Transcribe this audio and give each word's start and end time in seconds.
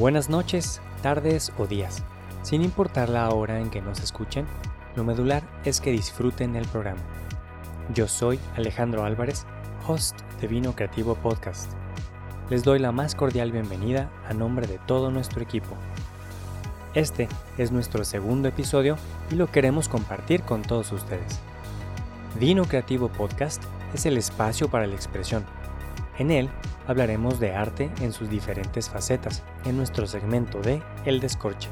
Buenas 0.00 0.30
noches, 0.30 0.80
tardes 1.02 1.52
o 1.58 1.66
días. 1.66 2.02
Sin 2.40 2.62
importar 2.62 3.10
la 3.10 3.28
hora 3.28 3.60
en 3.60 3.68
que 3.68 3.82
nos 3.82 4.00
escuchen, 4.00 4.46
lo 4.96 5.04
medular 5.04 5.42
es 5.66 5.82
que 5.82 5.90
disfruten 5.90 6.56
el 6.56 6.66
programa. 6.66 7.02
Yo 7.92 8.08
soy 8.08 8.40
Alejandro 8.56 9.04
Álvarez, 9.04 9.44
host 9.86 10.18
de 10.40 10.46
Vino 10.46 10.74
Creativo 10.74 11.16
Podcast. 11.16 11.70
Les 12.48 12.64
doy 12.64 12.78
la 12.78 12.92
más 12.92 13.14
cordial 13.14 13.52
bienvenida 13.52 14.10
a 14.26 14.32
nombre 14.32 14.66
de 14.66 14.78
todo 14.78 15.10
nuestro 15.10 15.42
equipo. 15.42 15.76
Este 16.94 17.28
es 17.58 17.70
nuestro 17.70 18.02
segundo 18.02 18.48
episodio 18.48 18.96
y 19.30 19.34
lo 19.34 19.48
queremos 19.48 19.90
compartir 19.90 20.40
con 20.44 20.62
todos 20.62 20.92
ustedes. 20.92 21.40
Vino 22.38 22.64
Creativo 22.64 23.08
Podcast 23.08 23.62
es 23.92 24.06
el 24.06 24.16
espacio 24.16 24.70
para 24.70 24.86
la 24.86 24.94
expresión. 24.94 25.44
En 26.20 26.30
él 26.30 26.50
hablaremos 26.86 27.40
de 27.40 27.54
arte 27.54 27.90
en 28.02 28.12
sus 28.12 28.28
diferentes 28.28 28.90
facetas 28.90 29.42
en 29.64 29.78
nuestro 29.78 30.06
segmento 30.06 30.60
de 30.60 30.82
El 31.06 31.18
Descorche. 31.18 31.70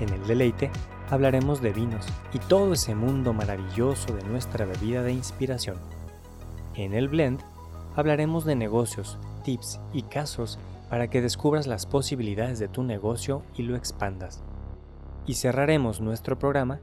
En 0.00 0.10
el 0.10 0.26
deleite 0.26 0.70
hablaremos 1.08 1.62
de 1.62 1.72
vinos 1.72 2.06
y 2.34 2.40
todo 2.40 2.74
ese 2.74 2.94
mundo 2.94 3.32
maravilloso 3.32 4.14
de 4.14 4.22
nuestra 4.24 4.66
bebida 4.66 5.02
de 5.02 5.12
inspiración. 5.14 5.78
En 6.74 6.92
el 6.92 7.08
blend 7.08 7.40
hablaremos 7.96 8.44
de 8.44 8.54
negocios, 8.54 9.16
tips 9.44 9.80
y 9.94 10.02
casos 10.02 10.58
para 10.90 11.08
que 11.08 11.22
descubras 11.22 11.66
las 11.66 11.86
posibilidades 11.86 12.58
de 12.58 12.68
tu 12.68 12.82
negocio 12.82 13.44
y 13.56 13.62
lo 13.62 13.76
expandas. 13.76 14.42
Y 15.24 15.36
cerraremos 15.36 16.02
nuestro 16.02 16.38
programa 16.38 16.80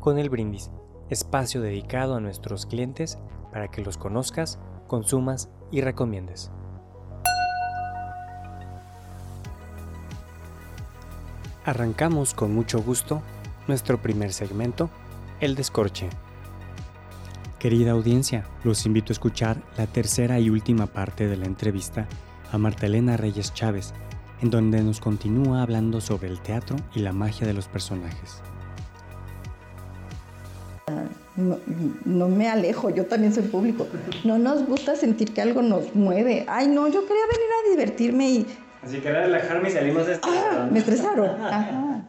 con 0.00 0.18
el 0.18 0.30
brindis 0.30 0.72
espacio 1.10 1.60
dedicado 1.60 2.16
a 2.16 2.20
nuestros 2.20 2.66
clientes 2.66 3.20
para 3.52 3.68
que 3.68 3.84
los 3.84 3.98
conozcas, 3.98 4.58
consumas 4.88 5.48
y 5.74 5.80
recomiendes. 5.80 6.52
Arrancamos 11.64 12.32
con 12.32 12.54
mucho 12.54 12.80
gusto 12.80 13.22
nuestro 13.66 14.00
primer 14.00 14.32
segmento, 14.32 14.88
El 15.40 15.56
Descorche. 15.56 16.10
Querida 17.58 17.90
audiencia, 17.90 18.44
los 18.62 18.86
invito 18.86 19.10
a 19.10 19.14
escuchar 19.14 19.56
la 19.76 19.88
tercera 19.88 20.38
y 20.38 20.48
última 20.48 20.86
parte 20.86 21.26
de 21.26 21.36
la 21.36 21.46
entrevista 21.46 22.06
a 22.52 22.58
Marta 22.58 22.86
Elena 22.86 23.16
Reyes 23.16 23.52
Chávez, 23.52 23.94
en 24.42 24.50
donde 24.50 24.80
nos 24.80 25.00
continúa 25.00 25.62
hablando 25.62 26.00
sobre 26.00 26.28
el 26.28 26.40
teatro 26.40 26.76
y 26.94 27.00
la 27.00 27.12
magia 27.12 27.48
de 27.48 27.54
los 27.54 27.66
personajes 27.66 28.42
no, 31.36 32.28
me 32.28 32.48
alejo, 32.48 32.90
yo 32.90 33.06
también 33.06 33.34
soy 33.34 33.44
público. 33.44 33.86
No 34.24 34.38
nos 34.38 34.66
gusta 34.66 34.94
sentir 34.94 35.32
que 35.32 35.42
algo 35.42 35.62
nos 35.62 35.94
mueve. 35.94 36.44
Ay, 36.46 36.68
no, 36.68 36.86
yo 36.86 37.02
quería 37.06 37.24
venir 37.26 37.48
a 37.50 37.70
divertirme 37.70 38.30
y... 38.30 38.46
Así 38.82 38.98
que 38.98 39.10
relajarme 39.10 39.68
y 39.68 39.72
salimos 39.72 40.06
de 40.06 40.18
Ah, 40.22 40.68
me 40.70 40.78
estresaron. 40.78 41.30
Ajá. 41.42 42.04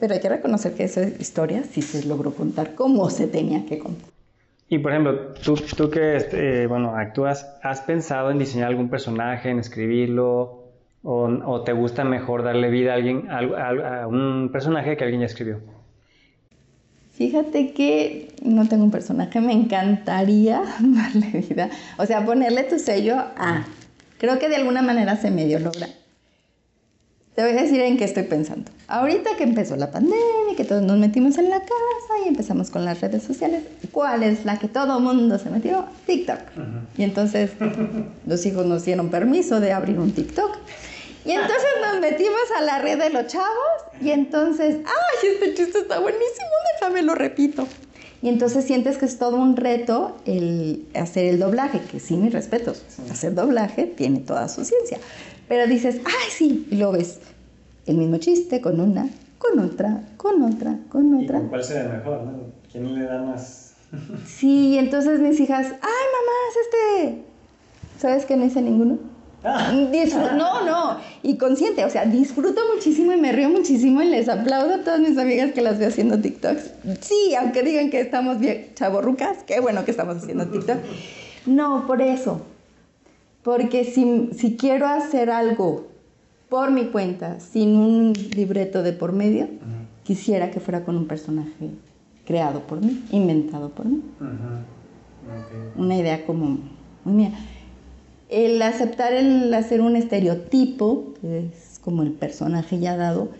Pero 0.00 0.14
hay 0.14 0.20
que 0.20 0.28
reconocer 0.28 0.74
que 0.74 0.84
esa 0.84 1.02
historia 1.02 1.62
sí 1.64 1.82
se 1.82 2.06
logró 2.06 2.32
contar 2.32 2.74
como 2.74 3.08
se 3.10 3.26
tenía 3.26 3.64
que 3.66 3.78
contar. 3.78 4.10
Y 4.68 4.78
por 4.78 4.90
ejemplo, 4.90 5.34
tú, 5.44 5.54
tú 5.54 5.88
que 5.90 6.16
este, 6.16 6.66
bueno, 6.66 6.96
actúas, 6.96 7.46
¿has 7.62 7.80
pensado 7.82 8.30
en 8.30 8.38
diseñar 8.38 8.68
algún 8.68 8.90
personaje, 8.90 9.50
en 9.50 9.60
escribirlo? 9.60 10.64
¿O, 11.04 11.28
o 11.28 11.62
te 11.62 11.72
gusta 11.72 12.02
mejor 12.04 12.42
darle 12.42 12.68
vida 12.68 12.92
a, 12.92 12.94
alguien, 12.96 13.28
a 13.30 14.08
un 14.08 14.50
personaje 14.52 14.96
que 14.96 15.04
alguien 15.04 15.20
ya 15.20 15.26
escribió? 15.26 15.60
Fíjate 17.16 17.72
que 17.72 18.34
no 18.42 18.68
tengo 18.68 18.84
un 18.84 18.90
personaje, 18.90 19.40
me 19.40 19.54
encantaría 19.54 20.62
darle 20.80 21.40
vida, 21.48 21.70
o 21.96 22.04
sea, 22.04 22.24
ponerle 22.24 22.62
tu 22.64 22.78
sello 22.78 23.16
a... 23.16 23.64
Creo 24.18 24.38
que 24.38 24.48
de 24.48 24.56
alguna 24.56 24.82
manera 24.82 25.16
se 25.16 25.30
medio 25.30 25.58
logra. 25.58 25.88
Te 27.34 27.42
voy 27.42 27.52
a 27.52 27.62
decir 27.62 27.80
en 27.80 27.98
qué 27.98 28.04
estoy 28.04 28.22
pensando. 28.22 28.70
Ahorita 28.88 29.36
que 29.36 29.44
empezó 29.44 29.76
la 29.76 29.90
pandemia, 29.90 30.56
que 30.56 30.64
todos 30.64 30.82
nos 30.82 30.96
metimos 30.96 31.36
en 31.36 31.50
la 31.50 31.60
casa 31.60 32.24
y 32.24 32.28
empezamos 32.28 32.70
con 32.70 32.84
las 32.86 33.00
redes 33.02 33.22
sociales, 33.22 33.62
¿cuál 33.92 34.22
es 34.22 34.46
la 34.46 34.58
que 34.58 34.68
todo 34.68 35.00
mundo 35.00 35.38
se 35.38 35.50
metió? 35.50 35.84
TikTok. 36.06 36.38
Y 36.96 37.02
entonces 37.02 37.50
los 38.26 38.44
hijos 38.46 38.64
nos 38.64 38.86
dieron 38.86 39.10
permiso 39.10 39.60
de 39.60 39.72
abrir 39.72 39.98
un 39.98 40.12
TikTok. 40.12 40.50
Y 41.26 41.32
entonces 41.32 41.68
nos 41.82 42.00
metimos 42.00 42.40
a 42.56 42.62
la 42.62 42.78
red 42.78 42.98
de 42.98 43.10
los 43.10 43.26
chavos 43.26 43.48
y 44.00 44.10
entonces, 44.10 44.76
¡ay, 44.76 45.28
este 45.32 45.54
chiste 45.54 45.80
está 45.80 45.98
buenísimo! 45.98 46.46
Déjame 46.74 47.02
lo 47.02 47.14
repito. 47.14 47.66
Y 48.22 48.28
entonces 48.28 48.64
sientes 48.64 48.96
que 48.96 49.06
es 49.06 49.18
todo 49.18 49.36
un 49.36 49.56
reto 49.56 50.16
el 50.24 50.86
hacer 50.94 51.26
el 51.26 51.38
doblaje, 51.40 51.80
que 51.80 52.00
sí, 52.00 52.16
mis 52.16 52.32
respetos, 52.32 52.82
hacer 53.10 53.34
doblaje 53.34 53.86
tiene 53.86 54.20
toda 54.20 54.48
su 54.48 54.64
ciencia. 54.64 54.98
Pero 55.48 55.66
dices, 55.66 55.96
¡ay, 56.04 56.30
sí! 56.30 56.66
Y 56.70 56.76
lo 56.76 56.92
ves 56.92 57.18
el 57.86 57.96
mismo 57.96 58.18
chiste 58.18 58.60
con 58.60 58.80
una, 58.80 59.08
con 59.38 59.58
otra, 59.58 60.02
con 60.16 60.42
otra, 60.42 60.78
con 60.88 61.22
otra. 61.22 61.40
¿Y 61.40 61.48
¿Cuál 61.48 61.64
será 61.64 61.88
mejor? 61.88 62.22
No? 62.22 62.32
¿Quién 62.70 62.94
le 62.94 63.04
da 63.04 63.22
más? 63.22 63.74
sí, 64.26 64.70
y 64.70 64.78
entonces 64.78 65.20
mis 65.20 65.38
hijas, 65.40 65.66
¡ay, 65.66 65.72
mamá, 65.72 66.36
es 66.50 66.56
este! 66.66 67.22
¿Sabes 67.98 68.26
que 68.26 68.36
no 68.36 68.44
hice 68.44 68.62
ninguno? 68.62 68.98
no, 70.36 70.64
no, 70.64 70.98
y 71.22 71.36
consciente, 71.36 71.84
o 71.84 71.90
sea, 71.90 72.04
disfruto 72.04 72.60
muchísimo 72.74 73.12
y 73.12 73.16
me 73.16 73.30
río 73.30 73.48
muchísimo 73.48 74.02
y 74.02 74.06
les 74.06 74.28
aplaudo 74.28 74.74
a 74.74 74.78
todas 74.78 74.98
mis 74.98 75.16
amigas 75.18 75.52
que 75.52 75.62
las 75.62 75.78
veo 75.78 75.88
haciendo 75.88 76.18
TikToks. 76.18 76.72
Sí, 77.00 77.34
aunque 77.38 77.62
digan 77.62 77.90
que 77.90 78.00
estamos 78.00 78.40
bien 78.40 78.70
chaborrucas, 78.74 79.44
qué 79.44 79.60
bueno 79.60 79.84
que 79.84 79.92
estamos 79.92 80.16
haciendo 80.16 80.48
TikTok. 80.48 80.78
No, 81.46 81.86
por 81.86 82.02
eso. 82.02 82.40
Porque 83.44 83.84
si, 83.84 84.30
si 84.36 84.56
quiero 84.56 84.88
hacer 84.88 85.30
algo 85.30 85.86
por 86.48 86.72
mi 86.72 86.86
cuenta, 86.86 87.38
sin 87.38 87.76
un 87.76 88.14
libreto 88.34 88.82
de 88.82 88.92
por 88.92 89.12
medio, 89.12 89.48
quisiera 90.02 90.50
que 90.50 90.58
fuera 90.58 90.84
con 90.84 90.96
un 90.96 91.06
personaje 91.06 91.70
creado 92.24 92.60
por 92.60 92.80
mí, 92.80 93.04
inventado 93.12 93.68
por 93.68 93.86
mí. 93.86 94.02
Una 95.76 95.96
idea 95.96 96.26
como 96.26 96.58
muy 97.04 97.14
mía 97.14 97.30
el 98.28 98.60
aceptar 98.62 99.12
el 99.12 99.52
hacer 99.54 99.80
un 99.80 99.96
estereotipo, 99.96 101.14
que 101.20 101.46
es 101.46 101.80
como 101.82 102.02
el 102.02 102.12
personaje 102.12 102.78
ya 102.78 102.96
dado, 102.96 103.30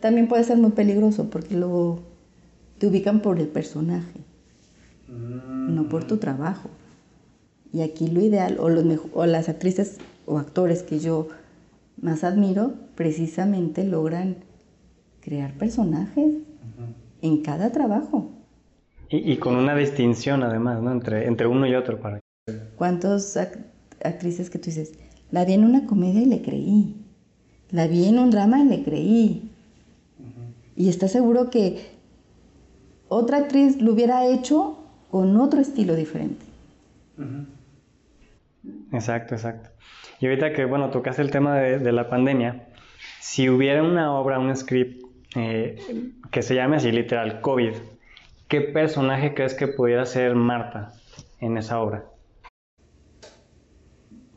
también 0.00 0.28
puede 0.28 0.44
ser 0.44 0.58
muy 0.58 0.70
peligroso 0.70 1.28
porque 1.30 1.56
luego 1.56 2.00
te 2.78 2.86
ubican 2.86 3.20
por 3.20 3.40
el 3.40 3.48
personaje, 3.48 4.20
no 5.08 5.88
por 5.88 6.04
tu 6.04 6.18
trabajo. 6.18 6.70
Y 7.72 7.82
aquí 7.82 8.08
lo 8.08 8.20
ideal, 8.20 8.58
o, 8.60 8.68
los 8.68 8.84
o 9.12 9.26
las 9.26 9.48
actrices 9.48 9.98
o 10.24 10.38
actores 10.38 10.82
que 10.82 11.00
yo 11.00 11.28
más 12.00 12.24
admiro, 12.24 12.74
precisamente 12.94 13.84
logran 13.84 14.36
crear 15.20 15.52
personajes 15.54 16.34
en 17.20 17.42
cada 17.42 17.72
trabajo. 17.72 18.30
Y, 19.10 19.36
con 19.38 19.56
una 19.56 19.74
distinción 19.74 20.42
además, 20.42 20.82
¿no? 20.82 20.92
Entre, 20.92 21.26
entre 21.26 21.46
uno 21.46 21.66
y 21.66 21.74
otro. 21.74 21.98
Para... 21.98 22.20
¿Cuántos 22.76 23.36
actrices 24.04 24.50
que 24.50 24.58
tú 24.58 24.66
dices, 24.66 24.92
la 25.30 25.44
vi 25.44 25.54
en 25.54 25.64
una 25.64 25.86
comedia 25.86 26.20
y 26.20 26.26
le 26.26 26.42
creí, 26.42 26.96
la 27.70 27.86
vi 27.86 28.06
en 28.06 28.18
un 28.18 28.30
drama 28.30 28.60
y 28.60 28.64
le 28.64 28.82
creí. 28.82 29.50
Y 30.76 30.88
está 30.88 31.08
seguro 31.08 31.50
que 31.50 31.98
otra 33.08 33.38
actriz 33.38 33.80
lo 33.80 33.92
hubiera 33.92 34.26
hecho 34.26 34.78
con 35.10 35.36
otro 35.38 35.60
estilo 35.60 35.94
diferente. 35.94 36.44
Exacto, 38.92 39.34
exacto. 39.34 39.70
Y 40.20 40.26
ahorita 40.26 40.52
que, 40.52 40.64
bueno, 40.64 40.90
tocaste 40.90 41.22
el 41.22 41.30
tema 41.30 41.56
de, 41.56 41.92
la 41.92 42.08
pandemia, 42.08 42.68
si 43.20 43.48
hubiera 43.48 43.82
una 43.82 44.12
obra, 44.12 44.38
un 44.38 44.54
script 44.54 45.04
eh, 45.36 45.76
que 46.30 46.42
se 46.42 46.54
llame 46.54 46.76
así 46.76 46.90
literal, 46.90 47.40
COVID, 47.40 47.74
¿qué 48.48 48.60
personaje 48.60 49.34
crees 49.34 49.54
que 49.54 49.68
pudiera 49.68 50.04
ser 50.06 50.34
Marta 50.34 50.92
en 51.40 51.56
esa 51.56 51.80
obra? 51.80 52.04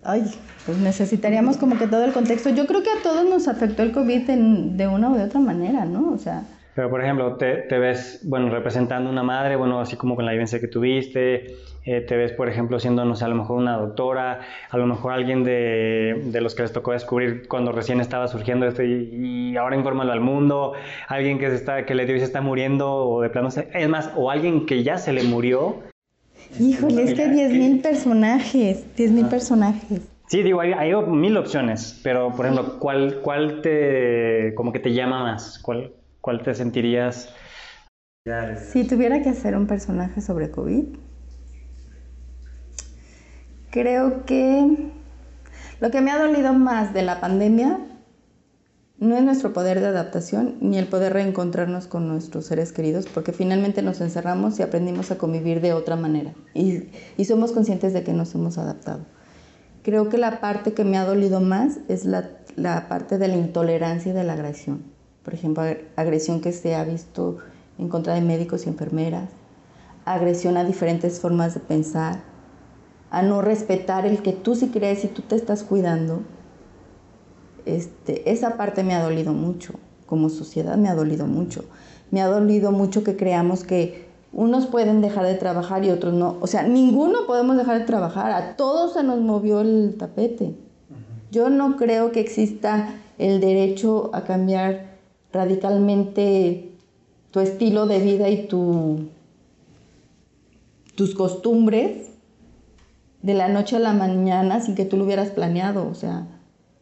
Ay, 0.04 0.24
pues 0.66 0.78
necesitaríamos 0.80 1.58
como 1.58 1.78
que 1.78 1.88
todo 1.88 2.04
el 2.04 2.12
contexto. 2.12 2.50
Yo 2.50 2.66
creo 2.66 2.82
que 2.82 2.90
a 2.90 3.04
todos 3.04 3.24
nos 3.30 3.48
afectó 3.48 3.84
el 3.84 3.92
COVID 3.92 4.30
de 4.30 4.88
una 4.88 5.12
o 5.12 5.16
de 5.16 5.24
otra 5.24 5.40
manera, 5.40 5.86
¿no? 5.86 6.12
O 6.12 6.18
sea... 6.18 6.44
Pero, 6.74 6.90
por 6.90 7.02
ejemplo, 7.04 7.36
te, 7.36 7.78
ves, 7.78 8.22
bueno, 8.24 8.50
representando 8.50 9.10
una 9.10 9.24
madre, 9.24 9.58
bueno, 9.58 9.82
así 9.82 9.98
como 9.98 10.16
con 10.16 10.26
la 10.26 10.32
vivencia 10.32 10.62
que 10.62 10.70
tuviste, 10.70 11.58
eh, 11.84 12.00
te 12.00 12.16
ves, 12.16 12.32
por 12.32 12.48
ejemplo, 12.48 12.80
siendo, 12.80 13.04
no 13.04 13.14
sé, 13.16 13.26
a 13.26 13.28
lo 13.28 13.36
mejor 13.36 13.58
una 13.58 13.76
doctora, 13.76 14.40
a 14.70 14.78
lo 14.78 14.88
mejor 14.88 15.12
alguien 15.12 15.44
de, 15.44 16.22
de 16.28 16.42
los 16.42 16.56
que 16.56 16.62
les 16.62 16.72
tocó 16.72 16.94
descubrir 16.94 17.50
cuando 17.50 17.74
recién 17.74 18.00
estaba 18.00 18.30
surgiendo 18.30 18.66
esto 18.68 18.84
y, 18.84 19.58
ahora 19.58 19.76
infórmalo 19.76 20.14
al 20.14 20.22
mundo, 20.22 20.72
alguien 21.10 21.40
que, 21.40 21.50
se 21.50 21.56
está, 21.56 21.86
que 21.86 21.94
le 21.94 22.06
dio 22.06 22.16
y 22.16 22.20
se 22.20 22.26
está 22.26 22.40
muriendo, 22.40 22.90
o 22.90 23.22
de 23.22 23.30
plano, 23.30 23.50
es 23.50 23.90
más, 23.90 24.10
o 24.16 24.32
alguien 24.32 24.66
que 24.66 24.82
ya 24.82 24.98
se 24.98 25.12
le 25.12 25.24
murió. 25.24 25.91
Híjole, 26.60 27.04
es 27.04 27.14
que 27.14 27.28
10.000 27.28 27.82
personajes, 27.82 28.86
10.000 28.98 29.30
personajes. 29.30 30.02
Sí, 30.28 30.44
digo, 30.44 30.62
hay, 30.62 30.74
hay, 30.74 30.94
mil 31.08 31.36
opciones, 31.38 32.00
pero 32.04 32.34
por 32.34 32.46
ejemplo, 32.46 32.80
¿cuál, 32.80 33.20
cuál 33.22 33.62
te, 33.62 34.54
como 34.56 34.72
que 34.72 34.80
te 34.80 34.94
llama 34.94 35.24
más? 35.24 35.60
¿Cuál, 35.60 35.94
cuál 36.22 36.42
te 36.42 36.54
sentirías? 36.54 37.34
Si 38.72 38.86
tuviera 38.86 39.22
que 39.22 39.30
hacer 39.30 39.56
un 39.56 39.68
personaje 39.68 40.22
sobre 40.22 40.52
COVID, 40.52 40.86
Creo 43.72 44.26
que 44.26 44.92
lo 45.80 45.92
que 45.92 46.02
me 46.02 46.12
ha 46.12 46.20
dolido 46.20 46.54
más 46.54 46.94
de 46.94 47.04
la 47.04 47.22
pandemia 47.22 47.80
no 49.02 49.18
es 49.18 49.24
nuestro 49.24 49.52
poder 49.52 49.80
de 49.80 49.88
adaptación 49.88 50.58
ni 50.62 50.78
el 50.78 50.86
poder 50.86 51.14
reencontrarnos 51.14 51.88
con 51.88 52.08
nuestros 52.08 52.46
seres 52.46 52.72
queridos, 52.72 53.08
porque 53.12 53.34
finalmente 53.34 53.82
nos 53.82 54.00
encerramos 54.00 54.60
y 54.60 54.62
aprendimos 54.62 55.10
a 55.10 55.18
convivir 55.18 55.60
de 55.60 55.74
otra 55.74 55.96
manera 55.96 56.36
y, 56.54 56.84
somos 57.26 57.52
conscientes 57.52 57.94
de 57.94 58.04
que 58.04 58.14
nos 58.14 58.36
hemos 58.36 58.60
adaptado. 58.60 59.00
Creo 59.82 60.08
que 60.10 60.20
la 60.20 60.40
parte 60.40 60.74
que 60.74 60.84
me 60.84 61.00
ha 61.00 61.06
dolido 61.06 61.42
más 61.42 61.80
es 61.88 62.06
la, 62.06 62.30
la 62.56 62.88
parte 62.88 63.18
de 63.18 63.28
la 63.28 63.38
intolerancia 63.38 64.12
y 64.12 64.16
de 64.16 64.24
la 64.24 64.34
agresión. 64.34 64.84
Por 65.24 65.34
ejemplo, 65.34 65.64
agresión 65.96 66.40
que 66.40 66.52
se 66.52 66.76
ha 66.76 66.84
visto 66.84 67.40
en 67.80 67.90
contra 67.90 68.14
de 68.14 68.22
médicos 68.22 68.68
y 68.68 68.70
enfermeras, 68.70 69.32
agresión 70.06 70.58
a 70.58 70.64
diferentes 70.64 71.20
formas 71.20 71.56
de 71.56 71.60
pensar, 71.60 72.22
a 73.10 73.24
no 73.24 73.42
respetar 73.42 74.06
el 74.06 74.22
que 74.22 74.34
tú 74.34 74.54
sí 74.54 74.68
crees 74.68 75.04
y 75.06 75.08
tú 75.08 75.24
te 75.24 75.36
estás 75.36 75.64
cuidando, 75.64 76.22
este, 77.66 78.30
esa 78.32 78.58
parte 78.58 78.84
me 78.84 78.94
ha 78.94 79.04
dolido 79.04 79.34
mucho. 79.34 79.74
Como 80.06 80.30
sociedad 80.30 80.78
me 80.78 80.90
ha 80.90 80.96
dolido 80.96 81.26
mucho. 81.28 81.66
Me 82.12 82.22
ha 82.22 82.28
dolido 82.28 82.72
mucho 82.72 83.04
que 83.04 83.16
creamos 83.16 83.64
que 83.64 84.10
unos 84.34 84.68
pueden 84.68 85.02
dejar 85.02 85.26
de 85.26 85.36
trabajar 85.36 85.84
y 85.84 85.90
otros 85.90 86.14
no. 86.14 86.38
O 86.42 86.48
sea, 86.48 86.64
ninguno 86.64 87.28
podemos 87.28 87.58
dejar 87.58 87.80
de 87.80 87.86
trabajar. 87.86 88.32
A 88.32 88.56
todos 88.56 88.94
se 88.94 89.04
nos 89.04 89.20
movió 89.20 89.62
el 89.62 89.96
tapete. 89.98 90.56
Yo 91.32 91.50
no 91.50 91.78
creo 91.78 92.12
que 92.12 92.20
exista 92.20 92.90
el 93.18 93.40
derecho 93.40 94.10
a 94.14 94.24
cambiar 94.24 94.98
radicalmente 95.32 96.72
tu 97.32 97.40
estilo 97.40 97.88
de 97.88 98.00
vida 98.00 98.30
y 98.30 98.48
tu, 98.48 99.08
tus 100.96 101.16
costumbres 101.16 102.12
de 103.22 103.34
la 103.34 103.48
noche 103.48 103.78
a 103.78 103.80
la 103.80 103.94
mañana 103.94 104.60
sin 104.60 104.76
que 104.76 104.86
tú 104.86 104.98
lo 104.98 105.06
hubieras 105.06 105.30
planeado, 105.30 105.88
o 105.88 105.94
sea. 105.94 106.28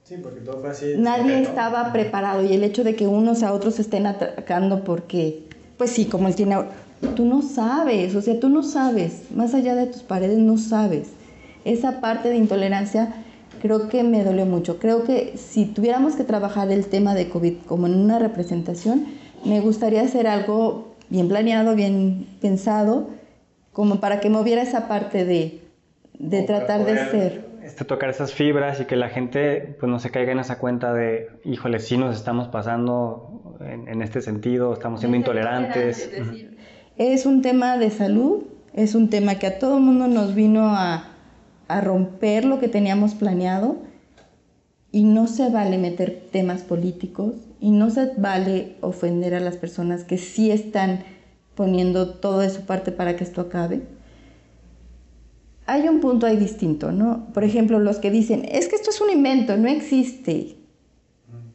Sí, 0.09 0.15
porque 0.23 0.39
todo 0.39 0.59
fue 0.59 0.71
así. 0.71 0.95
Nadie 0.97 1.39
estaba 1.39 1.93
preparado 1.93 2.43
y 2.43 2.51
el 2.51 2.63
hecho 2.63 2.83
de 2.83 2.95
que 2.95 3.05
unos 3.05 3.43
a 3.43 3.53
otros 3.53 3.77
estén 3.77 4.07
atacando 4.07 4.83
porque, 4.83 5.43
pues 5.77 5.91
sí, 5.91 6.05
como 6.05 6.27
él 6.27 6.33
tiene, 6.33 6.57
tú 7.15 7.25
no 7.25 7.43
sabes, 7.43 8.15
o 8.15 8.21
sea, 8.23 8.39
tú 8.39 8.49
no 8.49 8.63
sabes, 8.63 9.25
más 9.35 9.53
allá 9.53 9.75
de 9.75 9.85
tus 9.85 10.01
paredes 10.01 10.39
no 10.39 10.57
sabes. 10.57 11.09
Esa 11.63 12.01
parte 12.01 12.29
de 12.29 12.37
intolerancia 12.37 13.23
creo 13.61 13.87
que 13.87 14.01
me 14.01 14.23
dolió 14.23 14.47
mucho. 14.47 14.79
Creo 14.79 15.03
que 15.03 15.37
si 15.37 15.65
tuviéramos 15.65 16.15
que 16.15 16.23
trabajar 16.23 16.71
el 16.71 16.87
tema 16.87 17.13
de 17.13 17.29
COVID 17.29 17.57
como 17.67 17.85
en 17.85 17.93
una 17.93 18.17
representación, 18.17 19.05
me 19.45 19.59
gustaría 19.59 20.01
hacer 20.01 20.25
algo 20.25 20.95
bien 21.09 21.27
planeado, 21.27 21.75
bien 21.75 22.25
pensado, 22.41 23.09
como 23.73 23.99
para 23.99 24.19
que 24.21 24.31
moviera 24.31 24.63
esa 24.63 24.87
parte 24.87 25.23
de 25.23 25.61
de 26.17 26.43
tratar 26.43 26.85
de 26.85 26.97
ser. 27.09 27.48
Este, 27.69 27.85
tocar 27.85 28.09
esas 28.09 28.33
fibras 28.33 28.81
y 28.81 28.85
que 28.85 28.95
la 28.95 29.09
gente 29.09 29.75
pues 29.79 29.91
no 29.91 29.99
se 29.99 30.09
caiga 30.09 30.31
en 30.31 30.39
esa 30.39 30.57
cuenta 30.57 30.91
de, 30.91 31.29
híjole, 31.45 31.79
sí 31.79 31.97
nos 31.97 32.15
estamos 32.15 32.47
pasando 32.47 33.57
en, 33.61 34.01
este 34.01 34.23
sentido, 34.23 34.73
estamos 34.73 35.01
siendo 35.01 35.15
intolerantes. 35.15 36.09
Es 36.97 37.27
un 37.27 37.43
tema 37.43 37.77
de 37.77 37.91
salud, 37.91 38.41
es 38.73 38.95
un 38.95 39.11
tema 39.11 39.35
que 39.35 39.45
a 39.45 39.59
todo 39.59 39.77
el 39.77 39.83
mundo 39.83 40.07
nos 40.07 40.33
vino 40.33 40.75
a, 40.75 41.09
a 41.67 41.81
romper 41.81 42.43
lo 42.43 42.59
que 42.59 42.69
teníamos 42.69 43.13
planeado 43.13 43.77
y 44.91 45.03
no 45.03 45.27
se 45.27 45.51
vale 45.51 45.77
meter 45.77 46.23
temas 46.31 46.63
políticos 46.63 47.35
y 47.59 47.69
no 47.69 47.91
se 47.91 48.13
vale 48.17 48.77
ofender 48.81 49.35
a 49.35 49.39
las 49.39 49.57
personas 49.57 50.03
que 50.03 50.17
sí 50.17 50.49
están 50.49 51.03
poniendo 51.53 52.15
todo 52.15 52.39
de 52.39 52.49
su 52.49 52.65
parte 52.65 52.91
para 52.91 53.15
que 53.15 53.23
esto 53.23 53.41
acabe 53.41 53.98
hay 55.69 55.87
un 55.87 55.99
punto 55.99 56.25
ahí 56.25 56.35
distinto, 56.35 56.91
¿no? 56.91 57.27
Por 57.31 57.43
ejemplo, 57.43 57.79
los 57.79 57.99
que 57.99 58.09
dicen, 58.09 58.43
es 58.49 58.67
que 58.67 58.75
esto 58.75 58.89
es 58.89 58.99
un 59.01 59.11
invento, 59.11 59.55
no 59.55 59.67
existe. 59.67 60.57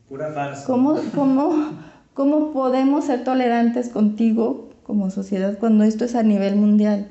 Pura 0.08 0.32
farsa. 0.32 0.66
¿Cómo, 0.66 1.00
cómo, 1.16 1.72
cómo 2.14 2.52
podemos 2.52 3.06
ser 3.06 3.24
tolerantes 3.24 3.88
contigo 3.88 4.70
como 4.84 5.10
sociedad 5.10 5.58
cuando 5.58 5.82
esto 5.82 6.04
es 6.04 6.14
a 6.14 6.22
nivel 6.22 6.54
mundial? 6.54 7.08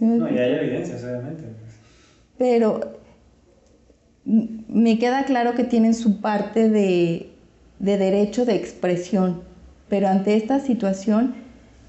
no, 0.00 0.30
y 0.32 0.38
hay 0.38 0.54
evidencias, 0.54 1.04
obviamente. 1.04 1.44
Pero 2.38 2.80
me 4.24 4.98
queda 4.98 5.24
claro 5.24 5.54
que 5.54 5.64
tienen 5.64 5.92
su 5.92 6.22
parte 6.22 6.70
de, 6.70 7.28
de 7.80 7.98
derecho 7.98 8.46
de 8.46 8.54
expresión, 8.54 9.42
pero 9.90 10.08
ante 10.08 10.36
esta 10.36 10.58
situación 10.58 11.34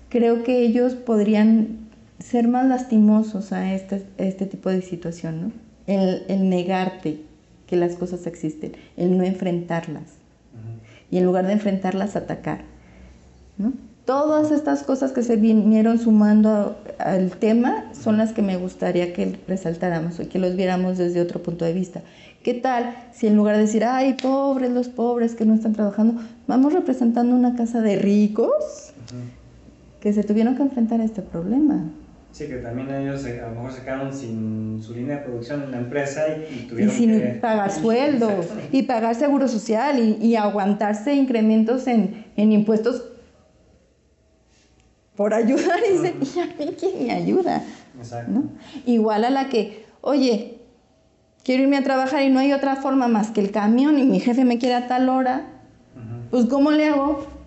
creo 0.09 0.44
que 0.44 0.59
ellos 0.59 0.95
podrían 0.95 1.81
ser 2.21 2.47
más 2.47 2.68
lastimosos 2.68 3.51
a 3.51 3.73
este, 3.73 4.06
este 4.18 4.45
tipo 4.45 4.69
de 4.69 4.81
situación, 4.81 5.41
¿no? 5.41 5.51
El, 5.88 6.50
negarte 6.50 7.21
que 7.68 7.75
las 7.75 7.95
cosas 7.95 8.27
existen, 8.27 8.73
el 8.97 9.18
no 9.18 9.23
enfrentarlas. 9.23 10.03
Y 11.09 11.18
en 11.18 11.25
lugar 11.25 11.47
de 11.47 11.53
enfrentarlas, 11.53 12.15
atacar. 12.15 12.62
¿no? 13.57 13.73
Todas 14.06 14.51
estas 14.51 14.83
cosas 14.83 15.12
que 15.12 15.23
se 15.23 15.35
vinieron 15.35 16.00
sumando 16.00 16.77
al 16.97 17.31
tema 17.31 17.85
son 17.94 18.18
las 18.18 18.31
que 18.31 18.41
me 18.41 18.57
gustaría 18.57 19.13
que 19.13 19.38
resaltáramos 19.47 20.19
y 20.19 20.25
que 20.25 20.39
los 20.39 20.56
viéramos 20.56 20.97
desde 20.97 21.21
otro 21.21 21.44
punto 21.44 21.65
de 21.65 21.73
vista. 21.73 22.01
¿Qué 22.44 22.53
tal 22.53 22.95
si 23.13 23.27
en 23.27 23.35
lugar 23.35 23.56
de 23.56 23.63
decir, 23.63 23.83
ay, 23.83 24.15
pobres 24.21 24.71
los 24.71 24.89
pobres 24.89 25.35
que 25.35 25.45
no 25.45 25.53
están 25.53 25.73
trabajando, 25.73 26.21
vamos 26.47 26.73
representando 26.73 27.35
una 27.35 27.56
casa 27.56 27.81
de 27.81 27.97
ricos 27.97 28.94
que 30.00 30.13
se 30.13 30.23
tuvieron 30.23 30.56
que 30.56 30.63
enfrentar 30.63 31.01
a 31.01 31.03
este 31.03 31.21
problema? 31.21 31.83
Sí, 32.31 32.48
que 32.48 32.57
también 32.57 32.89
ellos 32.89 33.25
a 33.25 33.50
lo 33.50 33.56
mejor 33.56 33.74
se 33.74 33.81
quedaron 33.81 34.13
sin 34.13 34.81
su 34.81 34.94
línea 34.94 35.18
de 35.18 35.24
producción 35.24 35.63
en 35.63 35.72
la 35.72 35.78
empresa 35.78 36.24
y, 36.30 36.66
tuvieron 36.68 36.94
y 36.94 36.98
sin 36.98 37.19
que... 37.19 37.28
pagar 37.42 37.72
sueldos 37.72 38.48
y 38.72 38.83
pagar 38.83 39.16
seguro 39.16 39.48
social 39.50 40.00
y, 40.00 40.25
y 40.25 40.35
aguantarse 40.38 41.14
incrementos 41.14 41.88
en, 41.88 42.26
en, 42.38 42.52
impuestos 42.54 43.04
por 45.16 45.33
ayudar 45.33 45.80
y, 45.90 45.94
dice, 45.94 46.16
¿y 46.35 46.40
a 46.40 46.45
mí 46.45 46.76
quién 46.80 47.06
me 47.06 47.11
ayuda? 47.11 47.64
Exacto. 47.97 48.31
¿No? 48.31 48.44
Igual 48.85 49.26
a 49.26 49.30
la 49.30 49.50
que, 49.50 49.85
oye, 50.00 50.59
quiero 51.44 51.64
irme 51.64 51.78
a 51.78 51.83
trabajar 51.83 52.23
y 52.23 52.30
no 52.30 52.40
hay 52.40 52.54
otra 52.54 52.78
forma 52.78 53.09
más 53.09 53.31
que 53.31 53.42
el 53.42 53.52
camión 53.52 54.00
y 54.00 54.04
mi 54.04 54.21
jefe 54.21 54.45
me 54.45 54.57
quiere 54.57 54.76
a 54.76 54.88
tal 54.88 55.09
hora, 55.09 55.47
pues 56.30 56.45
¿cómo 56.45 56.71
le 56.71 56.88
hago? 56.88 57.41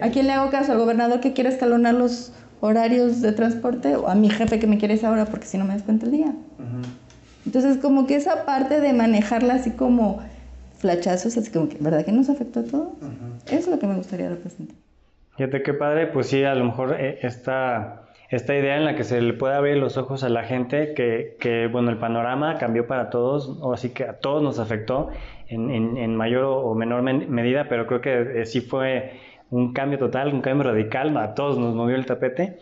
¿A 0.00 0.10
quién 0.10 0.26
le 0.26 0.32
hago 0.32 0.50
caso? 0.50 0.72
¿Al 0.72 0.78
gobernador 0.78 1.20
que 1.20 1.32
quiere 1.32 1.50
escalonar 1.50 1.94
los 1.94 2.32
horarios 2.60 3.20
de 3.22 3.32
transporte 3.32 3.96
o 3.96 4.08
a 4.08 4.14
mi 4.14 4.30
jefe 4.30 4.58
que 4.58 4.66
me 4.66 4.78
quiere 4.78 4.94
esa 4.94 5.10
hora 5.10 5.26
porque 5.26 5.46
si 5.46 5.58
no 5.58 5.64
me 5.64 5.74
descuenta 5.74 6.06
el 6.06 6.12
día? 6.12 6.34
Entonces, 7.46 7.78
como 7.78 8.06
que 8.06 8.16
esa 8.16 8.44
parte 8.44 8.80
de 8.80 8.92
manejarla 8.92 9.54
así 9.54 9.70
como 9.72 10.22
flachazos, 10.78 11.36
así 11.36 11.50
como 11.50 11.68
que, 11.68 11.76
¿verdad 11.80 12.04
que 12.04 12.12
nos 12.12 12.28
afectó 12.28 12.60
a 12.60 12.64
todos? 12.64 12.88
Eso 13.46 13.56
es 13.56 13.68
lo 13.68 13.78
que 13.78 13.86
me 13.86 13.96
gustaría 13.96 14.28
representar. 14.28 14.76
Fíjate 15.36 15.62
qué 15.62 15.74
padre, 15.74 16.06
pues 16.06 16.26
sí, 16.26 16.44
a 16.44 16.54
lo 16.54 16.64
mejor 16.64 16.96
eh, 16.98 17.18
esta, 17.22 18.02
esta 18.28 18.54
idea 18.54 18.76
en 18.76 18.84
la 18.84 18.94
que 18.94 19.04
se 19.04 19.20
le 19.20 19.32
puede 19.32 19.54
abrir 19.54 19.78
los 19.78 19.96
ojos 19.96 20.22
a 20.22 20.28
la 20.28 20.44
gente, 20.44 20.92
que, 20.94 21.36
que 21.40 21.66
bueno, 21.66 21.90
el 21.90 21.96
panorama 21.96 22.58
cambió 22.58 22.86
para 22.86 23.08
todos, 23.08 23.58
o 23.60 23.72
así 23.72 23.90
que 23.90 24.04
a 24.04 24.18
todos 24.18 24.42
nos 24.42 24.58
afectó 24.58 25.08
en, 25.48 25.70
en, 25.96 26.16
mayor 26.16 26.44
o 26.44 26.74
menor 26.74 27.02
medida, 27.02 27.66
pero 27.68 27.86
creo 27.86 28.00
que 28.00 28.42
eh, 28.42 28.46
sí 28.46 28.60
fue 28.60 29.12
un 29.50 29.72
cambio 29.72 29.98
total, 29.98 30.32
un 30.32 30.40
cambio 30.40 30.70
radical, 30.70 31.16
a 31.16 31.34
todos 31.34 31.58
nos 31.58 31.74
movió 31.74 31.96
el 31.96 32.06
tapete, 32.06 32.58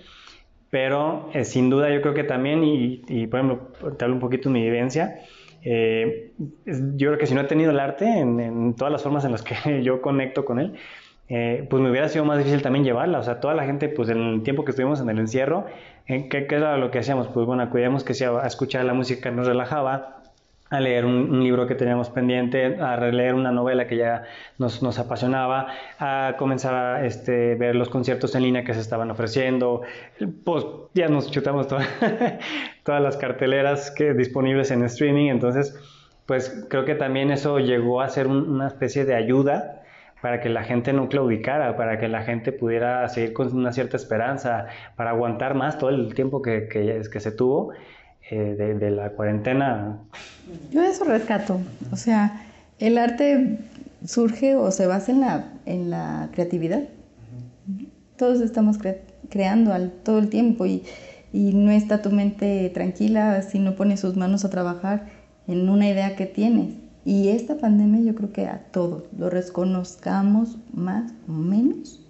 pero 0.70 1.30
eh, 1.34 1.44
sin 1.44 1.70
duda 1.70 1.90
yo 1.90 2.00
creo 2.00 2.14
que 2.14 2.24
también, 2.24 2.64
y, 2.64 3.02
y, 3.08 3.26
por 3.26 3.40
ejemplo, 3.40 3.96
te 3.96 4.04
un 4.06 4.20
poquito 4.20 4.48
de 4.48 4.54
mi 4.54 4.62
vivencia, 4.62 5.20
eh, 5.62 6.32
yo 6.66 7.08
creo 7.08 7.18
que 7.18 7.26
si 7.26 7.34
no 7.34 7.40
he 7.40 7.44
tenido 7.44 7.70
el 7.70 7.80
arte 7.80 8.06
en, 8.06 8.74
todas 8.74 8.92
las 8.92 9.02
formas 9.02 9.24
en 9.24 9.32
las 9.32 9.42
que 9.42 9.82
yo 9.82 10.00
conecto 10.00 10.44
con 10.44 10.60
él, 10.60 10.74
eh, 11.30 11.66
pues 11.68 11.82
me 11.82 11.90
hubiera 11.90 12.08
sido 12.08 12.24
más 12.24 12.38
difícil 12.38 12.62
también 12.62 12.84
llevarla. 12.84 13.18
O 13.18 13.22
sea, 13.22 13.40
toda 13.40 13.54
la 13.54 13.64
gente, 13.64 13.88
pues 13.88 14.08
en 14.08 14.18
el 14.18 14.42
tiempo 14.42 14.64
que 14.64 14.70
estuvimos 14.70 15.00
en 15.00 15.10
el 15.10 15.18
encierro, 15.18 15.66
¿qué, 16.06 16.28
¿qué, 16.28 16.54
era 16.54 16.78
lo 16.78 16.90
que 16.90 17.00
hacíamos? 17.00 17.28
Pues 17.28 17.46
bueno, 17.46 17.62
acudíamos 17.62 18.04
que 18.04 18.14
sea 18.14 18.46
escuchar 18.46 18.84
la 18.84 18.94
música 18.94 19.30
nos 19.30 19.46
relajaba, 19.46 20.17
a 20.70 20.80
leer 20.80 21.06
un, 21.06 21.42
libro 21.42 21.66
que 21.66 21.74
teníamos 21.74 22.10
pendiente, 22.10 22.76
a 22.80 22.96
releer 22.96 23.34
una 23.34 23.50
novela 23.50 23.86
que 23.86 23.96
ya 23.96 24.24
nos, 24.58 24.98
apasionaba, 24.98 25.68
a 25.98 26.34
comenzar 26.38 26.74
a 26.74 27.06
este, 27.06 27.54
ver 27.54 27.74
los 27.74 27.88
conciertos 27.88 28.34
en 28.34 28.42
línea 28.42 28.64
que 28.64 28.74
se 28.74 28.80
estaban 28.80 29.10
ofreciendo. 29.10 29.82
Pues 30.44 30.66
ya 30.94 31.08
nos 31.08 31.30
chutamos 31.30 31.68
todas 32.82 33.02
las 33.02 33.16
carteleras 33.16 33.90
que, 33.90 34.12
disponibles 34.12 34.70
en 34.70 34.84
streaming, 34.84 35.30
entonces 35.30 35.78
pues 36.26 36.66
creo 36.68 36.84
que 36.84 36.94
también 36.94 37.30
eso 37.30 37.58
llegó 37.58 38.02
a 38.02 38.08
ser 38.10 38.26
una 38.26 38.66
especie 38.66 39.06
de 39.06 39.14
ayuda 39.14 39.82
para 40.20 40.40
que 40.40 40.50
la 40.50 40.62
gente 40.62 40.92
no 40.92 41.08
claudicara, 41.08 41.74
para 41.76 41.98
que 41.98 42.08
la 42.08 42.22
gente 42.22 42.52
pudiera 42.52 43.08
seguir 43.08 43.32
con 43.32 43.56
una 43.56 43.72
cierta 43.72 43.96
esperanza, 43.96 44.66
para 44.96 45.10
aguantar 45.10 45.54
más 45.54 45.78
todo 45.78 45.88
el 45.88 46.12
tiempo 46.14 46.42
que 46.42 47.08
se 47.08 47.32
tuvo 47.32 47.72
eh, 48.30 48.76
de, 48.78 48.90
la 48.90 49.10
cuarentena. 49.10 49.98
Yo 50.70 50.82
eso 50.82 51.04
rescato, 51.04 51.60
o 51.90 51.96
sea, 51.96 52.44
el 52.78 52.98
arte 52.98 53.58
surge 54.04 54.54
o 54.54 54.70
se 54.70 54.86
basa 54.86 55.12
en 55.12 55.20
la, 55.20 55.52
en 55.66 55.90
la 55.90 56.28
creatividad. 56.32 56.82
Todos 58.16 58.40
estamos 58.40 58.76
creando 59.30 59.72
al, 59.72 59.90
todo 59.90 60.18
el 60.18 60.28
tiempo 60.28 60.66
y, 60.66 60.82
y 61.32 61.52
no 61.54 61.70
está 61.70 62.02
tu 62.02 62.10
mente 62.10 62.70
tranquila 62.70 63.42
si 63.42 63.58
no 63.58 63.76
pones 63.76 64.00
sus 64.00 64.16
manos 64.16 64.44
a 64.44 64.50
trabajar 64.50 65.06
en 65.46 65.68
una 65.68 65.88
idea 65.88 66.16
que 66.16 66.26
tienes. 66.26 66.74
Y 67.04 67.28
esta 67.28 67.56
pandemia 67.56 68.02
yo 68.02 68.14
creo 68.14 68.32
que 68.32 68.46
a 68.46 68.58
todos 68.70 69.04
lo 69.16 69.30
reconozcamos 69.30 70.58
más 70.74 71.12
o 71.26 71.32
menos, 71.32 72.04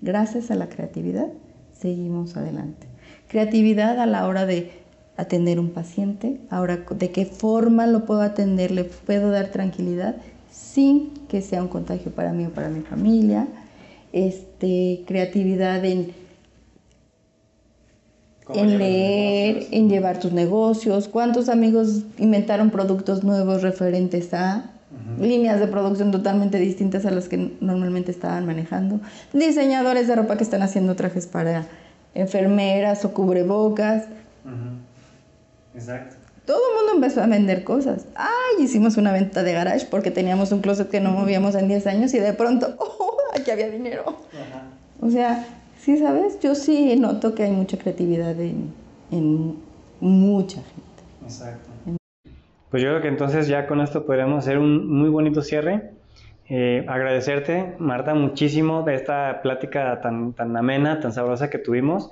gracias 0.00 0.50
a 0.50 0.56
la 0.56 0.68
creatividad, 0.68 1.28
seguimos 1.72 2.36
adelante. 2.36 2.88
Creatividad 3.28 4.00
a 4.00 4.06
la 4.06 4.26
hora 4.26 4.46
de 4.46 4.79
atender 5.20 5.60
un 5.60 5.70
paciente, 5.70 6.40
ahora 6.50 6.84
de 6.90 7.10
qué 7.10 7.26
forma 7.26 7.86
lo 7.86 8.06
puedo 8.06 8.22
atender, 8.22 8.70
le 8.70 8.84
puedo 8.84 9.30
dar 9.30 9.48
tranquilidad 9.48 10.16
sin 10.50 11.10
que 11.28 11.42
sea 11.42 11.62
un 11.62 11.68
contagio 11.68 12.12
para 12.12 12.32
mí 12.32 12.46
o 12.46 12.50
para 12.50 12.68
mi 12.68 12.80
familia. 12.80 13.46
Este, 14.12 15.04
creatividad 15.06 15.84
en 15.84 16.12
en 18.54 18.78
leer, 18.78 19.66
en 19.70 19.88
llevar 19.88 20.18
tus 20.18 20.32
negocios. 20.32 21.08
¿Cuántos 21.08 21.48
amigos 21.48 22.02
inventaron 22.18 22.70
productos 22.70 23.22
nuevos 23.24 23.62
referentes 23.62 24.32
a 24.34 24.72
líneas 25.20 25.60
de 25.60 25.68
producción 25.68 26.10
totalmente 26.10 26.58
distintas 26.58 27.06
a 27.06 27.10
las 27.10 27.28
que 27.28 27.56
normalmente 27.60 28.10
estaban 28.10 28.46
manejando? 28.46 29.00
Diseñadores 29.32 30.08
de 30.08 30.16
ropa 30.16 30.36
que 30.36 30.44
están 30.44 30.62
haciendo 30.62 30.96
trajes 30.96 31.26
para 31.26 31.66
enfermeras 32.14 33.04
o 33.04 33.12
cubrebocas. 33.12 34.04
Exacto. 35.74 36.16
Todo 36.46 36.58
el 36.58 36.76
mundo 36.76 36.92
empezó 36.94 37.22
a 37.22 37.26
vender 37.26 37.64
cosas. 37.64 38.06
Ay, 38.14 38.64
hicimos 38.64 38.96
una 38.96 39.12
venta 39.12 39.42
de 39.42 39.52
garage 39.52 39.86
porque 39.90 40.10
teníamos 40.10 40.52
un 40.52 40.60
closet 40.60 40.88
que 40.88 41.00
no 41.00 41.12
movíamos 41.12 41.54
en 41.54 41.68
10 41.68 41.86
años 41.86 42.14
y 42.14 42.18
de 42.18 42.32
pronto, 42.32 42.74
¡oh! 42.78 43.16
Aquí 43.34 43.50
había 43.50 43.70
dinero. 43.70 44.16
O 45.00 45.10
sea, 45.10 45.46
Sí, 45.80 45.96
¿sabes? 45.96 46.38
Yo 46.40 46.54
sí 46.54 46.94
noto 46.96 47.34
que 47.34 47.44
hay 47.44 47.52
mucha 47.52 47.78
creatividad 47.78 48.36
en, 48.38 49.56
mucha 50.00 50.56
gente. 50.56 51.02
Exacto. 51.22 51.70
Pues 52.70 52.82
yo 52.82 52.90
creo 52.90 53.00
que 53.00 53.08
entonces 53.08 53.48
ya 53.48 53.66
con 53.66 53.80
esto 53.80 54.04
podríamos 54.04 54.44
hacer 54.44 54.58
un 54.58 54.86
muy 54.86 55.08
bonito 55.08 55.40
cierre. 55.40 55.92
Eh, 56.50 56.84
agradecerte, 56.86 57.76
Marta, 57.78 58.12
muchísimo 58.12 58.82
de 58.82 58.94
esta 58.94 59.40
plática 59.42 60.00
tan, 60.02 60.34
tan 60.34 60.54
amena, 60.54 61.00
tan 61.00 61.12
sabrosa 61.12 61.48
que 61.48 61.58
tuvimos. 61.58 62.10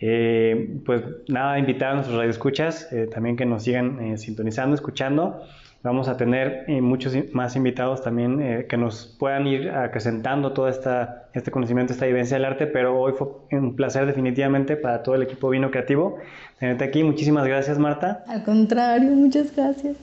Eh, 0.00 0.80
pues 0.86 1.02
nada, 1.28 1.58
invitar 1.58 1.90
a 1.90 1.94
nuestros 1.94 2.16
radioescuchas 2.16 2.92
eh, 2.92 3.08
también 3.12 3.36
que 3.36 3.46
nos 3.46 3.64
sigan 3.64 4.16
sintonizando, 4.18 4.74
escuchando. 4.74 5.42
Vamos 5.82 6.08
a 6.08 6.16
tener 6.16 6.64
eh, 6.66 6.80
muchos 6.80 7.14
más 7.32 7.54
invitados 7.54 8.02
también 8.02 8.42
eh, 8.42 8.66
que 8.68 8.76
nos 8.76 9.06
puedan 9.06 9.46
ir 9.46 9.70
acrecentando 9.70 10.52
todo 10.52 10.68
esta, 10.68 11.28
este 11.34 11.52
conocimiento, 11.52 11.92
esta 11.92 12.06
vivencia 12.06 12.36
del 12.36 12.46
arte, 12.46 12.66
pero 12.66 13.00
hoy 13.00 13.12
fue 13.12 13.28
un 13.52 13.76
placer 13.76 14.04
definitivamente 14.04 14.76
para 14.76 15.04
todo 15.04 15.14
el 15.14 15.22
equipo 15.22 15.48
Vino 15.50 15.70
Creativo 15.70 16.18
tenerte 16.58 16.82
aquí. 16.82 17.04
Muchísimas 17.04 17.46
gracias, 17.46 17.78
Marta. 17.78 18.24
Al 18.26 18.42
contrario, 18.42 19.10
muchas 19.10 19.54
gracias. 19.54 19.96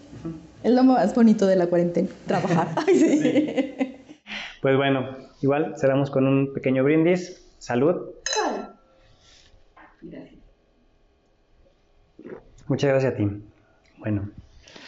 Es 0.63 0.71
lo 0.71 0.83
más 0.83 1.13
bonito 1.13 1.45
de 1.45 1.57
la 1.57 1.67
cuarentena, 1.67 2.09
trabajar. 2.25 2.67
Pues 4.61 4.77
bueno, 4.77 5.17
igual 5.43 5.75
cerramos 5.77 6.09
con 6.09 6.25
un 6.25 6.51
pequeño 6.51 6.83
brindis. 6.83 7.45
Salud. 7.59 8.14
Gracias. 10.05 10.45
Muchas 12.67 12.89
gracias 12.89 13.13
a 13.13 13.15
ti. 13.15 13.27
Bueno. 13.99 14.29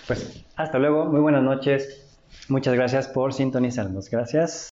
Pues 0.07 0.45
hasta 0.55 0.79
luego, 0.79 1.05
muy 1.05 1.19
buenas 1.19 1.43
noches. 1.43 2.17
Muchas 2.49 2.73
gracias 2.73 3.07
por 3.07 3.33
sintonizarnos. 3.33 4.09
Gracias. 4.09 4.69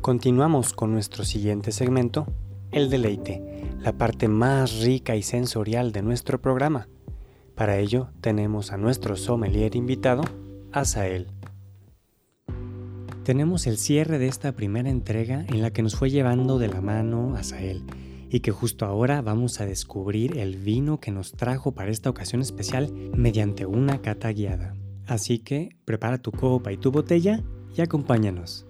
Continuamos 0.00 0.72
con 0.72 0.92
nuestro 0.92 1.24
siguiente 1.24 1.70
segmento, 1.70 2.26
el 2.72 2.90
deleite, 2.90 3.70
la 3.78 3.92
parte 3.92 4.26
más 4.26 4.80
rica 4.80 5.14
y 5.14 5.22
sensorial 5.22 5.92
de 5.92 6.02
nuestro 6.02 6.40
programa. 6.40 6.88
Para 7.54 7.78
ello 7.78 8.08
tenemos 8.20 8.72
a 8.72 8.76
nuestro 8.76 9.16
sommelier 9.16 9.76
invitado, 9.76 10.22
Asael. 10.72 11.28
Tenemos 13.22 13.68
el 13.68 13.78
cierre 13.78 14.18
de 14.18 14.26
esta 14.26 14.52
primera 14.52 14.90
entrega 14.90 15.44
en 15.48 15.62
la 15.62 15.70
que 15.70 15.82
nos 15.82 15.94
fue 15.94 16.10
llevando 16.10 16.58
de 16.58 16.68
la 16.68 16.80
mano 16.80 17.36
Asael 17.36 17.84
y 18.32 18.40
que 18.40 18.50
justo 18.50 18.86
ahora 18.86 19.20
vamos 19.20 19.60
a 19.60 19.66
descubrir 19.66 20.38
el 20.38 20.56
vino 20.56 20.98
que 20.98 21.10
nos 21.10 21.32
trajo 21.32 21.72
para 21.72 21.90
esta 21.90 22.08
ocasión 22.08 22.40
especial 22.40 22.90
mediante 23.14 23.66
una 23.66 24.00
cata 24.00 24.32
guiada. 24.32 24.74
Así 25.06 25.38
que 25.38 25.76
prepara 25.84 26.16
tu 26.16 26.32
copa 26.32 26.72
y 26.72 26.78
tu 26.78 26.90
botella 26.90 27.40
y 27.76 27.82
acompáñanos. 27.82 28.66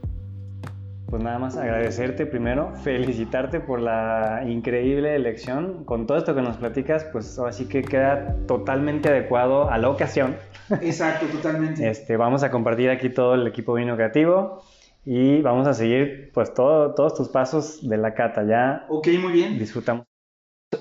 Pues 1.07 1.23
nada 1.23 1.38
más 1.38 1.57
agradecerte 1.57 2.26
primero, 2.26 2.75
felicitarte 2.83 3.61
por 3.61 3.81
la 3.81 4.42
increíble 4.49 5.14
elección. 5.14 5.85
Con 5.85 6.07
todo 6.09 6.19
esto 6.19 6.35
que 6.35 6.42
nos 6.42 6.57
platicas, 6.57 7.04
pues 7.12 7.38
ahora 7.38 7.52
sí 7.52 7.66
que 7.66 7.83
queda 7.83 8.35
totalmente 8.49 9.11
adecuado 9.11 9.71
a 9.71 9.78
la 9.78 9.90
ocasión. 9.90 10.35
Exacto, 10.81 11.26
totalmente. 11.26 11.88
Este, 11.88 12.16
vamos 12.16 12.42
a 12.42 12.50
compartir 12.50 12.90
aquí 12.90 13.11
todo 13.11 13.35
el 13.35 13.47
equipo 13.47 13.75
vino 13.75 13.95
creativo 13.95 14.62
y 15.04 15.42
vamos 15.42 15.66
a 15.66 15.75
seguir 15.75 16.30
pues 16.32 16.54
todo, 16.54 16.94
todos 16.94 17.14
tus 17.14 17.28
pasos 17.28 17.87
de 17.88 17.97
la 17.97 18.14
cata. 18.14 18.44
Ya 18.44 18.87
ok, 18.88 19.09
muy 19.21 19.32
bien. 19.32 19.59
disfrutamos. 19.59 20.04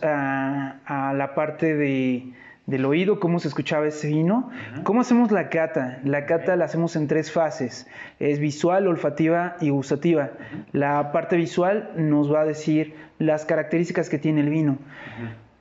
A, 0.01 1.13
la 1.15 1.33
parte 1.35 1.75
de, 1.75 2.31
del 2.65 2.85
oído, 2.85 3.19
cómo 3.19 3.39
se 3.39 3.49
escuchaba 3.49 3.87
ese 3.87 4.07
vino. 4.07 4.49
¿Cómo 4.83 5.01
hacemos 5.01 5.31
la 5.31 5.49
cata? 5.49 5.99
La 6.05 6.25
cata 6.25 6.55
la 6.55 6.65
hacemos 6.65 6.95
en 6.95 7.07
tres 7.07 7.31
fases. 7.31 7.87
Es 8.19 8.39
visual, 8.39 8.87
olfativa 8.87 9.57
y 9.59 9.69
gustativa. 9.69 10.31
La 10.71 11.11
parte 11.11 11.35
visual 11.35 11.91
nos 11.97 12.31
va 12.31 12.41
a 12.41 12.45
decir 12.45 12.95
las 13.19 13.45
características 13.45 14.09
que 14.09 14.17
tiene 14.17 14.41
el 14.41 14.49
vino. 14.49 14.77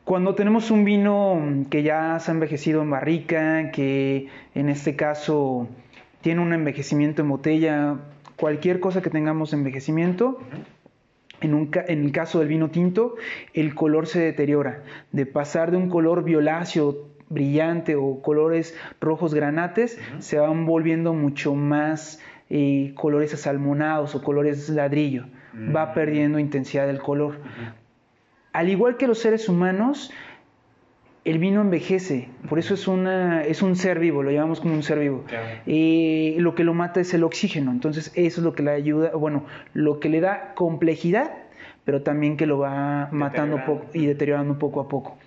Cuando 0.05 0.35
tenemos 0.35 0.71
un 0.71 0.85
vino 0.85 1.67
que 1.71 1.83
ya 1.83 2.19
se 2.21 2.31
ha 2.31 2.35
envejecido 2.35 2.83
en 2.83 2.91
barrica, 2.91 3.71
que 3.73 4.29
en 4.55 4.69
este 4.69 4.97
caso 4.97 5.69
tiene 6.21 6.41
un 6.41 6.53
envejecimiento 6.53 7.23
en 7.23 7.29
botella 7.29 7.97
cualquier 8.41 8.81
cosa 8.81 9.03
que 9.03 9.11
tengamos 9.11 9.53
envejecimiento, 9.53 10.41
en, 11.43 11.53
un, 11.53 11.71
en, 11.87 12.05
el 12.05 12.13
caso 12.13 12.39
del 12.39 12.49
vino 12.49 12.71
tinto, 12.71 13.17
el 13.53 13.75
color 13.75 14.07
se 14.07 14.19
deteriora. 14.21 14.83
De 15.13 15.27
pasar 15.27 15.71
de 15.71 15.77
un 15.77 15.91
color 15.91 16.25
violáceo, 16.25 17.07
brillante 17.29 17.97
o 17.97 18.23
colores 18.23 18.75
rojos 18.99 19.35
granates, 19.35 19.99
se 20.21 20.39
van 20.39 20.65
volviendo 20.65 21.13
mucho 21.13 21.55
más 21.55 22.21
eh, 22.49 22.93
colores 22.97 23.35
asalmonados 23.35 24.15
o 24.15 24.23
colores 24.23 24.71
ladrillo. 24.71 25.27
Va 25.55 25.87
mm. 25.87 25.95
perdiendo 25.95 26.39
intensidad 26.39 26.87
del 26.87 26.99
color. 26.99 27.41
Al 28.53 28.69
igual 28.71 28.97
que 28.97 29.07
los 29.07 29.19
seres 29.19 29.49
humanos, 29.49 30.13
el 31.31 31.39
vino 31.39 31.61
envejece, 31.61 32.29
por 32.49 32.59
eso 32.59 32.75
es, 32.75 32.89
una, 32.89 33.45
es 33.45 33.63
un 33.63 33.77
ser 33.77 33.99
vivo, 33.99 34.23
lo 34.23 34.31
llamamos 34.31 34.61
como 34.61 34.75
un 34.75 34.83
ser 34.83 34.99
vivo. 34.99 35.25
Y 35.67 36.37
lo 36.39 36.55
que 36.55 36.65
lo 36.65 36.75
mata 36.75 37.01
es 37.01 37.15
el 37.15 37.25
oxígeno, 37.25 37.71
entonces 37.71 38.13
eso 38.15 38.41
es 38.41 38.45
lo 38.45 38.53
que 38.53 38.63
le 38.63 38.71
ayuda, 38.71 39.11
bueno, 39.13 39.45
lo 39.73 40.01
que 40.01 40.09
le 40.09 40.21
da 40.21 40.55
complejidad, 40.55 41.31
pero 41.85 42.03
también 42.03 42.37
que 42.37 42.47
lo 42.47 42.59
va 42.59 43.09
matando 43.13 43.61
y 43.95 44.07
deteriorando 44.07 44.59
poco 44.59 44.81
a 44.81 44.89
poco. 44.89 45.19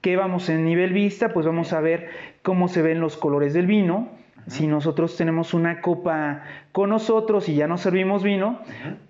¿Qué 0.00 0.16
vamos 0.16 0.48
en 0.48 0.64
nivel 0.64 0.92
vista? 0.92 1.32
Pues 1.32 1.44
vamos 1.44 1.72
a 1.72 1.80
ver 1.80 2.08
cómo 2.42 2.68
se 2.68 2.80
ven 2.80 3.00
los 3.00 3.16
colores 3.16 3.52
del 3.52 3.66
vino. 3.66 4.08
Si 4.46 4.66
nosotros 4.66 5.16
tenemos 5.16 5.52
una 5.52 5.82
copa 5.82 6.42
con 6.72 6.88
nosotros 6.88 7.48
y 7.48 7.54
ya 7.54 7.66
no 7.66 7.76
servimos 7.76 8.22
vino, 8.22 8.60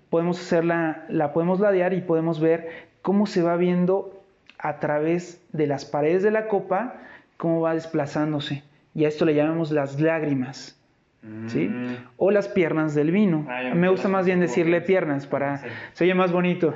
podemos 0.09 0.39
hacerla, 0.39 1.05
la 1.07 1.31
podemos 1.31 1.61
ladear 1.61 1.93
y 1.93 2.01
podemos 2.01 2.41
ver 2.41 2.89
cómo 3.01 3.25
se 3.25 3.41
va 3.41 3.55
viendo 3.55 4.20
a 4.61 4.79
través 4.79 5.41
de 5.51 5.67
las 5.67 5.85
paredes 5.85 6.23
de 6.23 6.31
la 6.31 6.47
copa, 6.47 6.95
cómo 7.37 7.61
va 7.61 7.73
desplazándose. 7.73 8.63
Y 8.93 9.05
a 9.05 9.07
esto 9.07 9.25
le 9.25 9.35
llamamos 9.35 9.71
las 9.71 9.99
lágrimas. 9.99 10.77
¿Sí? 11.47 11.67
Mm. 11.67 11.97
O 12.17 12.31
las 12.31 12.47
piernas 12.47 12.95
del 12.95 13.11
vino. 13.11 13.45
Ah, 13.47 13.75
me 13.75 13.89
gusta 13.89 14.07
más 14.07 14.25
bien 14.25 14.39
decirle 14.39 14.81
piernas 14.81 15.27
para... 15.27 15.61
Se 15.93 16.03
oye 16.03 16.15
más 16.15 16.31
bonito. 16.31 16.73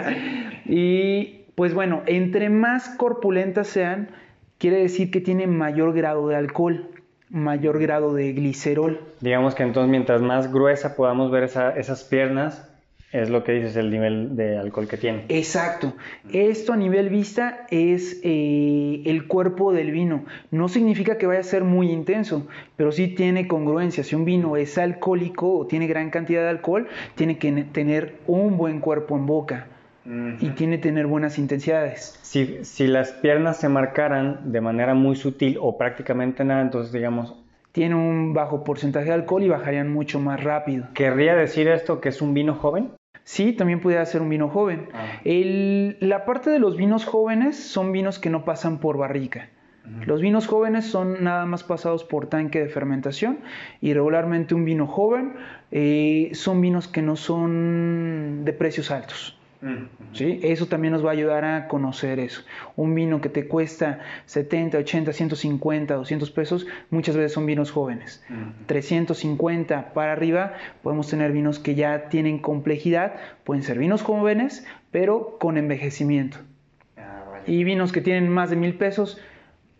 y 0.64 1.42
pues 1.54 1.72
bueno, 1.72 2.02
entre 2.06 2.50
más 2.50 2.88
corpulentas 2.88 3.68
sean, 3.68 4.08
quiere 4.58 4.78
decir 4.78 5.12
que 5.12 5.20
tiene 5.20 5.46
mayor 5.46 5.94
grado 5.94 6.26
de 6.26 6.34
alcohol, 6.34 6.88
mayor 7.30 7.78
grado 7.78 8.12
de 8.12 8.32
glicerol. 8.32 9.00
Digamos 9.20 9.54
que 9.54 9.62
entonces 9.62 9.88
mientras 9.88 10.20
más 10.20 10.52
gruesa 10.52 10.96
podamos 10.96 11.30
ver 11.30 11.44
esas 11.44 12.04
piernas, 12.04 12.65
es 13.22 13.30
lo 13.30 13.44
que 13.44 13.52
dices, 13.52 13.76
el 13.76 13.90
nivel 13.90 14.36
de 14.36 14.58
alcohol 14.58 14.88
que 14.88 14.96
tiene. 14.96 15.24
Exacto. 15.28 15.94
Esto 16.32 16.72
a 16.72 16.76
nivel 16.76 17.08
vista 17.08 17.66
es 17.70 18.20
eh, 18.22 19.02
el 19.06 19.26
cuerpo 19.26 19.72
del 19.72 19.90
vino. 19.90 20.24
No 20.50 20.68
significa 20.68 21.18
que 21.18 21.26
vaya 21.26 21.40
a 21.40 21.44
ser 21.44 21.64
muy 21.64 21.90
intenso, 21.90 22.46
pero 22.76 22.92
sí 22.92 23.08
tiene 23.08 23.48
congruencia. 23.48 24.04
Si 24.04 24.14
un 24.14 24.24
vino 24.24 24.56
es 24.56 24.78
alcohólico 24.78 25.58
o 25.58 25.66
tiene 25.66 25.86
gran 25.86 26.10
cantidad 26.10 26.42
de 26.42 26.50
alcohol, 26.50 26.88
tiene 27.14 27.38
que 27.38 27.50
tener 27.64 28.16
un 28.26 28.56
buen 28.56 28.80
cuerpo 28.80 29.16
en 29.16 29.26
boca 29.26 29.66
y 30.40 30.50
tiene 30.50 30.76
que 30.76 30.82
tener 30.82 31.06
buenas 31.06 31.38
intensidades. 31.38 32.18
Si, 32.22 32.64
si 32.64 32.86
las 32.86 33.12
piernas 33.12 33.58
se 33.58 33.68
marcaran 33.68 34.52
de 34.52 34.60
manera 34.60 34.94
muy 34.94 35.16
sutil 35.16 35.58
o 35.60 35.76
prácticamente 35.76 36.44
nada, 36.44 36.62
entonces 36.62 36.92
digamos... 36.92 37.34
Tiene 37.72 37.94
un 37.94 38.32
bajo 38.32 38.64
porcentaje 38.64 39.06
de 39.06 39.12
alcohol 39.12 39.42
y 39.42 39.48
bajarían 39.48 39.92
mucho 39.92 40.18
más 40.18 40.42
rápido. 40.42 40.86
¿Querría 40.94 41.34
decir 41.34 41.68
esto 41.68 42.00
que 42.00 42.08
es 42.08 42.22
un 42.22 42.32
vino 42.32 42.54
joven? 42.54 42.90
Sí, 43.26 43.52
también 43.52 43.80
pudiera 43.80 44.06
ser 44.06 44.22
un 44.22 44.28
vino 44.28 44.48
joven. 44.48 44.88
Ah. 44.94 45.20
la 45.24 46.24
parte 46.24 46.48
de 46.48 46.60
los 46.60 46.76
vinos 46.76 47.04
jóvenes 47.04 47.56
son 47.56 47.90
vinos 47.90 48.20
que 48.20 48.30
no 48.30 48.44
pasan 48.44 48.78
por 48.78 48.98
barrica. 48.98 49.48
Los 50.04 50.20
vinos 50.20 50.46
jóvenes 50.46 50.84
son 50.86 51.24
nada 51.24 51.44
más 51.44 51.64
pasados 51.64 52.04
por 52.04 52.28
tanque 52.28 52.60
de 52.60 52.68
fermentación 52.68 53.38
y 53.80 53.94
regularmente 53.94 54.54
un 54.54 54.64
vino 54.64 54.86
joven 54.86 55.34
eh, 55.72 56.30
son 56.34 56.60
vinos 56.60 56.86
que 56.86 57.02
no 57.02 57.16
son 57.16 58.44
de 58.44 58.52
precios 58.52 58.92
altos. 58.92 59.35
¿Sí? 60.12 60.40
Eso 60.42 60.66
también 60.66 60.92
nos 60.92 61.04
va 61.04 61.10
a 61.10 61.12
ayudar 61.12 61.44
a 61.44 61.68
conocer 61.68 62.18
eso. 62.18 62.42
Un 62.76 62.94
vino 62.94 63.20
que 63.20 63.28
te 63.28 63.48
cuesta 63.48 64.00
70, 64.26 64.78
80, 64.78 65.12
150, 65.12 65.94
200 65.94 66.30
pesos, 66.30 66.66
muchas 66.90 67.16
veces 67.16 67.32
son 67.32 67.46
vinos 67.46 67.70
jóvenes. 67.70 68.24
350 68.66 69.92
para 69.92 70.12
arriba 70.12 70.54
podemos 70.82 71.08
tener 71.08 71.32
vinos 71.32 71.58
que 71.58 71.74
ya 71.74 72.08
tienen 72.08 72.38
complejidad, 72.38 73.14
pueden 73.44 73.62
ser 73.62 73.78
vinos 73.78 74.02
jóvenes, 74.02 74.66
pero 74.90 75.38
con 75.38 75.56
envejecimiento. 75.56 76.38
Ah, 76.96 77.40
y 77.46 77.64
vinos 77.64 77.92
que 77.92 78.00
tienen 78.00 78.28
más 78.28 78.50
de 78.50 78.56
mil 78.56 78.74
pesos 78.74 79.20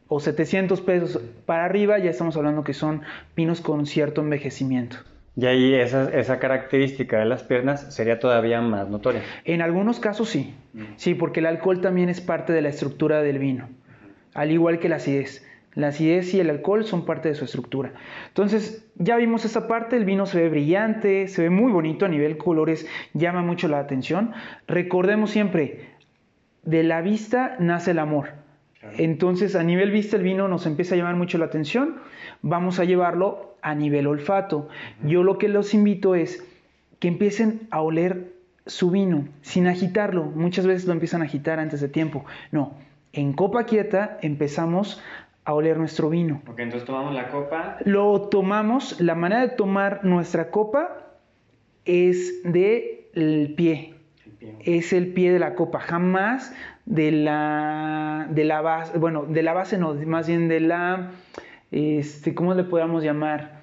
o 0.08 0.20
700 0.20 0.80
pesos 0.82 1.20
para 1.46 1.64
arriba, 1.64 1.98
ya 1.98 2.10
estamos 2.10 2.36
hablando 2.36 2.64
que 2.64 2.74
son 2.74 3.02
vinos 3.34 3.60
con 3.60 3.86
cierto 3.86 4.20
envejecimiento. 4.20 4.98
Y 5.36 5.44
ahí 5.44 5.74
esa, 5.74 6.10
esa 6.18 6.38
característica 6.38 7.18
de 7.18 7.26
las 7.26 7.42
piernas 7.42 7.94
sería 7.94 8.18
todavía 8.18 8.60
más 8.62 8.88
notoria. 8.88 9.22
En 9.44 9.60
algunos 9.60 10.00
casos 10.00 10.30
sí, 10.30 10.54
sí, 10.96 11.14
porque 11.14 11.40
el 11.40 11.46
alcohol 11.46 11.82
también 11.82 12.08
es 12.08 12.22
parte 12.22 12.54
de 12.54 12.62
la 12.62 12.70
estructura 12.70 13.22
del 13.22 13.38
vino, 13.38 13.68
al 14.32 14.50
igual 14.50 14.78
que 14.78 14.88
la 14.88 14.96
acidez. 14.96 15.46
La 15.74 15.88
acidez 15.88 16.32
y 16.32 16.40
el 16.40 16.48
alcohol 16.48 16.86
son 16.86 17.04
parte 17.04 17.28
de 17.28 17.34
su 17.34 17.44
estructura. 17.44 17.92
Entonces, 18.28 18.88
ya 18.94 19.16
vimos 19.16 19.44
esa 19.44 19.68
parte, 19.68 19.96
el 19.96 20.06
vino 20.06 20.24
se 20.24 20.40
ve 20.40 20.48
brillante, 20.48 21.28
se 21.28 21.42
ve 21.42 21.50
muy 21.50 21.70
bonito 21.70 22.06
a 22.06 22.08
nivel 22.08 22.38
colores, 22.38 22.88
llama 23.12 23.42
mucho 23.42 23.68
la 23.68 23.78
atención. 23.78 24.32
Recordemos 24.66 25.30
siempre, 25.30 25.90
de 26.62 26.82
la 26.82 27.02
vista 27.02 27.56
nace 27.58 27.90
el 27.90 27.98
amor. 27.98 28.45
Entonces, 28.98 29.56
a 29.56 29.62
nivel 29.62 29.90
vista, 29.90 30.16
el 30.16 30.22
vino 30.22 30.48
nos 30.48 30.66
empieza 30.66 30.94
a 30.94 30.98
llamar 30.98 31.16
mucho 31.16 31.38
la 31.38 31.46
atención. 31.46 31.96
Vamos 32.42 32.78
a 32.78 32.84
llevarlo 32.84 33.56
a 33.62 33.74
nivel 33.74 34.06
olfato. 34.06 34.68
Yo 35.02 35.22
lo 35.22 35.38
que 35.38 35.48
los 35.48 35.74
invito 35.74 36.14
es 36.14 36.46
que 36.98 37.08
empiecen 37.08 37.68
a 37.70 37.80
oler 37.80 38.32
su 38.66 38.90
vino 38.90 39.28
sin 39.42 39.66
agitarlo. 39.66 40.24
Muchas 40.24 40.66
veces 40.66 40.86
lo 40.86 40.92
empiezan 40.92 41.22
a 41.22 41.24
agitar 41.24 41.58
antes 41.58 41.80
de 41.80 41.88
tiempo. 41.88 42.24
No, 42.50 42.74
en 43.12 43.32
copa 43.32 43.64
quieta 43.64 44.18
empezamos 44.22 45.02
a 45.44 45.54
oler 45.54 45.78
nuestro 45.78 46.10
vino. 46.10 46.42
Ok, 46.48 46.58
entonces 46.58 46.86
tomamos 46.86 47.14
la 47.14 47.28
copa. 47.28 47.78
Lo 47.84 48.22
tomamos, 48.22 49.00
la 49.00 49.14
manera 49.14 49.42
de 49.42 49.48
tomar 49.48 50.04
nuestra 50.04 50.50
copa 50.50 51.06
es 51.84 52.42
de 52.42 53.08
el 53.14 53.54
pie. 53.56 53.94
Es 54.60 54.92
el 54.92 55.12
pie 55.12 55.32
de 55.32 55.38
la 55.38 55.54
copa, 55.54 55.80
jamás 55.80 56.52
de 56.86 57.12
la 57.12 58.26
de 58.30 58.44
la 58.44 58.60
base, 58.62 58.98
bueno, 58.98 59.24
de 59.24 59.42
la 59.42 59.52
base 59.52 59.76
no, 59.76 59.94
más 59.94 60.26
bien 60.26 60.48
de 60.48 60.60
la 60.60 61.10
este, 61.70 62.34
¿cómo 62.34 62.54
le 62.54 62.64
podamos 62.64 63.02
llamar? 63.02 63.56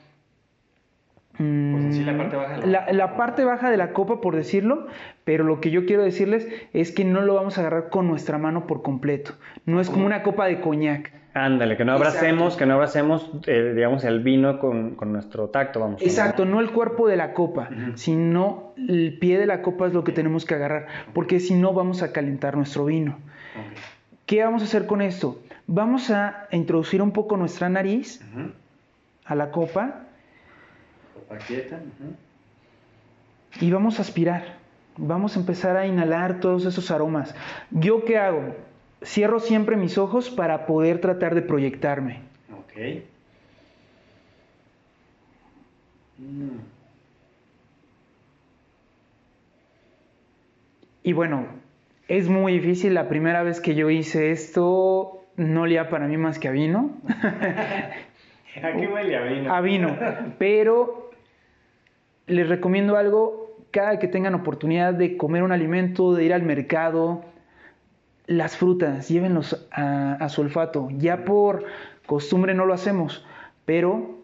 Pues 1.38 1.98
la 2.06 2.16
parte 2.16 2.36
baja. 2.36 2.58
De 2.60 2.68
la, 2.68 2.92
la, 2.92 3.18
parte 3.18 3.44
baja 3.44 3.72
de 3.72 3.78
la 3.78 3.92
copa, 3.92 4.22
por 4.22 4.36
decirlo, 4.36 4.88
pero 5.24 5.44
lo 5.44 5.62
que 5.62 5.72
yo 5.72 5.88
quiero 5.88 6.04
decirles 6.04 6.48
es 6.74 6.92
que 6.92 7.06
no 7.06 7.22
lo 7.22 7.34
vamos 7.34 7.58
a 7.58 7.62
agarrar 7.62 7.90
con 7.90 8.08
nuestra 8.08 8.38
mano 8.38 8.68
por 8.68 8.84
completo. 8.84 9.34
No 9.66 9.82
es 9.82 9.90
como 9.90 10.06
una 10.06 10.22
copa 10.22 10.46
de 10.46 10.62
coñac. 10.62 11.12
Ándale, 11.36 11.78
que 11.78 11.84
no 11.84 11.94
abracemos, 11.94 12.56
que 12.56 12.68
no 12.68 12.76
abracemos, 12.76 13.28
eh, 13.48 13.74
digamos, 13.76 14.04
el 14.04 14.20
vino 14.20 14.60
con, 14.60 14.96
nuestro 15.12 15.50
tacto, 15.50 15.80
vamos. 15.80 16.02
Exacto, 16.04 16.46
no 16.46 16.60
el 16.60 16.70
cuerpo 16.70 17.08
de 17.08 17.18
la 17.18 17.34
copa, 17.34 17.70
sino 17.96 18.74
el 18.78 19.18
pie 19.20 19.40
de 19.40 19.48
la 19.48 19.64
copa 19.64 19.88
es 19.88 19.94
lo 19.94 20.04
que 20.04 20.12
tenemos 20.12 20.46
que 20.46 20.54
agarrar, 20.54 20.88
porque 21.14 21.40
si 21.40 21.56
no 21.56 21.74
vamos 21.74 22.04
a 22.04 22.12
calentar 22.12 22.56
nuestro 22.56 22.86
vino. 22.86 23.18
¿Qué 24.28 24.44
vamos 24.44 24.62
a 24.62 24.66
hacer 24.66 24.86
con 24.86 25.02
esto? 25.02 25.42
Vamos 25.66 26.12
a 26.12 26.48
introducir 26.52 27.02
un 27.02 27.12
poco 27.12 27.36
nuestra 27.36 27.68
nariz 27.68 28.22
a 29.26 29.34
la 29.34 29.50
copa 29.50 30.02
y 33.60 33.72
vamos 33.72 33.98
a 33.98 34.04
aspirar. 34.04 34.62
Vamos 34.98 35.36
a 35.36 35.40
empezar 35.40 35.76
a 35.78 35.88
inhalar 35.88 36.40
todos 36.40 36.66
esos 36.66 36.92
aromas. 36.92 37.34
¿Yo 37.72 38.06
qué 38.06 38.20
hago? 38.20 38.56
Cierro 39.04 39.40
siempre 39.40 39.76
mis 39.76 39.98
ojos 39.98 40.30
para 40.30 40.66
poder 40.66 41.00
tratar 41.00 41.36
de 41.36 41.42
proyectarme. 41.42 42.22
Ok. 42.52 43.04
Mm. 46.20 46.74
Y 51.04 51.14
bueno, 51.14 51.48
es 52.08 52.30
muy 52.30 52.54
difícil. 52.54 52.94
La 52.94 53.10
primera 53.10 53.44
vez 53.44 53.60
que 53.60 53.76
yo 53.76 53.90
hice 53.90 54.32
esto, 54.32 55.26
no 55.36 55.62
olía 55.64 55.90
para 55.90 56.08
mí 56.08 56.18
más 56.18 56.40
que 56.40 56.48
a 56.48 56.52
vino. 56.52 56.92
¿A 58.64 58.72
qué 58.72 58.88
huele 58.88 59.18
a 59.18 59.24
vino? 59.24 59.54
A 59.54 59.62
vino. 59.62 59.98
Pero 60.38 61.12
les 62.28 62.48
recomiendo 62.48 62.96
algo, 62.96 63.58
cada 63.72 64.00
que 64.00 64.08
tengan 64.08 64.36
oportunidad 64.36 64.94
de 64.94 65.18
comer 65.18 65.44
un 65.44 65.52
alimento, 65.52 66.14
de 66.14 66.24
ir 66.24 66.34
al 66.34 66.44
mercado, 66.44 67.26
las 68.26 68.58
frutas, 68.58 69.10
llévenlos 69.10 69.68
a, 69.72 70.28
su 70.30 70.42
olfato. 70.42 70.90
Ya 70.98 71.26
por 71.26 71.66
costumbre 72.06 72.54
no 72.54 72.66
lo 72.66 72.74
hacemos, 72.74 73.26
pero 73.66 74.20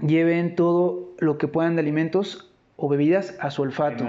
lleven 0.00 0.54
todo 0.54 1.14
lo 1.18 1.38
que 1.38 1.48
puedan 1.48 1.76
de 1.76 1.82
alimentos 1.82 2.52
o 2.76 2.88
bebidas 2.88 3.36
a 3.40 3.50
su 3.50 3.62
olfato. 3.62 4.04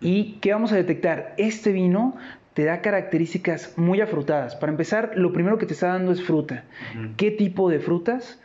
¿Y 0.00 0.34
qué 0.40 0.52
vamos 0.52 0.72
a 0.72 0.76
detectar? 0.76 1.34
Este 1.38 1.72
vino 1.72 2.16
te 2.54 2.64
da 2.64 2.80
características 2.80 3.76
muy 3.76 4.00
afrutadas. 4.00 4.56
Para 4.56 4.72
empezar, 4.72 5.12
lo 5.14 5.32
primero 5.32 5.58
que 5.58 5.66
te 5.66 5.74
está 5.74 5.88
dando 5.88 6.12
es 6.12 6.22
fruta. 6.22 6.64
¿Qué 7.16 7.30
tipo 7.30 7.68
de 7.70 7.80
frutas? 7.80 8.40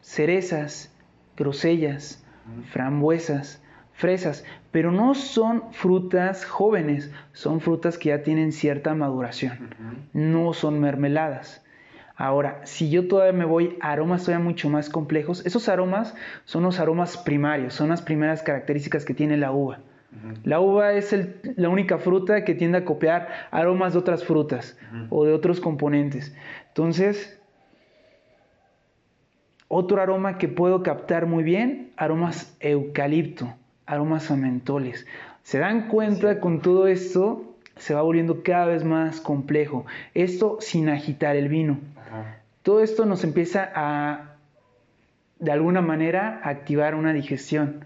Cerezas, 0.00 0.92
grosellas, 1.36 2.24
frambuesas, 2.72 3.61
fresas, 3.92 4.44
pero 4.70 4.90
no 4.90 5.14
son 5.14 5.72
frutas 5.72 6.44
jóvenes, 6.44 7.12
son 7.32 7.60
frutas 7.60 7.98
que 7.98 8.10
ya 8.10 8.22
tienen 8.22 8.52
cierta 8.52 8.94
maduración, 8.94 9.74
no 10.12 10.52
son 10.52 10.80
mermeladas. 10.80 11.64
Ahora, 12.16 12.60
si 12.64 12.90
yo 12.90 13.08
todavía 13.08 13.32
me 13.32 13.44
voy 13.44 13.76
a 13.80 13.92
aromas 13.92 14.24
todavía 14.24 14.44
mucho 14.44 14.68
más 14.68 14.90
complejos, 14.90 15.44
esos 15.46 15.68
aromas 15.68 16.14
son 16.44 16.62
los 16.62 16.78
aromas 16.78 17.16
primarios, 17.16 17.74
son 17.74 17.88
las 17.88 18.02
primeras 18.02 18.42
características 18.42 19.04
que 19.04 19.14
tiene 19.14 19.36
la 19.36 19.52
uva. 19.52 19.80
La 20.44 20.60
uva 20.60 20.92
es 20.92 21.16
la 21.56 21.68
única 21.70 21.98
fruta 21.98 22.44
que 22.44 22.54
tiende 22.54 22.78
a 22.78 22.84
copiar 22.84 23.28
aromas 23.50 23.94
de 23.94 23.98
otras 23.98 24.24
frutas 24.24 24.78
o 25.08 25.24
de 25.24 25.32
otros 25.32 25.58
componentes. 25.58 26.34
Entonces, 26.68 27.40
otro 29.68 30.02
aroma 30.02 30.36
que 30.36 30.48
puedo 30.48 30.82
captar 30.82 31.24
muy 31.24 31.42
bien, 31.42 31.92
aromas 31.96 32.54
eucalipto, 32.60 33.54
aromas 33.86 34.30
a 34.30 34.36
mentoles. 34.36 35.06
¿Se 35.42 35.58
dan 35.58 35.88
cuenta 35.88 36.40
con 36.40 36.60
todo 36.60 36.86
esto? 36.86 37.44
Se 37.76 37.94
va 37.94 38.02
volviendo 38.02 38.42
cada 38.42 38.66
vez 38.66 38.84
más 38.84 39.20
complejo. 39.20 39.86
Esto 40.14 40.58
sin 40.60 40.88
agitar 40.88 41.36
el 41.36 41.48
vino. 41.48 41.78
Todo 42.62 42.82
esto 42.82 43.06
nos 43.06 43.24
empieza 43.24 43.70
a, 43.74 44.36
de 45.40 45.52
alguna 45.52 45.80
manera, 45.80 46.40
activar 46.44 46.94
una 46.94 47.12
digestión. 47.12 47.84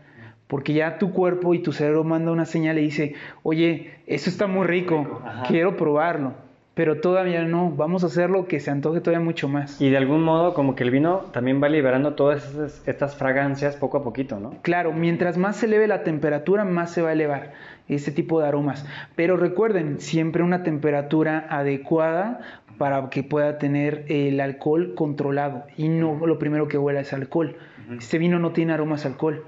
Porque 0.48 0.74
ya 0.74 0.98
tu 0.98 1.12
cuerpo 1.12 1.54
y 1.54 1.60
tu 1.60 1.72
cerebro 1.72 2.04
manda 2.04 2.30
una 2.30 2.44
señal 2.44 2.78
y 2.78 2.82
dice, 2.82 3.14
oye, 3.42 3.94
eso 4.06 4.30
está 4.30 4.46
muy 4.46 4.66
rico, 4.66 5.22
quiero 5.48 5.76
probarlo 5.76 6.45
pero 6.76 7.00
todavía 7.00 7.42
no, 7.44 7.70
vamos 7.70 8.04
a 8.04 8.08
hacerlo 8.08 8.46
que 8.48 8.60
se 8.60 8.70
antoje 8.70 9.00
todavía 9.00 9.24
mucho 9.24 9.48
más. 9.48 9.80
Y 9.80 9.88
de 9.88 9.96
algún 9.96 10.22
modo 10.22 10.52
como 10.52 10.74
que 10.74 10.84
el 10.84 10.90
vino 10.90 11.24
también 11.32 11.60
va 11.62 11.70
liberando 11.70 12.12
todas 12.12 12.54
estas 12.86 13.16
fragancias 13.16 13.76
poco 13.76 13.96
a 13.96 14.04
poquito, 14.04 14.38
¿no? 14.38 14.52
Claro, 14.60 14.92
mientras 14.92 15.38
más 15.38 15.56
se 15.56 15.64
eleve 15.64 15.86
la 15.86 16.04
temperatura, 16.04 16.66
más 16.66 16.92
se 16.92 17.00
va 17.00 17.08
a 17.08 17.12
elevar 17.14 17.54
ese 17.88 18.12
tipo 18.12 18.42
de 18.42 18.48
aromas. 18.48 18.84
Pero 19.14 19.38
recuerden, 19.38 20.00
siempre 20.00 20.42
una 20.42 20.64
temperatura 20.64 21.46
adecuada 21.48 22.40
para 22.76 23.08
que 23.08 23.22
pueda 23.22 23.56
tener 23.56 24.04
el 24.08 24.38
alcohol 24.38 24.92
controlado 24.94 25.64
y 25.78 25.88
no 25.88 26.26
lo 26.26 26.38
primero 26.38 26.68
que 26.68 26.76
huela 26.76 27.00
es 27.00 27.14
alcohol. 27.14 27.56
Este 27.98 28.18
vino 28.18 28.38
no 28.38 28.52
tiene 28.52 28.74
aromas 28.74 29.06
a 29.06 29.08
alcohol, 29.08 29.44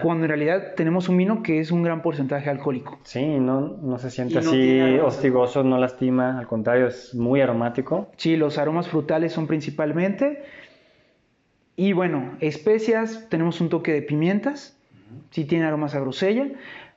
cuando 0.00 0.24
en 0.24 0.28
realidad 0.28 0.74
tenemos 0.76 1.08
un 1.08 1.16
vino 1.16 1.42
que 1.42 1.60
es 1.60 1.70
un 1.70 1.82
gran 1.82 2.02
porcentaje 2.02 2.48
alcohólico. 2.50 2.98
Sí, 3.02 3.24
no, 3.24 3.60
no 3.60 3.98
se 3.98 4.10
siente 4.10 4.38
así 4.38 4.80
hostigoso, 4.98 5.64
no 5.64 5.78
lastima, 5.78 6.38
al 6.38 6.46
contrario, 6.46 6.86
es 6.86 7.14
muy 7.14 7.40
aromático. 7.40 8.10
Sí, 8.16 8.36
los 8.36 8.58
aromas 8.58 8.88
frutales 8.88 9.32
son 9.32 9.46
principalmente. 9.46 10.44
Y 11.76 11.92
bueno, 11.92 12.36
especias, 12.40 13.28
tenemos 13.28 13.60
un 13.60 13.68
toque 13.68 13.92
de 13.92 14.02
pimientas, 14.02 14.78
si 15.30 15.44
tiene 15.44 15.64
aromas 15.64 15.94
a 15.94 16.00
grosella. 16.00 16.48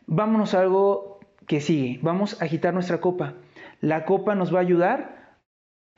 Vámonos 0.06 0.54
a 0.54 0.62
algo 0.62 1.20
que 1.48 1.62
sigue, 1.62 2.00
vamos 2.02 2.42
a 2.42 2.46
agitar 2.46 2.74
nuestra 2.74 3.00
copa. 3.00 3.34
La 3.82 4.06
copa 4.06 4.36
nos 4.36 4.54
va 4.54 4.60
a 4.60 4.62
ayudar 4.62 5.38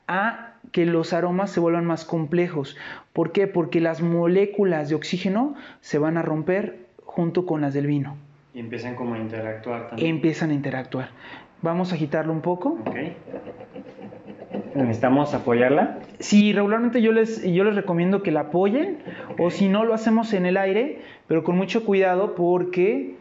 a 0.08 0.57
que 0.71 0.86
los 0.86 1.13
aromas 1.13 1.51
se 1.51 1.60
vuelvan 1.60 1.86
más 1.86 2.06
complejos. 2.06 2.77
¿Por 3.13 3.32
qué? 3.32 3.47
Porque 3.47 3.82
las 3.82 4.01
moléculas 4.01 4.89
de 4.89 4.95
oxígeno 4.95 5.56
se 5.82 5.97
van 5.97 6.17
a 6.17 6.21
romper 6.21 6.88
junto 7.03 7.45
con 7.45 7.62
las 7.62 7.73
del 7.73 7.88
vino. 7.88 8.17
Y 8.53 8.60
empiezan 8.60 8.95
como 8.95 9.15
a 9.15 9.19
interactuar 9.19 9.89
también. 9.89 10.15
Empiezan 10.15 10.51
a 10.51 10.53
interactuar. 10.53 11.10
Vamos 11.62 11.91
a 11.91 11.95
agitarlo 11.95 12.34
un 12.34 12.41
poco. 12.41 12.77
Ok. 12.86 12.95
¿Necesitamos 14.75 15.34
apoyarla? 15.34 15.99
Sí, 16.19 16.53
regularmente 16.53 17.01
yo 17.01 17.12
les, 17.12 17.43
yo 17.43 17.63
les 17.63 17.75
recomiendo 17.75 18.21
que 18.21 18.32
la 18.32 18.41
apoyen 18.41 18.99
o 19.39 19.49
si 19.49 19.69
no 19.69 19.84
lo 19.84 19.93
hacemos 19.93 20.34
en 20.34 20.45
el 20.45 20.58
aire, 20.58 21.01
pero 21.27 21.43
con 21.43 21.58
mucho 21.58 21.84
cuidado 21.84 22.36
porque 22.36 23.16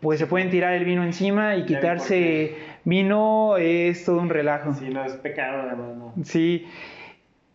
pues 0.00 0.18
se 0.18 0.26
pueden 0.26 0.50
tirar 0.50 0.74
el 0.74 0.84
vino 0.84 1.02
encima 1.02 1.56
y 1.56 1.64
quitarse 1.64 2.56
vino 2.84 3.56
es 3.56 4.04
todo 4.04 4.20
un 4.20 4.28
relajo. 4.28 4.74
Sí, 4.74 4.88
no 4.90 5.04
es 5.04 5.12
pecado 5.14 5.62
además, 5.62 5.96
¿no? 5.96 6.14
Sí. 6.24 6.66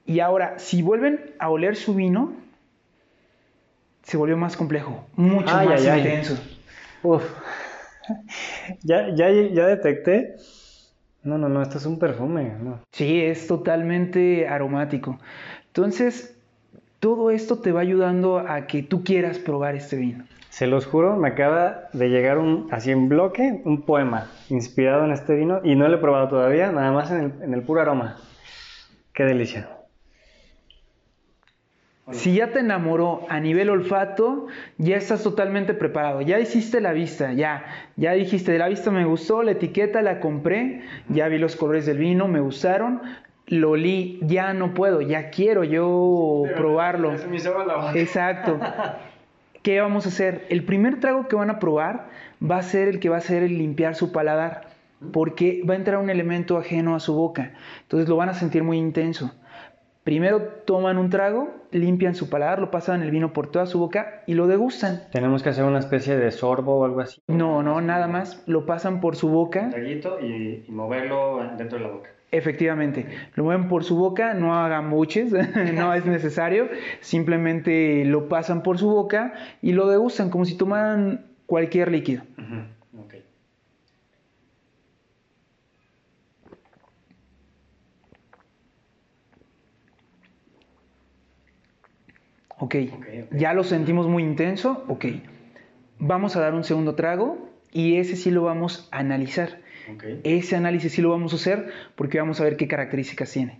Y 0.06 0.20
ahora, 0.20 0.60
si 0.60 0.82
vuelven 0.82 1.34
a 1.40 1.50
oler 1.50 1.76
su 1.76 1.96
vino, 1.96 2.34
se 4.04 4.18
volvió 4.18 4.36
más 4.36 4.58
complejo, 4.58 5.06
mucho 5.16 5.54
más 5.54 5.86
intenso. 5.86 6.38
Uf. 7.04 7.24
ya, 8.84 9.10
ya, 9.16 9.30
ya 9.32 9.68
detecté. 9.68 10.36
No, 11.24 11.38
no, 11.38 11.48
no, 11.48 11.62
esto 11.62 11.78
es 11.78 11.86
un 11.86 12.00
perfume. 12.00 12.54
No. 12.62 12.82
Sí, 12.92 13.22
es 13.22 13.48
totalmente 13.48 14.46
aromático. 14.50 15.20
Entonces, 15.68 16.38
todo 17.00 17.32
esto 17.32 17.60
te 17.60 17.72
va 17.72 17.80
ayudando 17.80 18.40
a 18.40 18.68
que 18.68 18.84
tú 18.84 19.06
quieras 19.06 19.40
probar 19.40 19.76
este 19.76 19.96
vino. 19.96 20.26
Se 20.54 20.68
los 20.68 20.86
juro, 20.86 21.16
me 21.16 21.30
acaba 21.30 21.90
de 21.94 22.10
llegar 22.10 22.38
un, 22.38 22.68
así 22.70 22.92
en 22.92 23.10
bloque, 23.10 23.62
un 23.66 23.82
poema 23.82 24.30
inspirado 24.50 25.04
en 25.04 25.12
este 25.12 25.34
vino 25.34 25.62
y 25.64 25.74
no 25.74 25.88
lo 25.88 25.96
he 25.96 26.00
probado 26.00 26.28
todavía, 26.28 26.72
nada 26.72 26.92
más 26.92 27.10
en 27.10 27.52
el, 27.52 27.64
puro 27.64 27.82
aroma. 27.82 28.18
Qué 29.16 29.24
delicia. 29.24 29.68
Si 32.12 32.36
ya 32.36 32.52
te 32.52 32.60
enamoró 32.60 33.26
a 33.30 33.40
nivel 33.40 33.72
olfato, 33.72 34.46
ya 34.78 34.96
estás 34.96 35.24
totalmente 35.24 35.74
preparado. 35.74 36.22
Ya 36.22 36.40
hiciste 36.40 36.82
la 36.82 36.92
vista, 36.92 37.34
ya. 37.34 37.66
Ya 37.96 38.12
dijiste, 38.12 38.52
de 38.52 38.60
la 38.60 38.68
vista 38.68 38.92
me 38.92 39.06
gustó, 39.06 39.42
la 39.42 39.54
etiqueta 39.54 40.04
la 40.04 40.20
compré, 40.20 40.84
ya 41.10 41.30
vi 41.30 41.40
los 41.40 41.56
colores 41.56 41.88
del 41.88 41.98
vino, 41.98 42.28
me 42.28 42.42
gustaron, 42.42 43.02
lo 43.48 43.72
olí, 43.72 44.20
ya 44.22 44.54
no 44.54 44.76
puedo, 44.76 45.02
ya 45.02 45.32
quiero 45.32 45.64
yo 45.64 46.44
probarlo. 46.56 47.12
Exacto. 47.96 48.60
¿Qué 49.64 49.80
vamos 49.80 50.06
a 50.06 50.10
hacer? 50.10 50.46
El 50.50 50.66
primer 50.66 51.00
trago 51.00 51.30
que 51.30 51.38
van 51.38 51.50
a 51.50 51.58
probar 51.58 52.10
va 52.42 52.58
a 52.58 52.64
ser 52.64 52.90
el 52.90 53.00
que 53.00 53.08
va 53.08 53.16
a 53.16 53.20
hacer 53.20 53.44
el 53.44 53.58
limpiar 53.58 53.96
su 53.96 54.12
paladar, 54.12 54.68
porque 55.14 55.64
va 55.68 55.74
a 55.74 55.78
entrar 55.78 56.00
un 56.00 56.10
elemento 56.10 56.58
ajeno 56.58 56.96
a 56.96 57.00
su 57.00 57.16
boca. 57.16 57.54
Entonces 57.84 58.10
lo 58.10 58.18
van 58.18 58.28
a 58.28 58.34
sentir 58.34 58.62
muy 58.62 58.78
intenso. 58.78 59.32
Primero 60.04 60.42
toman 60.66 60.98
un 60.98 61.10
trago, 61.10 61.50
limpian 61.72 62.14
su 62.14 62.30
paladar, 62.30 62.60
lo 62.60 62.72
pasan 62.72 63.04
el 63.04 63.12
vino 63.12 63.32
por 63.32 63.48
toda 63.48 63.66
su 63.66 63.80
boca 63.80 64.24
y 64.28 64.34
lo 64.34 64.48
degustan. 64.48 65.04
¿Tenemos 65.14 65.42
que 65.44 65.50
hacer 65.50 65.64
una 65.64 65.80
especie 65.80 66.18
de 66.18 66.30
sorbo 66.32 66.80
o 66.80 66.84
algo 66.84 67.00
así? 67.00 67.22
No, 67.28 67.64
no, 67.64 67.80
nada 67.80 68.08
más. 68.08 68.44
Lo 68.46 68.66
pasan 68.66 69.00
por 69.00 69.16
su 69.16 69.30
boca. 69.30 69.72
Un 69.74 70.28
y, 70.28 70.66
y 70.68 70.72
moverlo 70.72 71.40
dentro 71.58 71.78
de 71.78 71.86
la 71.86 71.90
boca. 71.90 72.10
Efectivamente, 72.34 73.06
lo 73.36 73.44
mueven 73.44 73.68
por 73.68 73.84
su 73.84 73.96
boca, 73.96 74.34
no 74.34 74.56
hagan 74.56 74.90
buches, 74.90 75.32
no 75.76 75.94
es 75.94 76.04
necesario, 76.08 76.68
simplemente 77.00 78.06
lo 78.06 78.28
pasan 78.28 78.64
por 78.64 78.80
su 78.80 78.90
boca 78.90 79.34
y 79.62 79.74
lo 79.74 79.88
degustan 79.88 80.32
como 80.32 80.44
si 80.44 80.58
tomaran 80.58 81.28
cualquier 81.46 81.92
líquido. 81.92 82.24
ok, 92.58 92.76
ya 93.32 93.54
lo 93.54 93.64
sentimos 93.64 94.08
muy 94.08 94.24
intenso, 94.24 94.86
ok. 94.88 95.06
Vamos 96.00 96.36
a 96.36 96.40
dar 96.40 96.56
un 96.56 96.64
segundo 96.64 96.96
trago 96.96 97.50
y 97.72 97.98
ese 97.98 98.16
sí 98.16 98.32
lo 98.32 98.42
vamos 98.42 98.88
a 98.92 98.98
analizar. 99.00 99.63
Ese 100.24 100.56
análisis 100.56 100.94
sí 100.94 101.02
lo 101.02 101.10
vamos 101.10 101.34
a 101.34 101.36
hacer 101.36 101.72
porque 101.96 102.20
vamos 102.20 102.40
a 102.40 102.44
ver 102.44 102.58
qué 102.58 102.68
características 102.68 103.32
tiene. 103.32 103.60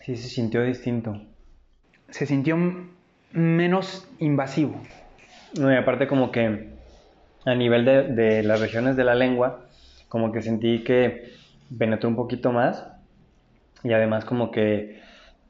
Sí, 0.00 0.16
se 0.16 0.28
sintió 0.28 0.62
distinto. 0.62 1.20
Se 2.08 2.24
sintió 2.24 2.56
menos 3.32 4.08
invasivo. 4.18 4.80
No, 5.58 5.72
y 5.72 5.76
aparte 5.76 6.06
como 6.06 6.30
que 6.30 6.70
a 7.44 7.54
nivel 7.54 7.84
de, 7.84 8.04
de 8.04 8.42
las 8.42 8.60
regiones 8.60 8.96
de 8.96 9.04
la 9.04 9.14
lengua, 9.14 9.68
como 10.08 10.32
que 10.32 10.40
sentí 10.40 10.82
que 10.84 11.32
penetró 11.76 12.08
un 12.08 12.16
poquito 12.16 12.52
más 12.52 12.87
y 13.82 13.92
además 13.92 14.24
como 14.24 14.50
que 14.50 15.00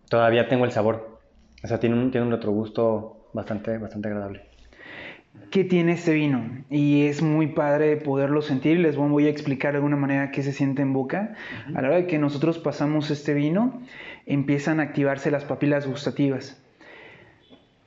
todavía 0.09 0.49
tengo 0.49 0.65
el 0.65 0.73
sabor. 0.73 1.19
O 1.63 1.67
sea, 1.67 1.81
tiene 1.81 1.97
un, 1.97 2.11
tiene 2.11 2.27
un 2.27 2.33
retrogusto 2.33 3.29
bastante, 3.33 3.79
bastante 3.79 4.09
agradable. 4.09 4.43
¿Qué 5.51 5.65
tiene 5.65 5.93
este 5.93 6.13
vino? 6.13 6.65
Y 6.69 7.07
es 7.07 7.23
muy 7.23 7.49
padre 7.49 7.97
poderlo 7.97 8.43
sentir. 8.43 8.81
Les 8.81 8.97
voy 8.97 9.27
a 9.27 9.31
explicar 9.31 9.73
de 9.73 9.79
alguna 9.79 9.97
manera 9.97 10.31
qué 10.31 10.43
se 10.43 10.53
siente 10.53 10.83
en 10.83 10.93
boca. 10.93 11.35
A 11.75 11.81
la 11.81 11.89
hora 11.89 11.97
de 11.97 12.07
que 12.07 12.19
nosotros 12.19 12.59
pasamos 12.59 13.11
este 13.11 13.33
vino, 13.35 13.81
empiezan 14.27 14.79
a 14.79 14.85
activarse 14.85 15.31
las 15.31 15.45
papilas 15.45 15.87
gustativas. 15.87 16.63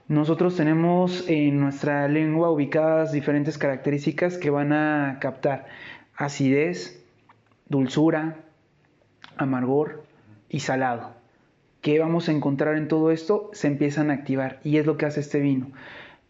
Nosotros 0.07 0.57
tenemos 0.57 1.29
en 1.29 1.59
nuestra 1.59 2.07
lengua 2.07 2.49
ubicadas 2.51 3.11
diferentes 3.11 3.57
características 3.57 4.37
que 4.37 4.49
van 4.49 4.73
a 4.73 5.19
captar 5.21 5.67
acidez, 6.15 7.05
dulzura, 7.69 8.37
amargor, 9.37 10.03
y 10.51 10.59
salado. 10.59 11.13
¿Qué 11.81 11.97
vamos 11.97 12.29
a 12.29 12.31
encontrar 12.31 12.77
en 12.77 12.87
todo 12.87 13.09
esto? 13.09 13.49
Se 13.53 13.67
empiezan 13.67 14.11
a 14.11 14.13
activar 14.13 14.59
y 14.63 14.77
es 14.77 14.85
lo 14.85 14.97
que 14.97 15.07
hace 15.07 15.21
este 15.21 15.39
vino. 15.39 15.71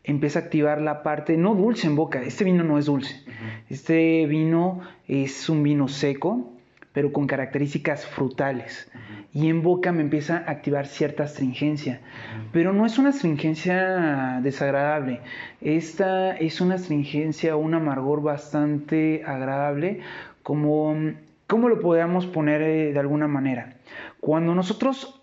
Empieza 0.03 0.39
a 0.39 0.41
activar 0.43 0.79
la 0.79 1.03
parte, 1.03 1.35
no 1.35 1.55
dulce 1.55 1.87
en 1.87 1.95
boca, 1.95 2.21
este 2.21 2.43
vino 2.43 2.63
no 2.63 2.77
es 2.77 2.85
dulce. 2.85 3.23
Este 3.69 4.25
vino 4.27 4.81
es 5.07 5.49
un 5.49 5.63
vino 5.63 5.87
seco, 5.87 6.53
pero 6.93 7.11
con 7.11 7.27
características 7.27 8.05
frutales. 8.05 8.89
Y 9.33 9.49
en 9.49 9.61
boca 9.61 9.91
me 9.91 10.01
empieza 10.01 10.37
a 10.37 10.51
activar 10.51 10.87
cierta 10.87 11.23
astringencia. 11.23 12.01
Pero 12.51 12.73
no 12.73 12.85
es 12.85 12.97
una 12.97 13.09
astringencia 13.09 14.39
desagradable. 14.41 15.21
Esta 15.61 16.35
es 16.37 16.61
una 16.61 16.75
astringencia, 16.75 17.55
un 17.55 17.73
amargor 17.73 18.21
bastante 18.21 19.23
agradable, 19.25 20.01
como, 20.43 20.95
¿cómo 21.47 21.69
lo 21.69 21.79
podemos 21.79 22.25
poner 22.25 22.61
eh, 22.61 22.93
de 22.93 22.99
alguna 22.99 23.27
manera? 23.27 23.75
Cuando 24.21 24.55
nosotros 24.55 25.21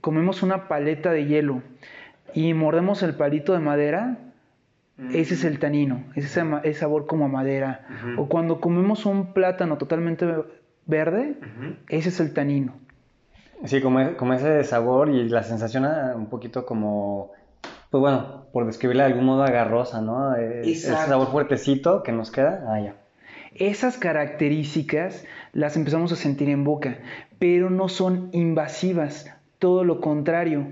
comemos 0.00 0.42
una 0.42 0.68
paleta 0.68 1.12
de 1.12 1.26
hielo 1.26 1.62
y 2.34 2.52
mordemos 2.52 3.02
el 3.02 3.14
palito 3.14 3.52
de 3.54 3.60
madera, 3.60 4.18
ese 5.12 5.34
es 5.34 5.44
el 5.44 5.60
tanino, 5.60 6.04
ese 6.16 6.42
es 6.64 6.78
sabor 6.78 7.06
como 7.06 7.26
a 7.26 7.28
madera. 7.28 7.86
O 8.18 8.28
cuando 8.28 8.60
comemos 8.60 9.06
un 9.06 9.32
plátano 9.32 9.78
totalmente 9.78 10.26
verde, 10.84 11.36
ese 11.88 12.08
es 12.08 12.18
el 12.18 12.34
tanino. 12.34 12.74
Sí, 13.64 13.80
como, 13.80 14.00
ese 14.34 14.64
sabor 14.64 15.08
y 15.08 15.28
la 15.28 15.42
sensación 15.42 15.84
ah, 15.84 16.14
un 16.16 16.26
poquito 16.26 16.64
como, 16.64 17.32
pues 17.90 18.00
bueno, 18.00 18.46
por 18.52 18.66
describirla 18.66 19.04
de 19.04 19.12
algún 19.12 19.26
modo 19.26 19.42
agarrosa, 19.42 20.00
¿no? 20.00 20.34
Ese 20.34 20.92
sabor 20.92 21.28
fuertecito 21.28 22.02
que 22.02 22.12
nos 22.12 22.30
queda. 22.30 22.64
Ah, 22.68 22.80
ya. 22.80 22.94
Esas 23.58 23.98
características 23.98 25.24
las 25.52 25.76
empezamos 25.76 26.12
a 26.12 26.16
sentir 26.16 26.48
en 26.48 26.62
boca, 26.62 26.98
pero 27.40 27.70
no 27.70 27.88
son 27.88 28.28
invasivas, 28.32 29.34
todo 29.58 29.82
lo 29.82 30.00
contrario. 30.00 30.68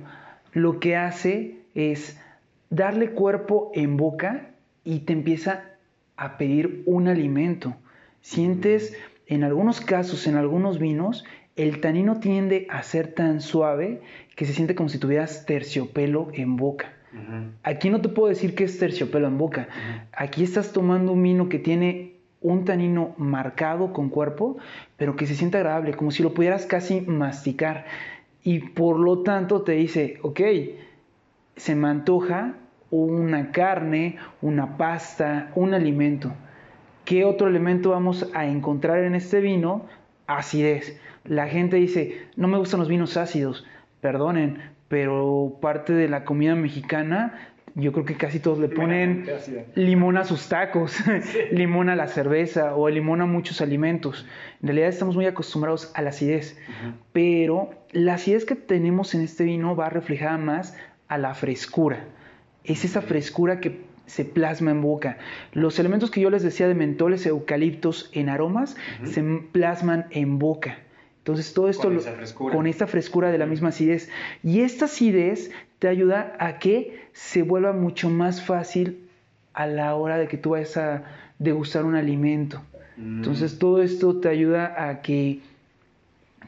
Lo 0.53 0.79
que 0.79 0.94
hace 0.94 1.57
es 1.75 2.20
darle 2.70 3.11
cuerpo 3.11 3.72
en 3.75 3.96
boca 3.96 4.51
y 4.85 5.01
te 5.01 5.12
empieza 5.12 5.64
a 6.16 6.38
pedir 6.38 6.85
un 6.87 7.09
alimento. 7.09 7.75
Sientes 8.20 8.96
en 9.27 9.42
algunos 9.42 9.81
casos, 9.81 10.29
en 10.29 10.37
algunos 10.37 10.79
vinos, 10.79 11.25
el 11.57 11.81
tanino 11.81 12.20
tiende 12.20 12.68
a 12.70 12.85
ser 12.85 13.14
tan 13.14 13.40
suave 13.40 14.01
que 14.37 14.44
se 14.44 14.53
siente 14.53 14.77
como 14.77 14.90
si 14.90 14.99
tuvieras 14.99 15.44
terciopelo 15.44 16.29
en 16.35 16.57
boca. 16.57 16.92
Aquí 17.64 17.90
no 17.90 18.01
te 18.01 18.11
puedo 18.11 18.29
decir 18.29 18.55
que 18.55 18.64
es 18.64 18.79
terciopelo 18.79 19.27
en 19.27 19.38
boca. 19.38 19.68
Aquí 20.12 20.44
estás 20.44 20.72
tomando 20.72 21.12
un 21.12 21.22
vino 21.22 21.49
que 21.49 21.59
tiene 21.59 22.15
un 22.46 22.64
tanino 22.64 23.14
marcado 23.18 23.92
con 23.92 24.09
cuerpo, 24.09 24.56
pero 24.96 25.16
que 25.16 25.26
se 25.26 25.35
siente 25.35 25.59
agradable, 25.59 25.94
como 25.94 26.12
si 26.12 26.22
lo 26.22 26.32
pudieras 26.32 26.64
casi 26.64 27.00
masticar. 27.00 27.87
Y 28.44 28.61
por 28.61 29.00
lo 29.00 29.22
tanto 29.22 29.62
te 29.62 29.72
dice, 29.72 30.18
ok, 30.22 30.40
se 31.56 31.74
me 31.74 31.88
antoja 31.88 32.54
una 32.90 33.50
carne, 33.50 34.18
una 34.42 34.76
pasta, 34.76 35.50
un 35.56 35.74
alimento. 35.74 36.32
¿Qué 37.04 37.24
otro 37.24 37.48
elemento 37.48 37.90
vamos 37.90 38.30
a 38.32 38.46
encontrar 38.46 39.02
en 39.02 39.16
este 39.16 39.40
vino? 39.40 39.87
Acidez. 40.28 41.00
La 41.24 41.48
gente 41.48 41.76
dice, 41.76 42.28
no 42.37 42.46
me 42.46 42.59
gustan 42.59 42.78
los 42.78 42.88
vinos 42.88 43.16
ácidos. 43.16 43.66
Perdonen, 44.00 44.59
pero 44.87 45.59
parte 45.61 45.92
de 45.92 46.09
la 46.09 46.24
comida 46.24 46.54
mexicana, 46.54 47.56
yo 47.76 47.92
creo 47.92 48.06
que 48.06 48.14
casi 48.14 48.40
todos 48.40 48.58
le 48.58 48.68
ponen 48.68 49.26
limón 49.74 50.16
a 50.16 50.24
sus 50.24 50.48
tacos, 50.48 50.96
limón 51.52 51.90
a 51.90 51.94
la 51.94 52.08
cerveza 52.08 52.74
o 52.74 52.88
limón 52.88 53.20
a 53.20 53.26
muchos 53.26 53.60
alimentos. 53.60 54.26
En 54.62 54.68
realidad 54.68 54.88
estamos 54.88 55.14
muy 55.14 55.26
acostumbrados 55.26 55.92
a 55.94 56.00
la 56.00 56.08
acidez, 56.08 56.58
pero 57.12 57.70
la 57.92 58.14
acidez 58.14 58.46
que 58.46 58.56
tenemos 58.56 59.14
en 59.14 59.20
este 59.20 59.44
vino 59.44 59.76
va 59.76 59.90
reflejada 59.90 60.38
más 60.38 60.74
a 61.08 61.18
la 61.18 61.34
frescura. 61.34 62.04
Es 62.64 62.86
esa 62.86 63.02
frescura 63.02 63.60
que 63.60 63.84
se 64.06 64.24
plasma 64.24 64.70
en 64.70 64.80
boca. 64.80 65.18
Los 65.52 65.78
elementos 65.78 66.10
que 66.10 66.22
yo 66.22 66.30
les 66.30 66.42
decía 66.42 66.68
de 66.68 66.74
mentoles, 66.74 67.26
eucaliptos 67.26 68.08
en 68.14 68.30
aromas, 68.30 68.74
se 69.04 69.22
plasman 69.52 70.06
en 70.10 70.38
boca. 70.38 70.78
Entonces 71.26 71.52
todo 71.52 71.68
esto 71.68 71.92
con, 72.34 72.68
esta 72.68 72.86
frescura 72.86 73.32
de 73.32 73.38
la 73.38 73.46
misma 73.46 73.70
acidez. 73.70 74.08
Y 74.44 74.60
esta 74.60 74.84
acidez 74.84 75.50
te 75.78 75.88
ayuda 75.88 76.36
a 76.38 76.58
que 76.58 77.08
se 77.12 77.42
vuelva 77.42 77.72
mucho 77.72 78.10
más 78.10 78.42
fácil 78.42 79.08
a 79.54 79.66
la 79.66 79.94
hora 79.94 80.18
de 80.18 80.28
que 80.28 80.36
tú 80.36 80.50
vayas 80.50 80.76
a 80.76 81.04
degustar 81.38 81.84
un 81.84 81.94
alimento. 81.94 82.62
Mm. 82.96 83.18
Entonces 83.18 83.58
todo 83.58 83.82
esto 83.82 84.16
te 84.20 84.28
ayuda 84.28 84.88
a 84.88 85.02
que 85.02 85.40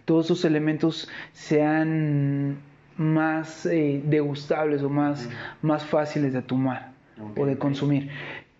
todos 0.05 0.27
esos 0.27 0.45
elementos 0.45 1.09
sean 1.33 2.59
más 2.97 3.67
eh, 3.67 4.03
degustables 4.05 4.83
o 4.83 4.89
más, 4.89 5.27
mm. 5.27 5.67
más 5.67 5.85
fáciles 5.85 6.33
de 6.33 6.43
tomar 6.43 6.93
o 7.37 7.47
de 7.47 7.59
consumir. 7.59 8.11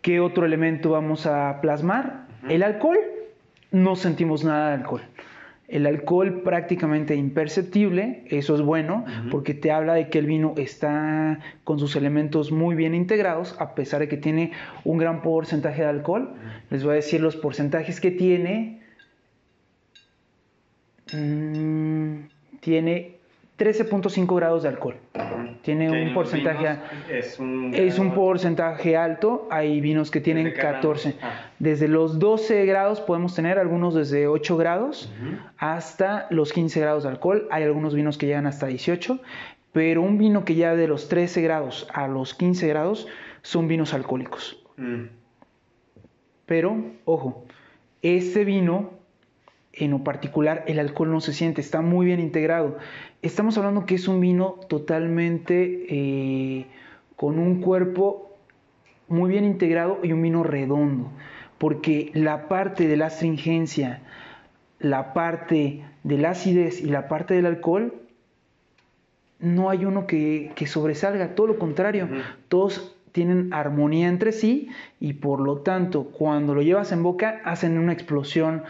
¿Qué 0.03 0.21
otro 0.21 0.45
elemento 0.47 0.91
vamos 0.91 1.27
a 1.27 1.61
plasmar? 1.61 2.27
El 2.49 2.63
alcohol. 2.63 2.99
No 3.71 3.97
sentimos 3.97 4.45
nada 4.45 4.69
de 4.69 4.75
alcohol. 4.77 5.03
El 5.69 5.85
alcohol 5.85 6.41
prácticamente 6.41 7.15
imperceptible, 7.15 8.25
eso 8.31 8.55
es 8.55 8.63
bueno, 8.63 9.05
porque 9.31 9.53
te 9.53 9.71
habla 9.71 9.93
de 9.93 10.09
que 10.09 10.19
el 10.19 10.25
vino 10.25 10.55
está 10.57 11.41
con 11.65 11.79
sus 11.79 11.95
elementos 11.95 12.51
muy 12.51 12.75
bien 12.75 12.95
integrados, 12.95 13.55
a 13.59 13.75
pesar 13.75 14.01
de 14.01 14.09
que 14.09 14.17
tiene 14.17 14.53
un 14.85 14.97
gran 14.97 15.21
porcentaje 15.21 15.83
de 15.83 15.89
alcohol. 15.89 16.35
Les 16.71 16.83
voy 16.83 16.93
a 16.93 16.95
decir 16.95 17.21
los 17.21 17.37
porcentajes 17.37 18.01
que 18.01 18.11
tiene. 18.11 18.81
Mm, 21.13 22.29
tiene 22.61 23.18
13.5 23.59 24.37
grados 24.37 24.63
de 24.63 24.69
alcohol. 24.69 24.97
Tiene 25.63 25.91
un 25.91 26.15
porcentaje 26.15 26.79
es 27.11 27.39
un, 27.99 28.13
porcentaje 28.15 28.97
alto. 28.97 29.49
Hay 29.51 29.81
vinos 29.81 30.11
que 30.11 30.21
tienen 30.21 30.53
14. 30.53 31.17
Ah. 31.21 31.51
Desde 31.59 31.89
los 31.89 32.21
12 32.21 32.65
grados 32.67 33.01
podemos 33.01 33.35
tener 33.35 33.59
algunos 33.59 33.95
desde 33.95 34.29
8 34.29 34.57
grados 34.57 35.13
hasta 35.59 36.29
los 36.31 36.53
15 36.53 36.81
grados 36.81 37.03
de 37.03 37.11
alcohol. 37.11 37.49
Hay 37.51 37.65
algunos 37.65 37.95
vinos 37.95 38.17
que 38.17 38.27
llegan 38.27 38.47
hasta 38.47 38.69
18, 38.69 39.19
pero 39.73 40.03
un 40.03 40.19
vino 40.19 40.45
que 40.45 40.55
ya 40.55 40.77
de 40.77 40.87
los 40.87 41.09
13 41.09 41.43
grados 41.43 41.89
a 41.93 42.07
los 42.07 42.35
15 42.35 42.69
grados 42.69 43.09
son 43.43 43.67
vinos 43.67 43.93
alcohólicos. 43.93 44.63
Mm. 44.77 45.07
Pero 46.47 46.77
ojo, 47.05 47.45
este 48.03 48.45
vino 48.45 48.98
en 49.81 49.93
lo 49.93 50.05
particular 50.05 50.65
el 50.67 50.79
alcohol 50.79 51.11
no 51.11 51.21
se 51.21 51.33
siente, 51.33 51.61
está 51.61 51.81
muy 51.81 52.07
bien 52.07 52.21
integrado. 52.21 52.79
Estamos 53.23 53.57
hablando 53.59 53.87
que 53.87 53.95
es 53.95 54.09
un 54.09 54.21
vino 54.21 54.57
totalmente 54.69 55.87
eh, 55.89 56.67
con 57.17 57.39
un 57.39 57.61
cuerpo 57.61 58.37
muy 59.09 59.31
bien 59.31 59.45
integrado 59.45 59.99
y 60.03 60.13
un 60.13 60.23
vino 60.23 60.43
redondo, 60.43 61.11
porque 61.59 62.11
la 62.15 62.49
parte 62.49 62.87
de 62.87 62.97
la 62.97 63.07
astringencia, 63.07 64.03
la 64.79 65.13
parte 65.15 65.85
de 66.05 66.19
la 66.19 66.31
acidez 66.31 66.81
y 66.81 66.87
la 66.87 67.09
parte 67.09 67.35
del 67.35 67.47
alcohol, 67.47 67.95
no 69.41 69.71
hay 69.71 69.85
uno 69.85 70.07
que, 70.07 70.53
sobresalga, 70.67 71.35
todo 71.35 71.47
lo 71.47 71.59
contrario, 71.59 72.09
todos 72.49 72.97
tienen 73.13 73.53
armonía 73.53 74.09
entre 74.09 74.33
sí 74.33 74.69
y 75.01 75.15
por 75.15 75.41
lo 75.41 75.59
tanto 75.59 76.05
cuando 76.05 76.55
lo 76.55 76.63
llevas 76.63 76.93
en 76.93 77.03
boca 77.03 77.41
hacen 77.45 77.79
una 77.79 77.93
explosión 77.93 78.63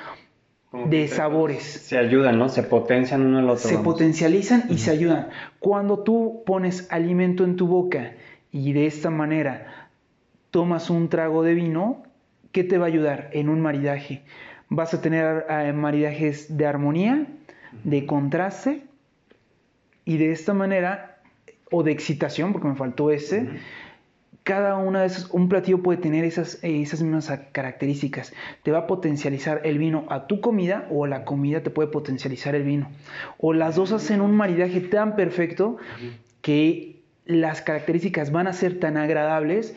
de 0.72 1.08
sabores. 1.08 1.62
Se 1.62 1.98
ayudan, 1.98 2.38
¿no? 2.38 2.48
Se 2.48 2.62
potencian 2.62 3.24
uno 3.24 3.38
al 3.38 3.50
otro. 3.50 3.68
Se 3.68 3.78
potencializan 3.78 4.64
y 4.68 4.78
se 4.78 4.90
ayudan. 4.90 5.28
Cuando 5.58 6.00
tú 6.00 6.42
pones 6.44 6.86
alimento 6.90 7.44
en 7.44 7.56
tu 7.56 7.66
boca 7.66 8.12
y 8.52 8.72
de 8.72 8.86
esta 8.86 9.10
manera 9.10 9.88
tomas 10.50 10.90
un 10.90 11.08
trago 11.08 11.42
de 11.42 11.54
vino, 11.54 12.02
¿qué 12.52 12.64
te 12.64 12.78
va 12.78 12.86
a 12.86 12.88
ayudar 12.88 13.30
en 13.32 13.48
un 13.48 13.60
maridaje? 13.60 14.22
Vas 14.68 14.92
a 14.92 15.00
tener 15.00 15.46
eh, 15.48 15.72
maridajes 15.72 16.56
de 16.56 16.66
armonía, 16.66 17.26
de 17.84 18.06
contraste 18.06 18.82
y 20.04 20.16
de 20.18 20.32
esta 20.32 20.54
manera, 20.54 21.20
o 21.70 21.82
de 21.82 21.92
excitación, 21.92 22.52
porque 22.52 22.68
me 22.68 22.76
faltó 22.76 23.10
ese, 23.10 23.46
cada 24.48 24.78
una 24.78 25.02
de 25.02 25.08
esas, 25.08 25.28
un 25.30 25.50
platillo 25.50 25.82
puede 25.82 25.98
tener 25.98 26.24
esas, 26.24 26.54
eh, 26.64 26.80
esas 26.80 27.02
mismas 27.02 27.30
características. 27.52 28.32
Te 28.62 28.70
va 28.70 28.78
a 28.78 28.86
potencializar 28.86 29.60
el 29.64 29.76
vino 29.76 30.06
a 30.08 30.26
tu 30.26 30.40
comida 30.40 30.86
o 30.90 31.06
la 31.06 31.26
comida 31.26 31.62
te 31.62 31.68
puede 31.68 31.90
potencializar 31.90 32.54
el 32.54 32.62
vino. 32.62 32.90
O 33.36 33.52
las 33.52 33.76
dos 33.76 33.92
hacen 33.92 34.22
un 34.22 34.34
maridaje 34.34 34.80
tan 34.80 35.16
perfecto 35.16 35.76
que 36.40 36.96
las 37.26 37.60
características 37.60 38.32
van 38.32 38.46
a 38.46 38.54
ser 38.54 38.80
tan 38.80 38.96
agradables 38.96 39.76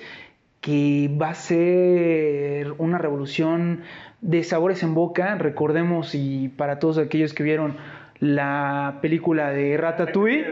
que 0.62 1.14
va 1.22 1.32
a 1.32 1.36
ser 1.36 2.72
una 2.78 2.98
revolución 2.98 3.82
de 4.22 4.42
sabores 4.46 4.84
en 4.84 4.94
boca. 4.94 5.36
Recordemos 5.36 6.16
y 6.16 6.48
para 6.48 6.80
todos 6.80 6.98
aquellos 6.98 7.34
que 7.34 7.44
vieron 7.44 7.76
la 8.22 9.00
película 9.02 9.50
de 9.50 9.76
Ratatouille, 9.78 10.46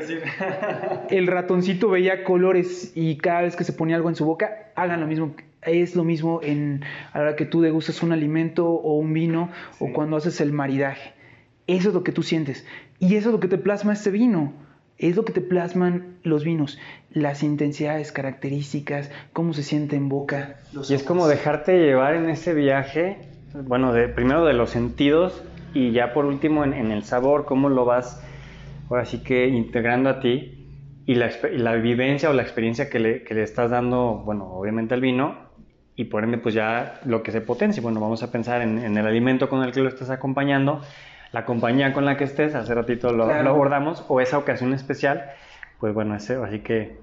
el 1.12 1.28
ratoncito 1.28 1.88
veía 1.88 2.24
colores 2.24 2.92
y 2.96 3.18
cada 3.18 3.44
vez 3.44 3.56
que 3.56 3.64
se 3.64 3.74
ponía 3.74 3.96
algo 3.96 4.10
en 4.10 4.16
su 4.16 4.26
boca, 4.26 4.72
hagan 4.76 5.00
lo 5.00 5.08
mismo. 5.08 5.36
Es 5.62 5.96
lo 5.96 6.04
mismo 6.04 6.40
en 6.42 6.84
a 7.14 7.20
la 7.20 7.24
hora 7.26 7.36
que 7.36 7.46
tú 7.46 7.62
degustas 7.62 8.02
un 8.02 8.12
alimento 8.12 8.68
o 8.68 8.98
un 8.98 9.14
vino 9.14 9.52
o 9.80 9.94
cuando 9.94 10.18
haces 10.18 10.42
el 10.42 10.52
maridaje. 10.52 11.14
Eso 11.68 11.90
es 11.90 11.94
lo 11.94 12.04
que 12.04 12.12
tú 12.12 12.24
sientes. 12.24 12.66
Y 12.98 13.16
eso 13.16 13.30
es 13.30 13.34
lo 13.34 13.40
que 13.40 13.48
te 13.48 13.60
plasma 13.60 13.94
este 13.94 14.10
vino. 14.10 14.52
Es 14.98 15.16
lo 15.16 15.24
que 15.24 15.32
te 15.32 15.42
plasman 15.42 16.18
los 16.24 16.44
vinos. 16.44 16.80
Las 17.12 17.44
intensidades, 17.44 18.12
características, 18.12 19.12
cómo 19.32 19.54
se 19.54 19.62
siente 19.62 19.96
en 19.96 20.10
boca. 20.10 20.56
y 20.90 20.94
es 20.96 21.04
como 21.04 21.28
dejarte 21.28 21.78
llevar 21.78 22.16
en 22.16 22.30
ese 22.30 22.56
viaje, 22.56 23.18
bueno, 23.54 23.94
de, 23.94 24.08
primero 24.08 24.46
de 24.46 24.54
los 24.54 24.72
sentidos 24.72 25.44
y 25.74 25.92
ya 25.92 26.14
por 26.14 26.26
último 26.26 26.64
en, 26.64 26.74
el 26.74 27.04
sabor, 27.04 27.46
cómo 27.46 27.70
lo 27.70 27.86
vas 27.86 28.24
ahora 28.90 29.06
sí 29.06 29.24
que 29.24 29.48
integrando 29.48 30.10
a 30.10 30.20
ti 30.20 30.68
y 31.06 31.16
la, 31.16 31.30
la 31.54 31.74
vivencia 31.76 32.30
o 32.30 32.34
la 32.34 32.42
experiencia 32.42 32.90
que 32.90 33.00
le, 33.00 33.24
que 33.24 33.34
le, 33.34 33.44
estás 33.44 33.70
dando, 33.72 34.22
bueno, 34.26 34.46
obviamente 34.46 34.94
al 34.94 35.02
vino 35.02 35.50
y 35.96 36.06
por 36.06 36.24
ende 36.24 36.38
pues 36.38 36.56
ya 36.56 37.00
lo 37.06 37.24
que 37.24 37.32
se 37.32 37.42
potencia. 37.42 37.82
Bueno, 37.82 38.00
vamos 38.00 38.24
a 38.24 38.32
pensar 38.32 38.62
en, 38.62 38.80
el 38.80 39.06
alimento 39.06 39.50
con 39.50 39.64
el 39.64 39.72
que 39.72 39.82
lo 39.82 39.90
estás 39.90 40.10
acompañando, 40.10 40.82
la 41.32 41.46
compañía 41.46 41.94
con 41.94 42.06
la 42.06 42.18
que 42.18 42.24
estés, 42.24 42.56
hace 42.56 42.74
ratito 42.74 43.12
lo, 43.12 43.28
lo 43.28 43.50
abordamos, 43.50 44.06
o 44.08 44.22
esa 44.22 44.38
ocasión 44.38 44.74
especial, 44.74 45.32
pues 45.80 45.94
bueno, 45.94 46.16
ese, 46.16 46.36
así 46.36 46.60
que 46.60 46.98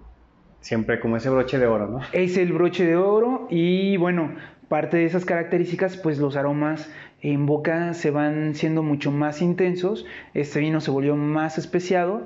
siempre 0.61 0.98
como 0.98 1.16
ese 1.16 1.31
broche 1.31 1.59
de 1.59 1.66
oro, 1.66 1.87
¿no? 1.87 2.00
Es 2.12 2.37
el 2.37 2.52
broche 2.52 2.85
de 2.85 2.96
oro 2.96 3.46
y 3.50 3.96
bueno, 3.98 4.35
parte 4.68 4.96
de 4.96 5.05
esas 5.05 5.24
características, 5.24 5.96
pues 5.96 6.18
los 6.18 6.37
aromas 6.37 6.88
en 7.22 7.46
boca 7.46 7.94
se 7.94 8.11
van 8.11 8.55
siendo 8.55 8.83
mucho 8.83 9.11
más 9.11 9.40
intensos, 9.42 10.07
este 10.35 10.61
vino 10.61 10.81
se 10.81 10.90
volvió 10.90 11.16
más 11.16 11.59
especiado 11.59 12.22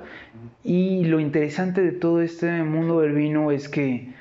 y 0.63 1.05
lo 1.05 1.19
interesante 1.19 1.81
de 1.81 1.91
todo 1.91 2.21
este 2.21 2.63
mundo 2.63 3.01
del 3.01 3.13
vino 3.13 3.51
es 3.51 3.69
que 3.69 4.13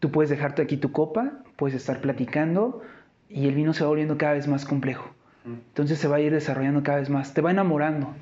tú 0.00 0.10
puedes 0.10 0.30
dejarte 0.30 0.62
aquí 0.62 0.76
tu 0.76 0.92
copa, 0.92 1.32
puedes 1.56 1.76
estar 1.76 2.00
platicando 2.00 2.82
y 3.28 3.48
el 3.48 3.54
vino 3.54 3.72
se 3.72 3.84
va 3.84 3.88
volviendo 3.88 4.18
cada 4.18 4.34
vez 4.34 4.48
más 4.48 4.64
complejo. 4.64 5.10
Entonces 5.44 5.98
se 5.98 6.06
va 6.06 6.16
a 6.16 6.20
ir 6.20 6.32
desarrollando 6.32 6.82
cada 6.82 6.98
vez 6.98 7.10
más, 7.10 7.34
te 7.34 7.40
va 7.40 7.50
enamorando. 7.50 8.14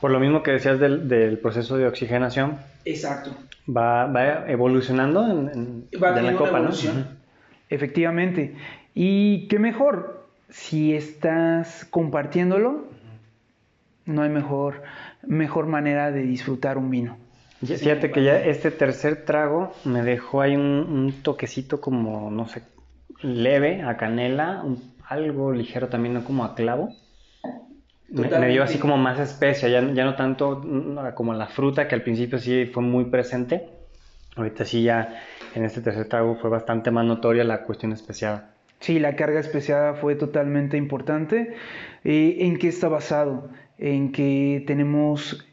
Por 0.00 0.10
lo 0.10 0.20
mismo 0.20 0.42
que 0.42 0.52
decías 0.52 0.78
del, 0.78 1.38
proceso 1.38 1.76
de 1.76 1.86
oxigenación. 1.86 2.58
Exacto. 2.84 3.30
Va, 3.68 4.44
evolucionando 4.46 5.26
en, 5.50 5.86
la 5.90 6.34
copa, 6.34 6.60
¿no? 6.60 6.70
Efectivamente. 7.68 8.54
Y 8.94 9.48
qué 9.48 9.58
mejor, 9.58 10.28
si 10.48 10.94
estás 10.94 11.84
compartiéndolo, 11.90 12.92
No 14.06 14.20
hay 14.22 14.28
mejor, 14.28 14.82
mejor 15.22 15.66
manera 15.66 16.12
de 16.12 16.22
disfrutar 16.22 16.76
un 16.76 16.90
vino. 16.90 17.16
Fíjate 17.64 18.10
que 18.10 18.22
ya 18.22 18.38
este 18.38 18.70
tercer 18.70 19.24
trago 19.24 19.72
me 19.84 20.02
dejó 20.02 20.42
ahí 20.42 20.56
un, 20.56 21.14
toquecito 21.22 21.80
como, 21.80 22.30
no 22.30 22.46
sé, 22.46 22.62
leve 23.22 23.82
a 23.82 23.96
canela, 23.96 24.62
algo 25.08 25.52
ligero 25.52 25.88
también, 25.88 26.14
¿no? 26.14 26.24
como 26.24 26.44
a 26.44 26.54
clavo. 26.54 26.90
Me, 28.10 28.48
dio 28.48 28.62
así 28.62 28.78
como 28.78 28.96
más 28.96 29.18
especia, 29.18 29.68
ya, 29.68 29.80
ya 29.92 30.04
no 30.04 30.14
tanto 30.14 30.62
mm, 30.64 31.14
como 31.14 31.32
la 31.34 31.46
fruta 31.46 31.88
que 31.88 31.94
al 31.94 32.02
principio 32.02 32.38
sí 32.38 32.66
fue 32.66 32.82
muy 32.82 33.06
presente. 33.06 33.68
Ahorita 34.36 34.64
sí 34.64 34.82
ya 34.82 35.22
en 35.54 35.64
este 35.64 35.80
tercer 35.80 36.08
trago 36.08 36.36
fue 36.36 36.50
bastante 36.50 36.90
más 36.90 37.04
notoria 37.04 37.44
la 37.44 37.64
cuestión 37.64 37.92
especiada. 37.92 38.50
Sí, 38.80 38.98
la 38.98 39.16
carga 39.16 39.40
especiada 39.40 39.94
fue 39.94 40.14
totalmente 40.14 40.76
importante. 40.76 41.54
Eh, 42.04 42.36
¿En 42.40 42.58
qué 42.58 42.68
está 42.68 42.88
basado? 42.88 43.48
En 43.78 44.12
que 44.12 44.62
tenemos 44.66 45.46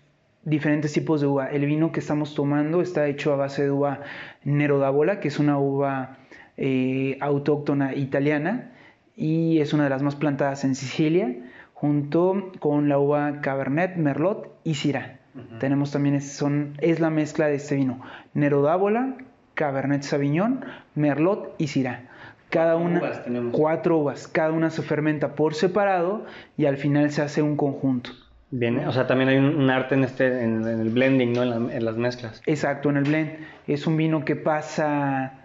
diferentes 0.43 0.91
tipos 0.93 1.21
de 1.21 1.27
uva. 1.27 1.47
El 1.47 1.65
vino 1.65 1.91
que 1.91 1.99
estamos 1.99 2.35
tomando 2.35 2.81
está 2.81 3.07
hecho 3.07 3.31
a 3.31 3.35
base 3.35 3.63
de 3.63 3.71
uva 3.71 4.01
Nero 4.43 4.79
d'Avola, 4.79 5.19
que 5.19 5.27
es 5.27 5.39
una 5.39 5.57
uva 5.59 6.17
eh, 6.57 7.17
autóctona 7.21 7.95
italiana 7.95 8.71
y 9.15 9.59
es 9.59 9.73
una 9.73 9.83
de 9.85 9.89
las 9.91 10.01
más 10.01 10.15
plantadas 10.15 10.63
en 10.63 10.75
Sicilia, 10.75 11.35
junto 11.73 12.51
con 12.59 12.89
la 12.89 12.99
uva 12.99 13.41
Cabernet, 13.41 13.95
Merlot 13.95 14.59
y 14.63 14.75
Syrah. 14.75 15.19
Tenemos 15.59 15.91
también, 15.91 16.15
es, 16.15 16.33
son, 16.33 16.73
es 16.79 16.99
la 16.99 17.09
mezcla 17.09 17.47
de 17.47 17.55
este 17.55 17.75
vino, 17.75 18.01
Nero 18.33 18.61
d'Avola, 18.61 19.15
Cabernet 19.53 20.03
Sauvignon, 20.03 20.65
Merlot 20.95 21.55
y 21.57 21.67
Syrah. 21.67 22.01
Cada 22.49 22.75
una, 22.75 23.23
cuatro 23.51 23.99
uvas, 23.99 24.27
cada 24.27 24.51
una 24.51 24.69
se 24.69 24.81
fermenta 24.81 25.35
por 25.35 25.53
separado 25.53 26.25
y 26.57 26.65
al 26.65 26.77
final 26.77 27.11
se 27.11 27.21
hace 27.21 27.41
un 27.41 27.55
conjunto. 27.55 28.11
Bien, 28.49 28.79
o 28.85 28.91
sea, 28.91 29.07
también 29.07 29.29
hay 29.29 29.37
un, 29.37 29.69
arte 29.69 29.95
en, 29.95 30.03
este, 30.03 30.43
en, 30.43 30.67
el 30.67 30.89
blending, 30.89 31.31
¿no? 31.31 31.43
En, 31.43 31.85
las 31.85 31.95
mezclas. 31.95 32.41
Exacto, 32.45 32.89
en 32.89 32.97
el 32.97 33.03
blend. 33.05 33.31
Es 33.67 33.87
un 33.87 33.95
vino 33.95 34.25
que 34.25 34.35
pasa 34.35 35.39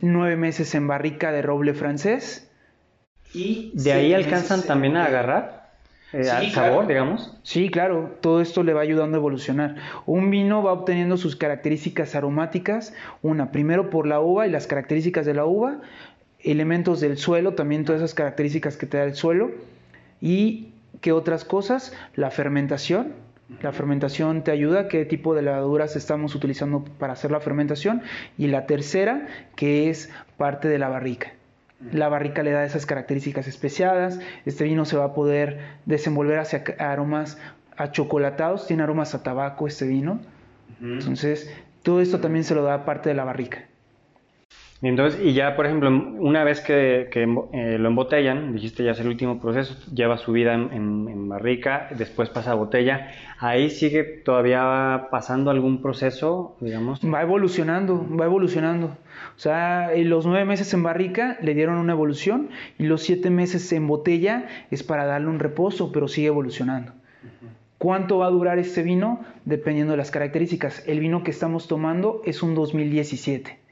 nueve 0.00 0.34
meses 0.34 0.74
en 0.74 0.88
barrica 0.88 1.30
de 1.30 1.42
roble 1.42 1.74
francés. 1.74 2.50
Y 3.32 3.70
de 3.74 3.92
ahí 3.92 4.12
alcanzan 4.12 4.62
también 4.62 4.96
a 4.96 5.04
agarrar 5.04 5.63
eh, 6.14 6.30
al 6.30 6.50
sabor, 6.50 6.86
digamos. 6.86 7.36
Sí, 7.42 7.68
claro, 7.68 8.16
todo 8.20 8.40
esto 8.40 8.62
le 8.62 8.72
va 8.72 8.80
ayudando 8.80 9.16
a 9.16 9.20
evolucionar. 9.20 9.76
Un 10.06 10.30
vino 10.30 10.62
va 10.62 10.72
obteniendo 10.72 11.16
sus 11.16 11.36
características 11.36 12.14
aromáticas, 12.14 12.94
una, 13.22 13.50
primero 13.50 13.90
por 13.90 14.06
la 14.06 14.20
uva 14.20 14.46
y 14.46 14.50
las 14.50 14.66
características 14.66 15.26
de 15.26 15.34
la 15.34 15.44
uva, 15.44 15.80
elementos 16.40 17.00
del 17.00 17.18
suelo, 17.18 17.54
también 17.54 17.84
todas 17.84 18.00
esas 18.00 18.14
características 18.14 18.76
que 18.76 18.86
te 18.86 18.98
da 18.98 19.04
el 19.04 19.14
suelo, 19.14 19.50
y 20.20 20.68
¿Qué 21.04 21.12
otras 21.12 21.44
cosas? 21.44 21.92
La 22.14 22.30
fermentación. 22.30 23.12
La 23.60 23.72
fermentación 23.72 24.42
te 24.42 24.50
ayuda, 24.50 24.88
qué 24.88 25.04
tipo 25.04 25.34
de 25.34 25.42
levaduras 25.42 25.96
estamos 25.96 26.34
utilizando 26.34 26.82
para 26.98 27.12
hacer 27.12 27.30
la 27.30 27.40
fermentación. 27.40 28.00
Y 28.38 28.46
la 28.46 28.64
tercera, 28.64 29.28
que 29.54 29.90
es 29.90 30.08
parte 30.38 30.66
de 30.68 30.78
la 30.78 30.88
barrica. 30.88 31.34
La 31.92 32.08
barrica 32.08 32.42
le 32.42 32.52
da 32.52 32.64
esas 32.64 32.86
características 32.86 33.46
especiadas. 33.46 34.18
Este 34.44 34.64
vino 34.64 34.84
se 34.84 34.96
va 34.96 35.04
a 35.04 35.14
poder 35.14 35.58
desenvolver 35.86 36.38
hacia 36.38 36.64
aromas 36.78 37.38
achocolatados, 37.76 38.66
tiene 38.66 38.82
aromas 38.82 39.14
a 39.14 39.22
tabaco 39.22 39.66
este 39.66 39.86
vino. 39.86 40.20
Entonces, 40.80 41.50
todo 41.82 42.00
esto 42.00 42.20
también 42.20 42.44
se 42.44 42.54
lo 42.54 42.62
da 42.62 42.84
parte 42.84 43.08
de 43.08 43.14
la 43.14 43.24
barrica. 43.24 43.64
Y 44.82 44.88
entonces, 44.88 45.20
y 45.24 45.32
ya, 45.32 45.56
por 45.56 45.66
ejemplo, 45.66 45.88
una 45.88 46.44
vez 46.44 46.60
que, 46.60 47.08
eh, 47.14 47.78
lo 47.78 47.88
embotellan, 47.88 48.52
dijiste 48.52 48.84
ya 48.84 48.90
es 48.90 49.00
el 49.00 49.08
último 49.08 49.40
proceso, 49.40 49.74
lleva 49.94 50.18
su 50.18 50.32
vida 50.32 50.52
en, 50.52 51.28
barrica, 51.28 51.88
después 51.96 52.28
pasa 52.28 52.50
a 52.50 52.54
botella, 52.54 53.08
ahí 53.38 53.70
sigue 53.70 54.04
todavía 54.04 55.08
pasando 55.10 55.50
algún 55.50 55.80
proceso, 55.80 56.56
digamos. 56.60 57.00
Va 57.02 57.22
evolucionando, 57.22 58.06
va 58.14 58.26
evolucionando. 58.26 58.88
O 59.36 59.38
sea, 59.38 59.90
los 59.96 60.26
nueve 60.26 60.44
meses 60.44 60.72
en 60.74 60.82
barrica 60.82 61.38
le 61.40 61.54
dieron 61.54 61.78
una 61.78 61.92
evolución 61.94 62.50
y 62.78 62.84
los 62.84 63.02
siete 63.02 63.30
meses 63.30 63.72
en 63.72 63.86
botella 63.86 64.48
es 64.70 64.82
para 64.82 65.06
darle 65.06 65.28
un 65.28 65.38
reposo, 65.38 65.92
pero 65.92 66.08
sigue 66.08 66.26
evolucionando. 66.26 66.92
¿Cuánto 67.78 68.18
va 68.18 68.26
a 68.26 68.30
durar 68.30 68.58
este 68.58 68.82
vino? 68.82 69.24
Dependiendo 69.44 69.92
de 69.92 69.96
las 69.96 70.10
características. 70.10 70.86
El 70.86 71.00
vino 71.00 71.22
que 71.22 71.30
estamos 71.30 71.68
tomando 71.68 72.22
es 72.24 72.42
un 72.42 72.54
2017 72.54 73.63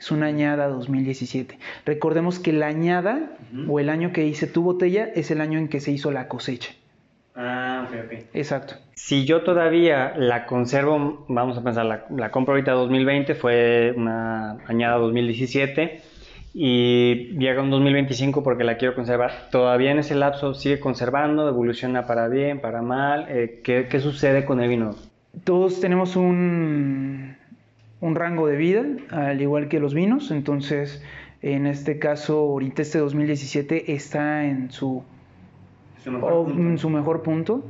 es 0.00 0.10
una 0.10 0.26
añada 0.26 0.68
2017. 0.68 1.58
Recordemos 1.84 2.38
que 2.38 2.54
la 2.54 2.68
añada 2.68 3.36
o 3.68 3.78
el 3.78 3.90
año 3.90 4.12
que 4.12 4.26
hice 4.26 4.46
tu 4.46 4.62
botella 4.62 5.04
es 5.14 5.30
el 5.30 5.42
año 5.42 5.58
en 5.58 5.68
que 5.68 5.80
se 5.80 5.92
hizo 5.92 6.10
la 6.10 6.26
cosecha. 6.26 6.72
Ah, 7.36 7.86
ok, 7.86 7.96
ok. 8.06 8.24
Exacto. 8.32 8.74
Si 8.94 9.26
yo 9.26 9.42
todavía 9.42 10.14
la 10.16 10.46
conservo, 10.46 11.26
vamos 11.28 11.58
a 11.58 11.62
pensar, 11.62 11.84
la, 11.84 12.06
la 12.16 12.30
compro 12.30 12.54
ahorita 12.54 12.72
2020, 12.72 13.34
fue 13.34 13.92
una 13.94 14.58
añada 14.66 14.96
2017 14.96 16.00
y 16.54 17.38
llega 17.38 17.62
un 17.62 17.70
2025 17.70 18.42
porque 18.42 18.64
la 18.64 18.78
quiero 18.78 18.94
conservar, 18.94 19.50
todavía 19.50 19.90
en 19.90 19.98
ese 19.98 20.14
lapso 20.14 20.54
sigue 20.54 20.80
conservando, 20.80 21.46
evoluciona 21.46 22.06
para 22.06 22.28
bien, 22.28 22.60
para 22.60 22.80
mal. 22.80 23.26
Eh, 23.28 23.60
¿qué, 23.62 23.86
¿Qué 23.88 24.00
sucede 24.00 24.46
con 24.46 24.60
el 24.60 24.68
vino? 24.70 24.96
Todos 25.44 25.80
tenemos 25.80 26.16
un, 26.16 27.36
un 28.00 28.14
rango 28.14 28.46
de 28.46 28.56
vida, 28.56 28.84
al 29.10 29.40
igual 29.40 29.68
que 29.68 29.80
los 29.80 29.94
vinos. 29.94 30.30
Entonces, 30.30 31.02
en 31.42 31.66
este 31.66 31.98
caso, 31.98 32.38
ahorita 32.38 32.82
este 32.82 32.98
2017 32.98 33.92
está 33.92 34.44
en 34.44 34.70
su, 34.70 35.02
mejor 36.04 37.22
punto. 37.22 37.64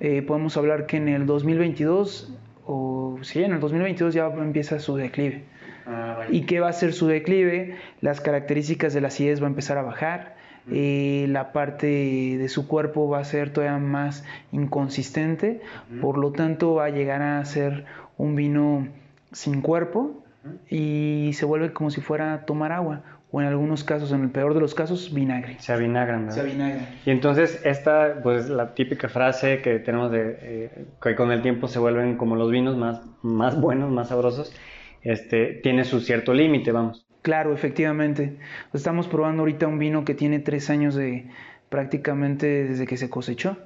Eh, 0.00 0.22
podemos 0.22 0.56
hablar 0.56 0.86
que 0.86 0.96
en 0.96 1.08
el 1.08 1.26
2022, 1.26 2.34
o 2.66 3.18
sí, 3.22 3.42
en 3.42 3.52
el 3.52 3.60
2022 3.60 4.14
ya 4.14 4.26
empieza 4.26 4.78
su 4.78 4.96
declive. 4.96 5.44
Ah, 5.86 6.20
¿Y 6.30 6.42
qué 6.42 6.60
va 6.60 6.68
a 6.68 6.72
ser 6.72 6.92
su 6.92 7.08
declive? 7.08 7.76
Las 8.00 8.20
características 8.20 8.94
de 8.94 9.00
la 9.00 9.08
acidez 9.08 9.40
va 9.42 9.46
a 9.46 9.50
empezar 9.50 9.78
a 9.78 9.82
bajar. 9.82 10.36
Eh, 10.70 11.26
la 11.28 11.50
parte 11.52 11.86
de 11.86 12.48
su 12.48 12.68
cuerpo 12.68 13.08
va 13.08 13.18
a 13.18 13.24
ser 13.24 13.50
todavía 13.50 13.78
más 13.78 14.24
inconsistente, 14.52 15.60
por 16.00 16.18
lo 16.18 16.30
tanto 16.30 16.74
va 16.74 16.84
a 16.84 16.90
llegar 16.90 17.20
a 17.20 17.44
ser 17.44 17.84
un 18.16 18.36
vino 18.36 18.86
sin 19.32 19.60
cuerpo 19.60 20.24
y 20.68 21.30
se 21.34 21.44
vuelve 21.44 21.72
como 21.72 21.90
si 21.90 22.00
fuera 22.00 22.34
a 22.34 22.44
tomar 22.44 22.72
agua 22.72 23.02
o 23.32 23.40
en 23.40 23.46
algunos 23.46 23.82
casos, 23.82 24.12
en 24.12 24.22
el 24.22 24.30
peor 24.30 24.52
de 24.52 24.60
los 24.60 24.74
casos, 24.74 25.12
vinagre. 25.12 25.56
Se 25.58 25.72
avinagran, 25.72 26.26
¿verdad? 26.26 26.34
Se 26.34 26.40
avinagran. 26.42 26.86
Y 27.06 27.10
entonces 27.10 27.60
esta, 27.64 28.20
pues 28.22 28.50
la 28.50 28.74
típica 28.74 29.08
frase 29.08 29.62
que 29.62 29.78
tenemos 29.78 30.10
de 30.12 30.38
eh, 30.42 30.84
que 31.02 31.14
con 31.14 31.32
el 31.32 31.40
tiempo 31.40 31.66
se 31.66 31.78
vuelven 31.78 32.18
como 32.18 32.36
los 32.36 32.50
vinos 32.50 32.76
más, 32.76 33.00
más 33.22 33.58
buenos, 33.58 33.90
más 33.90 34.08
sabrosos, 34.08 34.54
este, 35.00 35.54
tiene 35.62 35.84
su 35.84 36.00
cierto 36.00 36.34
límite, 36.34 36.72
vamos. 36.72 37.06
Claro, 37.22 37.54
efectivamente. 37.54 38.36
Estamos 38.74 39.08
probando 39.08 39.42
ahorita 39.42 39.66
un 39.66 39.78
vino 39.78 40.04
que 40.04 40.14
tiene 40.14 40.38
tres 40.38 40.68
años 40.68 40.94
de, 40.94 41.30
prácticamente 41.72 42.64
desde 42.64 42.86
que 42.86 42.98
se 42.98 43.08
cosechó 43.08 43.56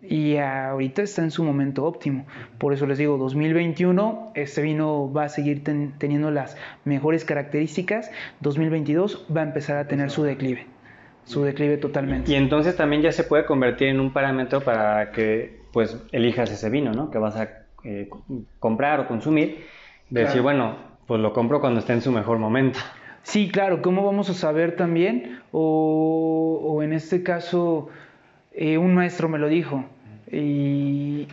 y 0.00 0.36
ahorita 0.36 1.02
está 1.02 1.22
en 1.22 1.32
su 1.32 1.42
momento 1.42 1.84
óptimo. 1.84 2.24
Por 2.58 2.72
eso 2.72 2.86
les 2.86 2.96
digo, 2.96 3.18
2021 3.18 4.30
este 4.36 4.62
vino 4.62 5.12
va 5.12 5.24
a 5.24 5.28
seguir 5.28 5.64
teniendo 5.64 6.30
las 6.30 6.56
mejores 6.84 7.24
características, 7.24 8.12
2022 8.38 9.26
va 9.36 9.40
a 9.40 9.44
empezar 9.44 9.78
a 9.78 9.88
tener 9.88 10.12
su 10.12 10.22
declive, 10.22 10.68
su 11.24 11.42
declive 11.42 11.76
totalmente. 11.76 12.30
Y 12.30 12.36
entonces 12.36 12.76
también 12.76 13.02
ya 13.02 13.10
se 13.10 13.24
puede 13.24 13.44
convertir 13.44 13.88
en 13.88 13.98
un 13.98 14.12
parámetro 14.12 14.60
para 14.60 15.10
que 15.10 15.58
pues 15.72 16.00
elijas 16.12 16.52
ese 16.52 16.70
vino, 16.70 16.92
¿no? 16.92 17.10
Que 17.10 17.18
vas 17.18 17.34
a 17.34 17.48
eh, 17.82 18.08
comprar 18.60 19.00
o 19.00 19.08
consumir, 19.08 19.64
decir, 20.08 20.40
bueno, 20.40 20.76
pues 21.08 21.20
lo 21.20 21.32
compro 21.32 21.60
cuando 21.60 21.80
esté 21.80 21.94
en 21.94 22.02
su 22.02 22.12
mejor 22.12 22.38
momento. 22.38 22.78
Sí, 23.22 23.50
claro, 23.50 23.82
¿cómo 23.82 24.04
vamos 24.04 24.30
a 24.30 24.34
saber 24.34 24.76
también? 24.76 25.40
O, 25.52 26.80
en 26.82 26.92
este 26.92 27.22
caso, 27.22 27.88
eh, 28.52 28.78
un 28.78 28.94
maestro 28.94 29.28
me 29.28 29.38
lo 29.38 29.48
dijo, 29.48 29.84
y 30.30 31.28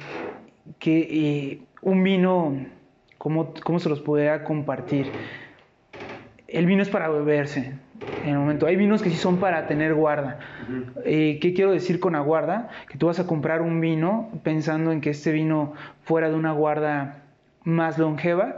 que 0.79 0.99
eh, 0.99 1.61
un 1.81 2.03
vino, 2.03 2.65
¿cómo, 3.17 3.53
¿cómo, 3.63 3.79
se 3.79 3.89
los 3.89 4.01
podría 4.01 4.43
compartir? 4.43 5.07
El 6.47 6.65
vino 6.65 6.81
es 6.81 6.89
para 6.89 7.09
beberse 7.09 7.73
en 8.23 8.29
el 8.29 8.37
momento. 8.37 8.67
Hay 8.67 8.75
vinos 8.75 9.01
que 9.01 9.09
sí 9.09 9.17
son 9.17 9.39
para 9.39 9.67
tener 9.67 9.93
guarda. 9.93 10.39
Eh, 11.05 11.39
¿Qué 11.41 11.53
quiero 11.53 11.71
decir 11.71 11.99
con 11.99 12.15
aguarda? 12.15 12.69
Que 12.89 12.97
tú 12.97 13.07
vas 13.07 13.19
a 13.19 13.27
comprar 13.27 13.61
un 13.61 13.81
vino 13.81 14.29
pensando 14.43 14.91
en 14.91 15.01
que 15.01 15.11
este 15.11 15.31
vino 15.31 15.73
fuera 16.03 16.29
de 16.29 16.35
una 16.35 16.51
guarda 16.51 17.23
más 17.67 17.97
longeva. 17.97 18.55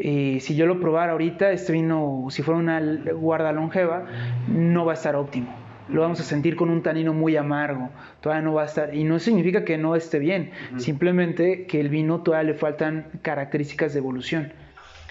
y 0.00 0.38
si 0.40 0.54
yo 0.54 0.66
lo 0.66 0.78
probara 0.78 1.12
ahorita, 1.12 1.50
este 1.50 1.72
vino, 1.72 2.26
si 2.28 2.42
fuera 2.42 2.60
una 2.60 2.80
guarda 3.14 3.50
longeva, 3.52 4.04
no 4.46 4.84
va 4.84 4.92
a 4.92 4.94
estar 4.94 5.16
óptimo. 5.16 5.52
Lo 5.88 6.02
vamos 6.02 6.20
a 6.20 6.22
sentir 6.22 6.54
con 6.54 6.70
un 6.70 6.82
tanino 6.82 7.12
muy 7.12 7.36
amargo, 7.36 7.90
todavía 8.20 8.42
no 8.44 8.54
va 8.54 8.62
a 8.62 8.66
estar, 8.66 8.94
y 8.94 9.04
no 9.04 9.18
significa 9.18 9.64
que 9.64 9.78
no 9.78 9.96
esté 9.96 10.18
bien, 10.18 10.52
simplemente 10.76 11.66
que 11.66 11.80
el 11.80 11.88
vino 11.88 12.20
todavía 12.20 12.52
le 12.52 12.58
faltan 12.58 13.06
características 13.22 13.92
de 13.92 13.98
evolución. 13.98 14.52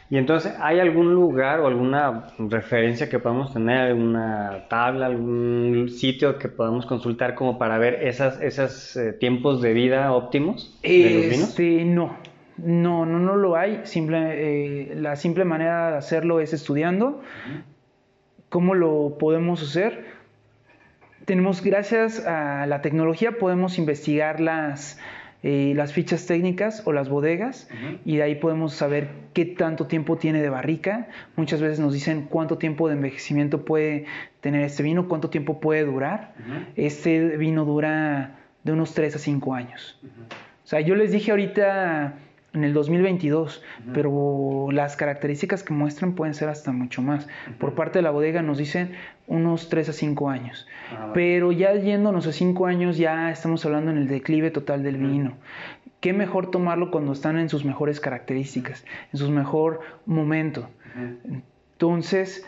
Y 0.09 0.17
entonces, 0.17 0.53
¿hay 0.59 0.79
algún 0.79 1.13
lugar 1.13 1.61
o 1.61 1.67
alguna 1.67 2.27
referencia 2.37 3.09
que 3.09 3.17
podamos 3.17 3.53
tener, 3.53 3.77
alguna 3.77 4.65
tabla, 4.69 5.05
algún 5.07 5.89
sitio 5.89 6.37
que 6.37 6.47
podamos 6.47 6.85
consultar 6.85 7.33
como 7.33 7.57
para 7.57 7.77
ver 7.77 7.95
esas, 8.03 8.41
esos 8.41 8.95
eh, 8.97 9.13
tiempos 9.13 9.61
de 9.61 9.73
vida 9.73 10.11
óptimos 10.13 10.77
de 10.83 11.13
los 11.13 11.31
vinos? 11.31 11.49
Este, 11.49 11.85
no, 11.85 12.17
no, 12.63 13.05
no, 13.05 13.19
no 13.19 13.35
lo 13.35 13.55
hay. 13.55 13.81
Simple, 13.83 14.17
eh, 14.91 14.95
la 14.95 15.15
simple 15.15 15.45
manera 15.45 15.91
de 15.91 15.97
hacerlo 15.97 16.39
es 16.39 16.53
estudiando. 16.53 17.21
¿Cómo 18.49 18.75
lo 18.75 19.17
podemos 19.17 19.61
hacer? 19.61 20.05
Tenemos, 21.25 21.63
gracias 21.63 22.25
a 22.25 22.65
la 22.65 22.81
tecnología, 22.81 23.37
podemos 23.37 23.77
investigar 23.77 24.39
las, 24.39 24.99
eh, 25.43 25.73
las 25.75 25.93
fichas 25.93 26.25
técnicas 26.25 26.83
o 26.85 26.93
las 26.93 27.09
bodegas 27.09 27.69
y 28.05 28.17
de 28.17 28.23
ahí 28.23 28.35
podemos 28.35 28.73
saber 28.73 29.09
qué 29.33 29.45
tanto 29.45 29.87
tiempo 29.87 30.17
tiene 30.17 30.41
de 30.41 30.49
barrica. 30.49 31.07
Muchas 31.35 31.61
veces 31.61 31.79
nos 31.79 31.93
dicen 31.93 32.27
cuánto 32.29 32.57
tiempo 32.57 32.87
de 32.87 32.95
envejecimiento 32.95 33.63
puede 33.65 34.05
tener 34.41 34.63
este 34.63 34.83
vino, 34.83 35.07
cuánto 35.07 35.29
tiempo 35.29 35.59
puede 35.59 35.85
durar. 35.85 36.33
Este 36.75 37.37
vino 37.37 37.65
dura 37.65 38.39
de 38.63 38.73
unos 38.73 38.93
3 38.93 39.15
a 39.15 39.19
5 39.19 39.53
años. 39.53 39.99
O 40.63 40.67
sea, 40.67 40.81
yo 40.81 40.95
les 40.95 41.11
dije 41.11 41.31
ahorita 41.31 42.15
en 42.53 42.63
el 42.65 42.73
2022, 42.73 43.63
pero 43.93 44.67
las 44.71 44.97
características 44.97 45.63
que 45.63 45.73
muestran 45.73 46.15
pueden 46.15 46.33
ser 46.33 46.49
hasta 46.49 46.71
mucho 46.71 47.01
más. 47.01 47.27
Por 47.59 47.75
parte 47.75 47.99
de 47.99 48.03
la 48.03 48.11
bodega 48.11 48.41
nos 48.41 48.57
dicen 48.57 48.91
unos 49.27 49.69
3 49.69 49.89
a 49.89 49.93
5 49.93 50.29
años, 50.29 50.67
Ah, 50.91 51.11
pero 51.13 51.51
ya 51.53 51.73
yéndonos 51.75 52.27
a 52.27 52.33
5 52.33 52.65
años 52.65 52.97
ya 52.97 53.31
estamos 53.31 53.65
hablando 53.65 53.91
en 53.91 53.97
el 53.97 54.07
declive 54.07 54.51
total 54.51 54.83
del 54.83 54.97
vino. 54.97 55.33
¿Qué 56.01 56.13
mejor 56.13 56.51
tomarlo 56.51 56.91
cuando 56.91 57.13
están 57.13 57.37
en 57.37 57.47
sus 57.47 57.63
mejores 57.63 57.99
características, 57.99 58.85
en 59.13 59.19
su 59.19 59.29
mejor 59.29 59.81
momento? 60.05 60.67
Entonces, 61.73 62.45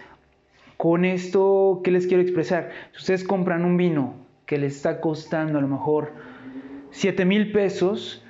con 0.76 1.06
esto, 1.06 1.82
¿qué 1.84 1.92
les 1.92 2.08
quiero 2.08 2.24
expresar? 2.24 2.72
Si 2.92 2.98
ustedes 2.98 3.24
compran 3.24 3.64
un 3.64 3.78
vino 3.78 4.16
que 4.46 4.58
les 4.58 4.76
está 4.76 5.00
costando 5.00 5.60
a 5.60 5.62
lo 5.62 5.68
mejor 5.68 6.12
7 6.92 7.26
mil 7.26 7.52
pesos, 7.52 8.23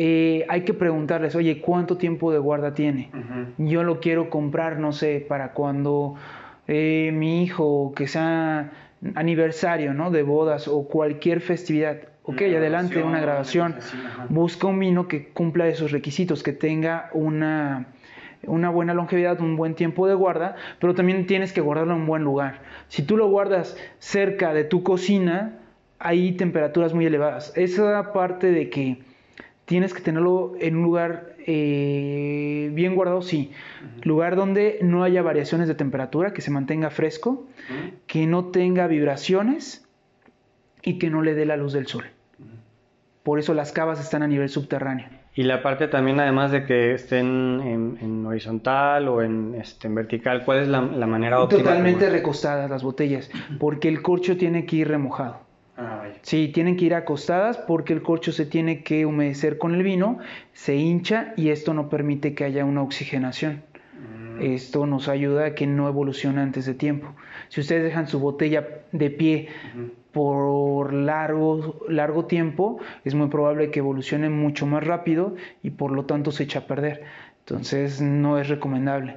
eh, 0.00 0.46
hay 0.48 0.60
que 0.60 0.74
preguntarles, 0.74 1.34
oye, 1.34 1.60
¿cuánto 1.60 1.96
tiempo 1.96 2.30
de 2.30 2.38
guarda 2.38 2.72
tiene? 2.72 3.10
Yo 3.58 3.82
lo 3.82 3.98
quiero 3.98 4.30
comprar, 4.30 4.78
no 4.78 4.92
sé, 4.92 5.26
para 5.28 5.54
cuando 5.54 6.14
eh, 6.68 7.10
mi 7.12 7.42
hijo, 7.42 7.92
que 7.96 8.06
sea 8.06 8.70
aniversario, 9.16 9.94
¿no? 9.94 10.12
De 10.12 10.22
bodas 10.22 10.68
o 10.68 10.86
cualquier 10.86 11.40
festividad. 11.40 11.96
Ok, 12.22 12.42
adelante, 12.42 13.02
una 13.02 13.18
grabación. 13.18 13.74
Busca 14.28 14.68
un 14.68 14.78
vino 14.78 15.08
que 15.08 15.30
cumpla 15.30 15.66
esos 15.66 15.90
requisitos, 15.90 16.44
que 16.44 16.52
tenga 16.52 17.10
una, 17.12 17.88
una 18.46 18.70
buena 18.70 18.94
longevidad, 18.94 19.40
un 19.40 19.56
buen 19.56 19.74
tiempo 19.74 20.06
de 20.06 20.14
guarda, 20.14 20.54
pero 20.78 20.94
también 20.94 21.26
tienes 21.26 21.52
que 21.52 21.60
guardarlo 21.60 21.94
en 21.94 22.02
un 22.02 22.06
buen 22.06 22.22
lugar. 22.22 22.60
Si 22.86 23.02
tú 23.02 23.16
lo 23.16 23.28
guardas 23.28 23.76
cerca 23.98 24.54
de 24.54 24.62
tu 24.62 24.84
cocina, 24.84 25.58
hay 25.98 26.36
temperaturas 26.36 26.94
muy 26.94 27.04
elevadas. 27.04 27.52
Esa 27.56 28.12
parte 28.12 28.52
de 28.52 28.70
que 28.70 29.07
tienes 29.68 29.92
que 29.92 30.00
tenerlo 30.00 30.54
en 30.60 30.76
un 30.76 30.82
lugar 30.82 31.34
eh, 31.46 32.70
bien 32.72 32.94
guardado, 32.94 33.20
sí. 33.20 33.52
Lugar 34.02 34.34
donde 34.34 34.78
no 34.80 35.04
haya 35.04 35.20
variaciones 35.20 35.68
de 35.68 35.74
temperatura, 35.74 36.32
que 36.32 36.40
se 36.40 36.50
mantenga 36.50 36.88
fresco, 36.88 37.46
que 38.06 38.26
no 38.26 38.46
tenga 38.46 38.86
vibraciones 38.86 39.86
y 40.82 40.98
que 40.98 41.10
no 41.10 41.20
le 41.20 41.34
dé 41.34 41.44
la 41.44 41.58
luz 41.58 41.74
del 41.74 41.86
sol. 41.86 42.04
Por 43.22 43.38
eso 43.38 43.52
las 43.52 43.72
cavas 43.72 44.00
están 44.00 44.22
a 44.22 44.26
nivel 44.26 44.48
subterráneo. 44.48 45.06
Y 45.34 45.42
la 45.42 45.62
parte 45.62 45.86
también, 45.86 46.18
además 46.18 46.50
de 46.50 46.64
que 46.64 46.94
estén 46.94 47.60
en, 47.62 47.98
en 48.00 48.24
horizontal 48.24 49.06
o 49.06 49.20
en, 49.20 49.54
este, 49.54 49.86
en 49.86 49.94
vertical, 49.94 50.44
¿cuál 50.46 50.60
es 50.60 50.68
la, 50.68 50.80
la 50.80 51.06
manera 51.06 51.42
óptima? 51.42 51.62
Totalmente 51.62 52.08
recostadas 52.08 52.70
las 52.70 52.82
botellas, 52.82 53.30
porque 53.60 53.88
el 53.88 54.00
corcho 54.00 54.38
tiene 54.38 54.64
que 54.64 54.76
ir 54.76 54.88
remojado. 54.88 55.47
Ah, 55.78 55.98
vaya. 56.00 56.16
Sí, 56.22 56.48
tienen 56.48 56.76
que 56.76 56.86
ir 56.86 56.94
acostadas 56.94 57.56
porque 57.56 57.92
el 57.92 58.02
corcho 58.02 58.32
se 58.32 58.44
tiene 58.44 58.82
que 58.82 59.06
humedecer 59.06 59.58
con 59.58 59.74
el 59.76 59.84
vino, 59.84 60.18
se 60.52 60.74
hincha 60.74 61.32
y 61.36 61.50
esto 61.50 61.72
no 61.72 61.88
permite 61.88 62.34
que 62.34 62.42
haya 62.44 62.64
una 62.64 62.82
oxigenación. 62.82 63.62
Esto 64.40 64.86
nos 64.86 65.08
ayuda 65.08 65.46
a 65.46 65.54
que 65.54 65.66
no 65.66 65.88
evolucione 65.88 66.40
antes 66.40 66.64
de 66.64 66.74
tiempo. 66.74 67.08
Si 67.48 67.60
ustedes 67.60 67.82
dejan 67.82 68.06
su 68.06 68.20
botella 68.20 68.68
de 68.92 69.10
pie 69.10 69.48
por 70.12 70.92
largo, 70.92 71.84
largo 71.88 72.26
tiempo, 72.26 72.78
es 73.04 73.16
muy 73.16 73.28
probable 73.28 73.70
que 73.72 73.80
evolucione 73.80 74.30
mucho 74.30 74.66
más 74.66 74.84
rápido 74.84 75.34
y 75.62 75.70
por 75.70 75.90
lo 75.90 76.04
tanto 76.04 76.30
se 76.30 76.44
echa 76.44 76.60
a 76.60 76.66
perder. 76.66 77.02
Entonces 77.40 78.00
no 78.00 78.38
es 78.38 78.48
recomendable. 78.48 79.16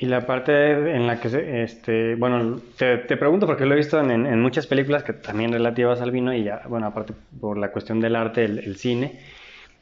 Y 0.00 0.06
la 0.06 0.26
parte 0.26 0.94
en 0.94 1.06
la 1.08 1.20
que, 1.20 1.28
se- 1.28 1.62
este, 1.64 2.14
bueno, 2.14 2.60
te, 2.76 2.98
te 2.98 3.16
pregunto 3.16 3.46
porque 3.46 3.66
lo 3.66 3.74
he 3.74 3.76
visto 3.78 3.98
en, 4.00 4.10
en- 4.26 4.40
muchas 4.40 4.66
películas 4.68 5.02
que 5.02 5.12
también 5.12 5.52
relativas 5.52 6.00
al 6.00 6.12
vino 6.12 6.32
y 6.32 6.44
ya, 6.44 6.62
bueno, 6.68 6.86
aparte 6.86 7.14
por 7.40 7.58
la 7.58 7.72
cuestión 7.72 8.00
del 8.00 8.14
arte, 8.14 8.44
el, 8.44 8.58
el 8.60 8.76
cine, 8.76 9.18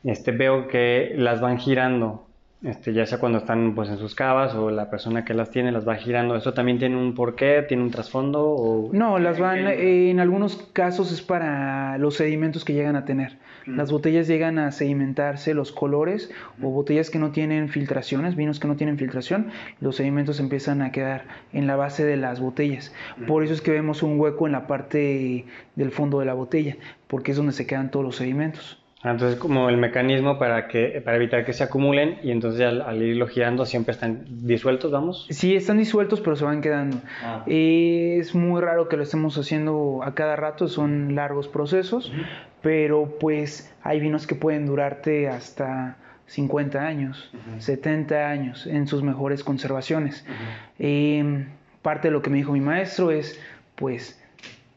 este, 0.04 0.30
veo 0.32 0.68
que 0.68 1.12
las 1.16 1.42
van 1.42 1.58
girando, 1.58 2.26
este, 2.62 2.94
ya 2.94 3.04
sea 3.04 3.18
cuando 3.18 3.38
están 3.38 3.74
pues 3.74 3.90
en 3.90 3.98
sus 3.98 4.14
cavas 4.14 4.54
o 4.54 4.70
la 4.70 4.88
persona 4.90 5.22
que 5.26 5.34
las 5.34 5.50
tiene 5.50 5.70
las 5.70 5.86
va 5.86 5.96
girando. 5.96 6.34
¿Eso 6.34 6.54
también 6.54 6.78
tiene 6.78 6.96
un 6.96 7.14
porqué, 7.14 7.62
tiene 7.68 7.82
un 7.82 7.90
trasfondo? 7.90 8.42
O... 8.42 8.90
No, 8.94 9.18
las 9.18 9.38
van, 9.38 9.66
en 9.68 10.18
algunos 10.18 10.56
casos 10.72 11.12
es 11.12 11.20
para 11.20 11.98
los 11.98 12.14
sedimentos 12.16 12.64
que 12.64 12.72
llegan 12.72 12.96
a 12.96 13.04
tener. 13.04 13.32
Las 13.66 13.90
botellas 13.90 14.28
llegan 14.28 14.60
a 14.60 14.70
sedimentarse, 14.70 15.52
los 15.52 15.72
colores, 15.72 16.30
o 16.62 16.70
botellas 16.70 17.10
que 17.10 17.18
no 17.18 17.32
tienen 17.32 17.68
filtraciones, 17.68 18.36
vinos 18.36 18.60
que 18.60 18.68
no 18.68 18.76
tienen 18.76 18.96
filtración, 18.96 19.48
los 19.80 19.96
sedimentos 19.96 20.38
empiezan 20.38 20.82
a 20.82 20.92
quedar 20.92 21.24
en 21.52 21.66
la 21.66 21.74
base 21.74 22.04
de 22.04 22.16
las 22.16 22.38
botellas. 22.40 22.94
Por 23.26 23.42
eso 23.42 23.52
es 23.52 23.60
que 23.60 23.72
vemos 23.72 24.04
un 24.04 24.20
hueco 24.20 24.46
en 24.46 24.52
la 24.52 24.68
parte 24.68 25.46
del 25.74 25.90
fondo 25.90 26.20
de 26.20 26.26
la 26.26 26.34
botella, 26.34 26.76
porque 27.08 27.32
es 27.32 27.36
donde 27.36 27.52
se 27.52 27.66
quedan 27.66 27.90
todos 27.90 28.04
los 28.04 28.16
sedimentos. 28.16 28.85
Ah, 29.02 29.10
Entonces, 29.10 29.38
como 29.38 29.68
el 29.68 29.76
mecanismo 29.76 30.38
para, 30.38 30.68
que, 30.68 31.02
para 31.04 31.16
evitar 31.16 31.44
que 31.44 31.52
se 31.52 31.62
acumulen 31.62 32.18
y 32.22 32.30
entonces 32.30 32.62
al, 32.62 32.80
al 32.80 33.02
irlo 33.02 33.26
girando 33.28 33.66
siempre 33.66 33.92
están 33.92 34.24
disueltos, 34.46 34.90
vamos. 34.90 35.26
Sí, 35.30 35.54
están 35.54 35.78
disueltos, 35.78 36.20
pero 36.20 36.34
se 36.34 36.44
van 36.44 36.60
quedando. 36.62 36.98
Ah. 37.22 37.44
Es 37.46 38.34
muy 38.34 38.60
raro 38.60 38.88
que 38.88 38.96
lo 38.96 39.02
estemos 39.02 39.36
haciendo 39.38 40.00
a 40.02 40.14
cada 40.14 40.34
rato, 40.34 40.66
son 40.66 41.14
largos 41.14 41.46
procesos, 41.46 42.10
pero 42.62 43.16
pues 43.20 43.72
hay 43.82 44.00
vinos 44.00 44.26
que 44.26 44.34
pueden 44.34 44.66
durarte 44.66 45.28
hasta 45.28 45.98
50 46.26 46.80
años, 46.80 47.30
70 47.58 48.28
años 48.28 48.66
en 48.66 48.86
sus 48.88 49.02
mejores 49.02 49.44
conservaciones. 49.44 50.24
Eh, 50.78 51.46
parte 51.82 52.08
de 52.08 52.12
lo 52.12 52.22
que 52.22 52.30
me 52.30 52.38
dijo 52.38 52.52
mi 52.52 52.60
maestro 52.60 53.10
es, 53.12 53.40
pues, 53.76 54.20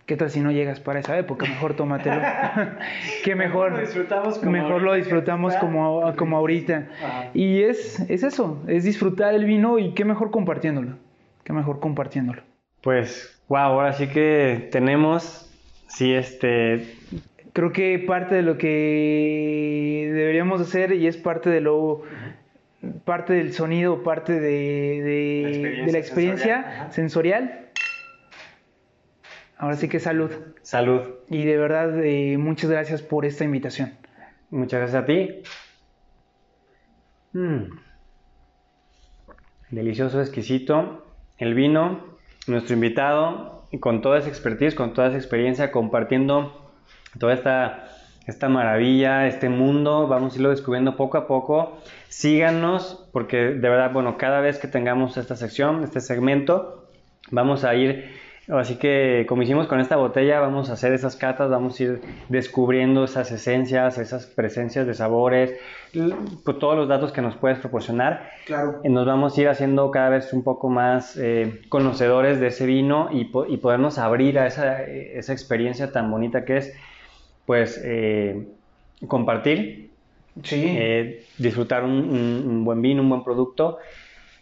¿qué 0.09 0.17
tal 0.17 0.31
si 0.31 0.39
no 0.39 0.51
llegas 0.51 0.79
para 0.79 1.01
esa 1.01 1.15
época? 1.19 1.45
Mejor 1.45 1.75
tómatelo. 1.75 2.19
que 3.23 3.35
mejor, 3.35 3.73
lo 3.73 3.79
disfrutamos 3.79 4.39
como 4.39 4.51
mejor 4.51 4.81
lo 4.81 4.95
disfrutamos 4.95 5.55
como, 5.57 6.15
como 6.15 6.35
ahorita. 6.37 6.87
Ajá. 6.97 7.29
Y 7.35 7.61
es, 7.61 7.99
es 8.09 8.23
eso, 8.23 8.59
es 8.65 8.85
disfrutar 8.85 9.35
el 9.35 9.45
vino 9.45 9.77
y 9.77 9.93
qué 9.93 10.05
mejor 10.05 10.31
compartiéndolo. 10.31 10.97
Qué 11.43 11.53
mejor 11.53 11.79
compartiéndolo. 11.79 12.41
Pues, 12.81 13.39
wow, 13.49 13.59
ahora 13.59 13.93
sí 13.93 14.07
que 14.07 14.67
tenemos, 14.71 15.47
sí, 15.87 16.15
este, 16.15 16.87
Creo 17.53 17.71
que 17.71 17.99
parte 17.99 18.33
de 18.33 18.41
lo 18.41 18.57
que 18.57 20.09
deberíamos 20.11 20.59
hacer 20.59 20.93
y 20.93 21.05
es 21.05 21.17
parte 21.17 21.51
de 21.51 21.61
lo 21.61 22.01
parte 23.05 23.33
del 23.33 23.53
sonido, 23.53 24.01
parte 24.01 24.39
de, 24.39 25.01
de- 25.03 25.41
La 25.43 25.49
experiencia 25.49 25.85
de 25.85 25.91
la 25.91 25.99
experiencia 25.99 26.55
sensorial, 26.55 26.63
ajá. 26.65 26.91
sensorial. 26.91 27.68
Ahora 29.59 29.75
sí 29.75 29.89
que 29.89 29.99
salud. 29.99 30.31
salud. 30.61 31.01
Y 31.29 31.43
de 31.43 31.57
verdad, 31.57 32.01
eh, 32.01 32.37
muchas 32.37 32.71
gracias 32.71 33.01
por 33.01 33.25
esta 33.25 33.43
invitación. 33.43 33.93
Muchas 34.49 34.79
gracias 34.79 35.03
a 35.03 35.05
ti. 35.05 35.43
Mm. 37.33 37.65
Delicioso, 39.69 40.21
exquisito. 40.21 41.05
El 41.37 41.55
vino, 41.55 42.17
nuestro 42.47 42.73
invitado, 42.73 43.67
y 43.69 43.79
con 43.79 44.01
toda 44.01 44.19
esa 44.19 44.29
expertise, 44.29 44.75
con 44.75 44.93
toda 44.93 45.09
esa 45.09 45.17
experiencia, 45.17 45.71
compartiendo 45.73 46.71
toda 47.19 47.33
esta, 47.33 47.89
esta 48.27 48.47
maravilla, 48.47 49.27
este 49.27 49.49
mundo. 49.49 50.07
Vamos 50.07 50.33
a 50.33 50.35
irlo 50.37 50.51
descubriendo 50.51 50.95
poco 50.95 51.17
a 51.17 51.27
poco. 51.27 51.81
Síganos, 52.07 53.09
porque 53.11 53.37
de 53.37 53.69
verdad, 53.69 53.91
bueno, 53.91 54.17
cada 54.17 54.39
vez 54.39 54.57
que 54.57 54.69
tengamos 54.69 55.17
esta 55.17 55.35
sección, 55.35 55.83
este 55.83 55.99
segmento, 55.99 56.87
vamos 57.29 57.65
a 57.65 57.75
ir 57.75 58.28
Así 58.51 58.77
que 58.77 59.25
como 59.29 59.43
hicimos 59.43 59.67
con 59.67 59.79
esta 59.79 59.95
botella, 59.95 60.39
vamos 60.39 60.69
a 60.69 60.73
hacer 60.73 60.91
esas 60.93 61.15
catas, 61.15 61.49
vamos 61.51 61.79
a 61.79 61.83
ir 61.83 62.01
descubriendo 62.29 63.03
esas 63.03 63.31
esencias, 63.31 63.97
esas 63.99 64.25
presencias 64.25 64.87
de 64.87 64.93
sabores, 64.95 65.53
pues, 66.43 66.57
todos 66.57 66.75
los 66.75 66.87
datos 66.87 67.11
que 67.11 67.21
nos 67.21 67.35
puedes 67.35 67.59
proporcionar. 67.59 68.27
Claro. 68.47 68.81
Eh, 68.83 68.89
Nos 68.89 69.05
vamos 69.05 69.37
a 69.37 69.41
ir 69.41 69.49
haciendo 69.49 69.91
cada 69.91 70.09
vez 70.09 70.33
un 70.33 70.43
poco 70.43 70.67
más 70.69 71.15
eh, 71.17 71.61
conocedores 71.69 72.39
de 72.39 72.47
ese 72.47 72.65
vino 72.65 73.09
y, 73.11 73.25
po- 73.25 73.45
y 73.45 73.57
podernos 73.57 73.99
abrir 73.99 74.39
a 74.39 74.47
esa, 74.47 74.81
esa 74.83 75.31
experiencia 75.33 75.91
tan 75.91 76.09
bonita 76.09 76.43
que 76.43 76.57
es, 76.57 76.73
pues, 77.45 77.79
eh, 77.85 78.47
compartir, 79.07 79.93
Sí. 80.43 80.63
eh, 80.65 81.25
disfrutar 81.37 81.83
un, 81.83 81.91
un- 81.91 82.43
un 82.47 82.65
buen 82.65 82.81
vino, 82.81 83.01
un 83.01 83.09
buen 83.09 83.23
producto 83.23 83.77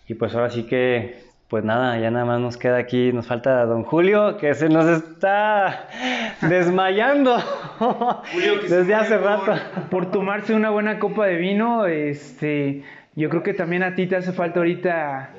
Y 0.07 0.13
pues 0.13 0.33
ahora 0.35 0.49
sí 0.49 0.63
que, 0.63 1.26
pues 1.49 1.63
nada, 1.63 1.97
ya 1.97 2.11
nada 2.11 2.25
más 2.25 2.41
nos 2.41 2.57
queda 2.57 2.77
aquí, 2.77 3.13
nos 3.13 3.27
falta 3.27 3.65
don 3.65 3.83
Julio, 3.83 4.37
que 4.37 4.53
se 4.53 4.67
nos 4.67 4.85
está 4.85 5.87
desmayando 6.41 7.37
desde 8.69 8.93
hace 8.93 9.17
rato. 9.17 9.53
Por 9.89 10.11
tomarse 10.11 10.53
una 10.53 10.71
buena 10.71 10.99
copa 10.99 11.25
de 11.25 11.37
vino, 11.37 11.85
este, 11.85 12.83
yo 13.15 13.29
creo 13.29 13.43
que 13.43 13.53
también 13.53 13.83
a 13.83 13.95
ti 13.95 14.07
te 14.07 14.17
hace 14.17 14.33
falta 14.33 14.59
ahorita 14.59 15.29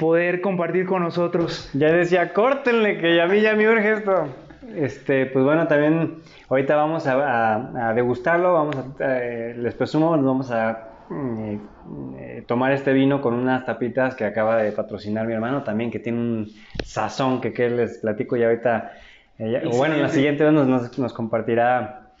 poder 0.00 0.40
compartir 0.40 0.86
con 0.86 1.04
nosotros. 1.04 1.70
Ya 1.72 1.92
decía, 1.92 2.32
córtenle, 2.32 2.98
que 2.98 3.20
a 3.20 3.26
mí 3.26 3.40
ya 3.40 3.54
me 3.54 3.68
urge 3.68 3.92
esto. 3.92 4.26
Este, 4.74 5.26
pues 5.26 5.44
bueno, 5.44 5.68
también 5.68 6.16
ahorita 6.48 6.74
vamos 6.74 7.06
a, 7.06 7.92
degustarlo, 7.94 8.54
vamos 8.54 8.76
a, 8.76 8.84
eh, 9.00 9.54
les 9.56 9.74
presumo, 9.74 10.16
nos 10.16 10.26
vamos 10.26 10.50
a 10.50 10.87
eh, 11.10 12.44
tomar 12.46 12.72
este 12.72 12.92
vino 12.92 13.20
con 13.20 13.34
unas 13.34 13.64
tapitas 13.64 14.14
que 14.14 14.24
acaba 14.24 14.62
de 14.62 14.72
patrocinar 14.72 15.26
mi 15.26 15.34
hermano 15.34 15.62
también, 15.62 15.90
que 15.90 15.98
tiene 15.98 16.18
un 16.18 16.52
sazón 16.82 17.40
que, 17.40 17.52
que 17.52 17.70
les 17.70 17.98
platico 17.98 18.36
y 18.36 18.44
ahorita, 18.44 18.92
eh, 19.38 19.62
bueno, 19.76 19.94
en 19.94 20.02
la 20.02 20.08
siguiente 20.08 20.44
vez 20.44 20.52
nos, 20.52 20.98
nos, 20.98 21.12
compartirá 21.12 22.12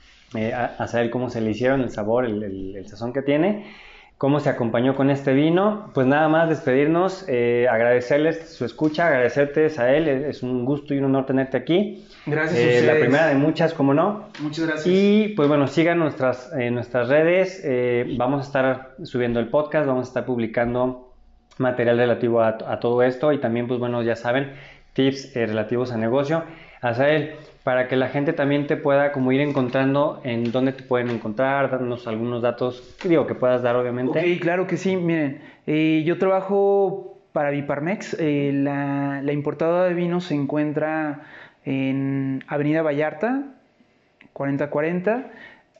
a, 0.78 0.86
saber 0.86 1.10
cómo 1.10 1.30
se 1.30 1.40
le 1.40 1.50
hicieron, 1.50 1.80
el 1.80 1.90
sabor, 1.90 2.24
el, 2.24 2.74
el 2.76 2.88
sazón 2.88 3.12
que 3.12 3.22
tiene 3.22 3.64
cómo 4.18 4.40
se 4.40 4.50
acompañó 4.50 4.94
con 4.96 5.10
este 5.10 5.32
vino. 5.32 5.90
Pues 5.94 6.06
nada 6.06 6.28
más 6.28 6.48
despedirnos, 6.48 7.24
eh, 7.28 7.66
agradecerles 7.70 8.52
su 8.52 8.64
escucha, 8.64 9.06
agradecerte 9.06 9.68
a 9.78 9.94
él, 9.94 10.08
es 10.08 10.42
un 10.42 10.64
gusto 10.64 10.92
y 10.92 10.98
un 10.98 11.04
honor 11.04 11.24
tenerte 11.24 11.56
aquí. 11.56 12.04
Gracias. 12.30 12.58
Eh, 12.58 12.86
la 12.86 12.94
primera 12.94 13.26
de 13.26 13.34
muchas, 13.34 13.74
como 13.74 13.94
no. 13.94 14.28
Muchas 14.40 14.66
gracias. 14.66 14.86
Y 14.86 15.28
pues 15.36 15.48
bueno, 15.48 15.66
sigan 15.66 15.98
nuestras, 15.98 16.52
eh, 16.58 16.70
nuestras 16.70 17.08
redes, 17.08 17.62
vamos 18.16 18.40
a 18.40 18.46
estar 18.46 18.96
subiendo 19.02 19.40
el 19.40 19.48
podcast, 19.48 19.86
vamos 19.86 20.06
a 20.06 20.08
estar 20.08 20.24
publicando 20.24 21.12
material 21.58 21.98
relativo 21.98 22.40
a, 22.40 22.58
a 22.66 22.80
todo 22.80 23.02
esto 23.02 23.32
y 23.32 23.38
también 23.38 23.66
pues 23.66 23.80
bueno, 23.80 24.02
ya 24.02 24.16
saben, 24.16 24.52
tips 24.92 25.34
relativos 25.34 25.92
a 25.92 25.96
negocio. 25.96 26.44
Azael, 26.80 27.34
para 27.68 27.86
que 27.86 27.96
la 27.96 28.08
gente 28.08 28.32
también 28.32 28.66
te 28.66 28.78
pueda 28.78 29.12
como 29.12 29.30
ir 29.30 29.42
encontrando 29.42 30.22
en 30.24 30.52
dónde 30.52 30.72
te 30.72 30.82
pueden 30.82 31.10
encontrar, 31.10 31.70
darnos 31.70 32.06
algunos 32.06 32.40
datos, 32.40 32.96
digo, 33.04 33.26
que 33.26 33.34
puedas 33.34 33.62
dar 33.62 33.76
obviamente. 33.76 34.22
Sí, 34.22 34.38
claro 34.40 34.66
que 34.66 34.78
sí, 34.78 34.96
miren, 34.96 35.42
eh, 35.66 36.02
yo 36.06 36.16
trabajo 36.16 37.18
para 37.32 37.50
Viparmex, 37.50 38.16
eh, 38.18 38.52
la, 38.54 39.20
la, 39.22 39.32
importadora 39.32 39.84
de 39.84 39.92
vino 39.92 40.22
se 40.22 40.34
encuentra 40.34 41.26
en 41.68 42.44
Avenida 42.48 42.80
Vallarta, 42.80 43.44
4040, 44.32 45.30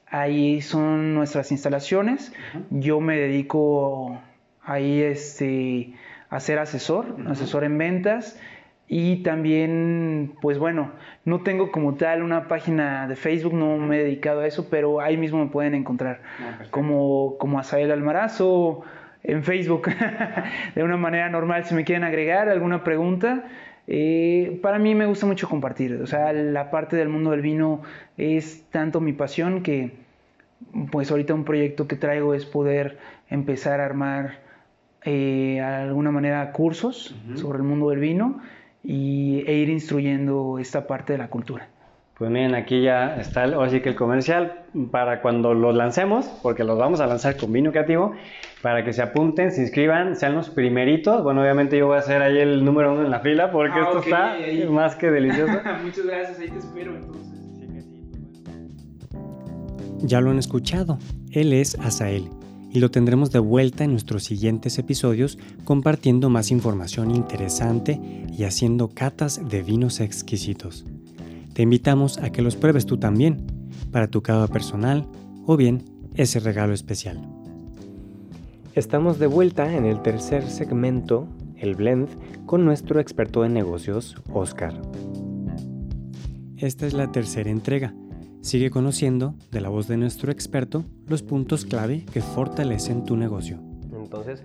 ahí 0.07 0.61
son 0.61 1.15
nuestras 1.15 1.51
instalaciones, 1.51 2.35
yo 2.69 3.01
me 3.01 3.17
dedico 3.17 4.21
ahí 4.63 5.01
este, 5.01 5.95
a 6.29 6.41
ser 6.41 6.59
asesor, 6.59 7.17
asesor 7.27 7.65
en 7.65 7.79
ventas, 7.79 8.39
y 8.87 9.23
también, 9.23 10.35
pues 10.43 10.59
bueno, 10.59 10.93
no 11.25 11.41
tengo 11.41 11.73
como 11.73 11.95
tal 11.95 12.23
una 12.23 12.49
página 12.49 13.07
de 13.07 13.17
Facebook, 13.17 13.55
no 13.55 13.79
me 13.79 13.97
he 13.97 14.05
dedicado 14.05 14.41
a 14.41 14.47
eso, 14.47 14.69
pero 14.69 15.01
ahí 15.01 15.17
mismo 15.17 15.43
me 15.43 15.51
pueden 15.51 15.75
encontrar. 15.75 16.21
Ah, 16.41 16.65
como, 16.71 17.37
como 17.39 17.59
Asael 17.59 17.91
Almarazo 17.91 18.83
en 19.23 19.43
Facebook, 19.43 19.89
de 20.75 20.83
una 20.83 20.97
manera 20.99 21.31
normal, 21.31 21.65
si 21.65 21.75
me 21.75 21.85
quieren 21.85 22.05
agregar 22.05 22.49
alguna 22.49 22.85
pregunta. 22.85 23.45
Eh, 23.91 24.59
para 24.63 24.79
mí 24.79 24.95
me 24.95 25.07
gusta 25.07 25.25
mucho 25.25 25.49
compartir, 25.49 25.95
o 26.03 26.07
sea, 26.07 26.35
la 26.35 26.71
parte 26.71 26.95
del 26.95 27.09
mundo 27.09 27.31
del 27.31 27.41
vino 27.41 27.81
es 28.19 28.65
tanto 28.71 29.01
mi 29.01 29.15
pasión 29.15 29.63
que 29.63 29.93
pues 30.93 31.11
ahorita 31.11 31.33
un 31.33 31.45
proyecto 31.45 31.89
que 31.89 31.97
traigo 31.97 32.35
es 32.35 32.45
poder 32.45 32.99
empezar 33.31 33.81
a 33.81 33.87
armar 33.87 34.41
eh, 35.05 35.55
de 35.55 35.61
alguna 35.63 36.11
manera 36.11 36.53
cursos 36.53 37.15
sobre 37.37 37.59
el 37.59 37.65
mundo 37.65 37.89
del 37.89 38.01
vino 38.01 38.41
y, 38.85 39.43
e 39.47 39.55
ir 39.55 39.71
instruyendo 39.71 40.59
esta 40.59 40.87
parte 40.87 41.15
de 41.15 41.19
la 41.19 41.29
cultura. 41.29 41.69
Pues 42.19 42.33
miren, 42.33 42.57
aquí 42.57 42.83
ya 42.83 43.15
está 43.17 43.45
así 43.45 43.81
que 43.81 43.91
el 43.91 43.95
comercial 43.95 44.65
para 44.91 45.23
cuando 45.23 45.55
los 45.55 45.73
lancemos, 45.73 46.27
porque 46.43 46.65
los 46.65 46.77
vamos 46.77 46.99
a 46.99 47.07
lanzar 47.07 47.37
con 47.37 47.53
vino 47.53 47.71
creativo, 47.71 48.13
para 48.61 48.85
que 48.85 48.93
se 48.93 49.03
apunten, 49.03 49.53
se 49.53 49.63
inscriban, 49.63 50.17
sean 50.17 50.35
los 50.35 50.51
primeritos. 50.51 51.23
Bueno, 51.23 51.43
obviamente 51.43 51.79
yo 51.79 51.87
voy 51.87 51.99
a 51.99 52.03
ser 52.03 52.21
ahí 52.23 52.39
el 52.39 52.65
número 52.65 52.93
uno 52.93 53.05
en 53.05 53.13
la 53.13 53.21
fila, 53.21 53.53
porque 53.53 53.79
ah, 53.79 53.85
esto 53.85 53.99
está 54.01 54.37
más 54.69 54.97
que 54.97 55.13
delicioso. 55.13 55.53
Muchas 55.85 56.07
gracias, 56.07 56.41
ahí 56.41 56.49
te 56.49 56.59
espero 56.59 56.97
entonces. 56.97 57.29
Ya 60.01 60.21
lo 60.21 60.31
han 60.31 60.39
escuchado, 60.41 60.99
él 61.31 61.53
es 61.53 61.79
Asael 61.79 62.29
y 62.73 62.81
lo 62.81 62.91
tendremos 62.91 63.31
de 63.31 63.39
vuelta 63.39 63.85
en 63.85 63.93
nuestros 63.93 64.25
siguientes 64.25 64.79
episodios 64.79 65.39
compartiendo 65.65 66.31
más 66.31 66.51
información 66.51 67.13
interesante 67.13 68.01
y 68.37 68.43
haciendo 68.43 68.89
catas 68.89 69.41
de 69.49 69.63
vinos 69.63 70.01
exquisitos. 70.01 70.85
Te 71.59 71.65
invitamos 71.65 72.19
a 72.19 72.31
que 72.31 72.41
los 72.41 72.55
pruebes 72.55 72.87
tú 72.87 72.99
también, 72.99 73.45
para 73.91 74.07
tu 74.07 74.23
cava 74.23 74.47
personal 74.47 75.09
o 75.45 75.57
bien 75.57 75.83
ese 76.15 76.39
regalo 76.39 76.73
especial. 76.73 77.21
Estamos 78.77 79.19
de 79.19 79.27
vuelta 79.27 79.75
en 79.75 79.85
el 79.85 80.01
tercer 80.01 80.49
segmento, 80.49 81.27
el 81.57 81.75
blend, 81.75 82.11
con 82.47 82.65
nuestro 82.65 83.01
experto 83.01 83.45
en 83.45 83.55
negocios, 83.55 84.15
Oscar. 84.33 84.81
Esta 86.59 86.87
es 86.87 86.93
la 86.93 87.11
tercera 87.11 87.51
entrega 87.51 87.93
Sigue 88.41 88.71
conociendo, 88.71 89.35
de 89.51 89.61
la 89.61 89.69
voz 89.69 89.89
de 89.89 89.97
nuestro 89.97 90.31
experto, 90.31 90.85
los 91.09 91.25
puntos 91.25 91.65
clave 91.65 92.07
que 92.13 92.21
fortalecen 92.21 93.05
tu 93.05 93.17
negocio. 93.17 93.59
Entonces, 93.93 94.45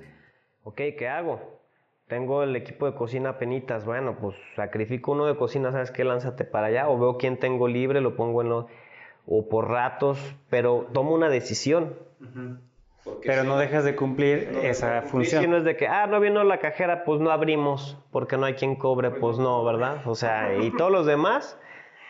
ok, 0.64 0.82
¿qué 0.97 1.07
hago? 1.07 1.62
Tengo 2.07 2.43
el 2.43 2.55
equipo 2.55 2.85
de 2.85 2.95
cocina 2.95 3.37
penitas, 3.37 3.85
bueno, 3.85 4.17
pues 4.19 4.35
sacrifico 4.55 5.13
uno 5.13 5.25
de 5.25 5.35
cocina, 5.35 5.71
¿sabes 5.71 5.89
qué? 5.89 6.03
Lánzate 6.03 6.43
para 6.43 6.67
allá, 6.67 6.89
o 6.89 6.99
veo 6.99 7.17
quién 7.17 7.37
tengo 7.37 7.67
libre, 7.67 8.01
lo 8.01 8.15
pongo 8.15 8.41
en 8.41 8.49
lo... 8.49 8.67
o 9.25 9.47
por 9.47 9.69
ratos, 9.69 10.35
pero 10.49 10.87
tomo 10.93 11.13
una 11.13 11.29
decisión. 11.29 11.95
Pero 13.25 13.43
no 13.43 13.57
dejas 13.57 13.83
de 13.83 13.95
cumplir 13.95 14.49
esa 14.63 15.01
función. 15.01 15.43
Si 15.43 15.47
no 15.47 15.57
es 15.57 15.63
de 15.63 15.75
que, 15.75 15.87
ah, 15.87 16.07
no 16.07 16.19
vino 16.19 16.43
la 16.43 16.59
cajera, 16.59 17.03
pues 17.03 17.19
no 17.19 17.31
abrimos, 17.31 17.97
porque 18.11 18.37
no 18.37 18.45
hay 18.45 18.53
quien 18.53 18.75
cobre, 18.75 19.11
pues 19.11 19.37
no, 19.39 19.63
¿verdad? 19.63 20.05
O 20.05 20.15
sea, 20.15 20.55
y 20.57 20.71
todos 20.71 20.91
los 20.91 21.05
demás, 21.05 21.57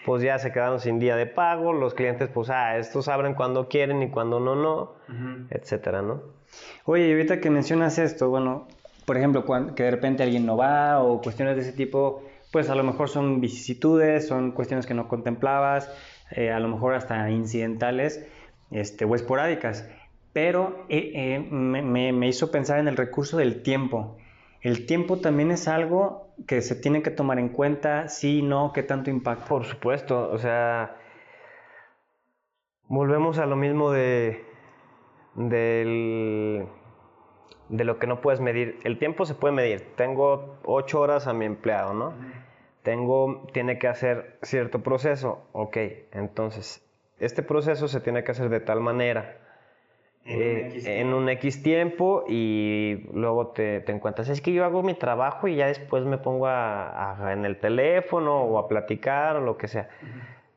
pues 0.05 0.21
ya 0.21 0.37
se 0.37 0.51
quedaron 0.51 0.79
sin 0.79 0.99
día 0.99 1.15
de 1.15 1.25
pago, 1.25 1.71
los 1.73 1.93
clientes 1.93 2.29
pues, 2.29 2.49
ah, 2.49 2.77
estos 2.77 3.07
abren 3.07 3.35
cuando 3.35 3.69
quieren 3.69 4.03
y 4.03 4.09
cuando 4.09 4.39
no, 4.39 4.55
no, 4.55 4.95
etcétera, 5.49 6.01
¿no? 6.01 6.21
Oye, 6.85 7.07
y 7.07 7.11
ahorita 7.11 7.39
que 7.39 7.49
mencionas 7.49 7.97
esto, 7.97 8.29
bueno, 8.29 8.67
por 9.06 9.18
ejemplo, 9.18 9.45
que 9.76 9.84
de 9.84 9.91
repente 9.91 10.24
alguien 10.24 10.45
no 10.45 10.58
va 10.58 11.01
o 11.01 11.22
cuestiones 11.22 11.56
de 11.56 11.62
ese 11.62 11.74
tipo, 11.74 12.24
pues 12.51 12.70
a 12.70 12.76
lo 12.76 12.84
mejor 12.84 13.10
son 13.10 13.41
vicisitudes, 13.41 14.28
son 14.28 14.51
cuestiones 14.51 14.86
que 14.86 14.93
no 14.93 15.08
contemplabas, 15.08 15.89
eh, 16.32 16.51
a 16.51 16.60
lo 16.60 16.68
mejor 16.68 16.93
hasta 16.93 17.30
incidentales 17.30 18.28
este, 18.72 19.06
o 19.06 19.16
esporádicas, 19.16 19.89
pero 20.34 20.86
eh, 20.89 21.12
eh, 21.14 21.39
me, 21.39 22.12
me 22.12 22.28
hizo 22.28 22.51
pensar 22.51 22.80
en 22.80 22.88
el 22.88 22.97
recurso 22.97 23.38
del 23.38 23.62
tiempo. 23.62 24.18
El 24.62 24.86
tiempo 24.86 25.18
también 25.18 25.51
es 25.51 25.68
algo 25.68 26.34
que 26.47 26.62
se 26.62 26.76
tiene 26.76 27.01
que 27.01 27.12
tomar 27.12 27.38
en 27.38 27.49
cuenta, 27.49 28.08
sí, 28.08 28.41
no, 28.41 28.72
qué 28.74 28.82
tanto 28.82 29.10
impacto. 29.10 29.45
Por 29.47 29.66
supuesto, 29.66 30.30
o 30.32 30.38
sea, 30.38 30.95
volvemos 32.88 33.39
a 33.39 33.45
lo 33.45 33.56
mismo 33.56 33.91
de, 33.91 34.45
de 37.74 37.84
lo 37.84 37.97
que 37.97 38.05
no 38.05 38.21
puedes 38.21 38.39
medir. 38.39 38.80
El 38.84 38.99
tiempo 38.99 39.26
se 39.26 39.34
puede 39.34 39.53
medir. 39.53 39.95
Tengo 39.95 40.57
ocho 40.63 41.01
horas 41.01 41.26
a 41.26 41.34
mi 41.34 41.45
empleado, 41.45 41.93
¿no? 41.93 42.13
Tengo, 42.84 43.47
tiene 43.51 43.80
que 43.80 43.88
hacer 43.88 44.38
cierto 44.43 44.84
proceso. 44.84 45.41
Ok, 45.53 45.78
entonces, 46.11 46.86
este 47.19 47.41
proceso 47.41 47.88
se 47.88 47.99
tiene 47.99 48.24
que 48.24 48.32
hacer 48.32 48.49
de 48.49 48.59
tal 48.59 48.80
manera 48.80 49.38
en, 50.26 51.13
un 51.13 51.28
X 51.30 51.63
tiempo 51.63 52.26
y 52.28 53.07
luego 53.13 53.47
te, 53.47 53.82
te, 53.82 53.91
encuentras, 53.91 54.30
es 54.30 54.39
que 54.41 54.53
yo 54.53 54.63
hago 54.63 54.84
mi 54.84 54.93
trabajo 54.93 55.47
y 55.47 55.55
ya 55.55 55.67
después 55.67 56.05
me 56.05 56.17
pongo 56.17 56.47
a, 56.47 57.32
en 57.32 57.43
el 57.43 57.59
teléfono 57.59 58.43
o 58.43 58.59
a 58.59 58.67
platicar 58.67 59.38
o 59.38 59.41
lo 59.41 59.57
que 59.57 59.67
sea. 59.67 59.89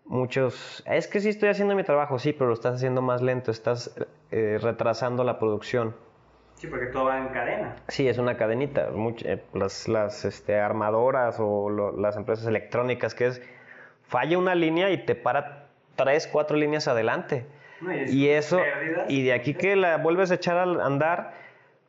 Muchos, 0.05 0.85
es 0.87 1.09
que 1.09 1.21
sí 1.21 1.31
estoy 1.31 1.49
haciendo 1.49 1.75
mi 1.75 1.83
trabajo, 1.83 2.19
sí, 2.19 2.33
pero 2.33 2.49
lo 2.49 2.55
estás 2.55 2.75
haciendo 2.75 3.03
más 3.03 3.23
lento, 3.23 3.51
estás 3.51 3.97
eh, 4.31 4.59
retrasando 4.61 5.25
la 5.25 5.39
producción. 5.39 5.95
Sí, 6.57 6.67
porque 6.67 6.87
todo 6.87 7.05
va 7.07 7.19
en 7.19 7.29
cadena. 7.29 7.77
Sí, 7.89 8.09
es 8.09 8.19
una 8.19 8.37
cadenita. 8.37 8.89
Eh, 9.25 9.43
las 9.55 9.89
las 9.89 10.25
este, 10.25 10.59
armadoras 10.59 11.37
o 11.39 11.93
las 11.97 12.17
empresas 12.17 12.47
electrónicas 12.47 13.15
que 13.15 13.27
es, 13.27 13.43
falla 14.03 14.39
una 14.39 14.55
línea 14.55 14.91
y 14.91 15.05
te 15.05 15.15
para 15.15 15.69
tres, 15.97 16.27
cuatro 16.27 16.57
líneas 16.57 16.89
adelante 16.89 17.47
y, 18.09 18.29
eso, 18.29 18.61
y 19.09 19.23
de 19.25 19.33
aquí 19.33 19.55
que 19.55 19.77
la 19.77 19.99
vuelves 19.99 20.31
a 20.31 20.35
echar 20.35 20.57
a 20.57 20.87
andar, 20.87 21.35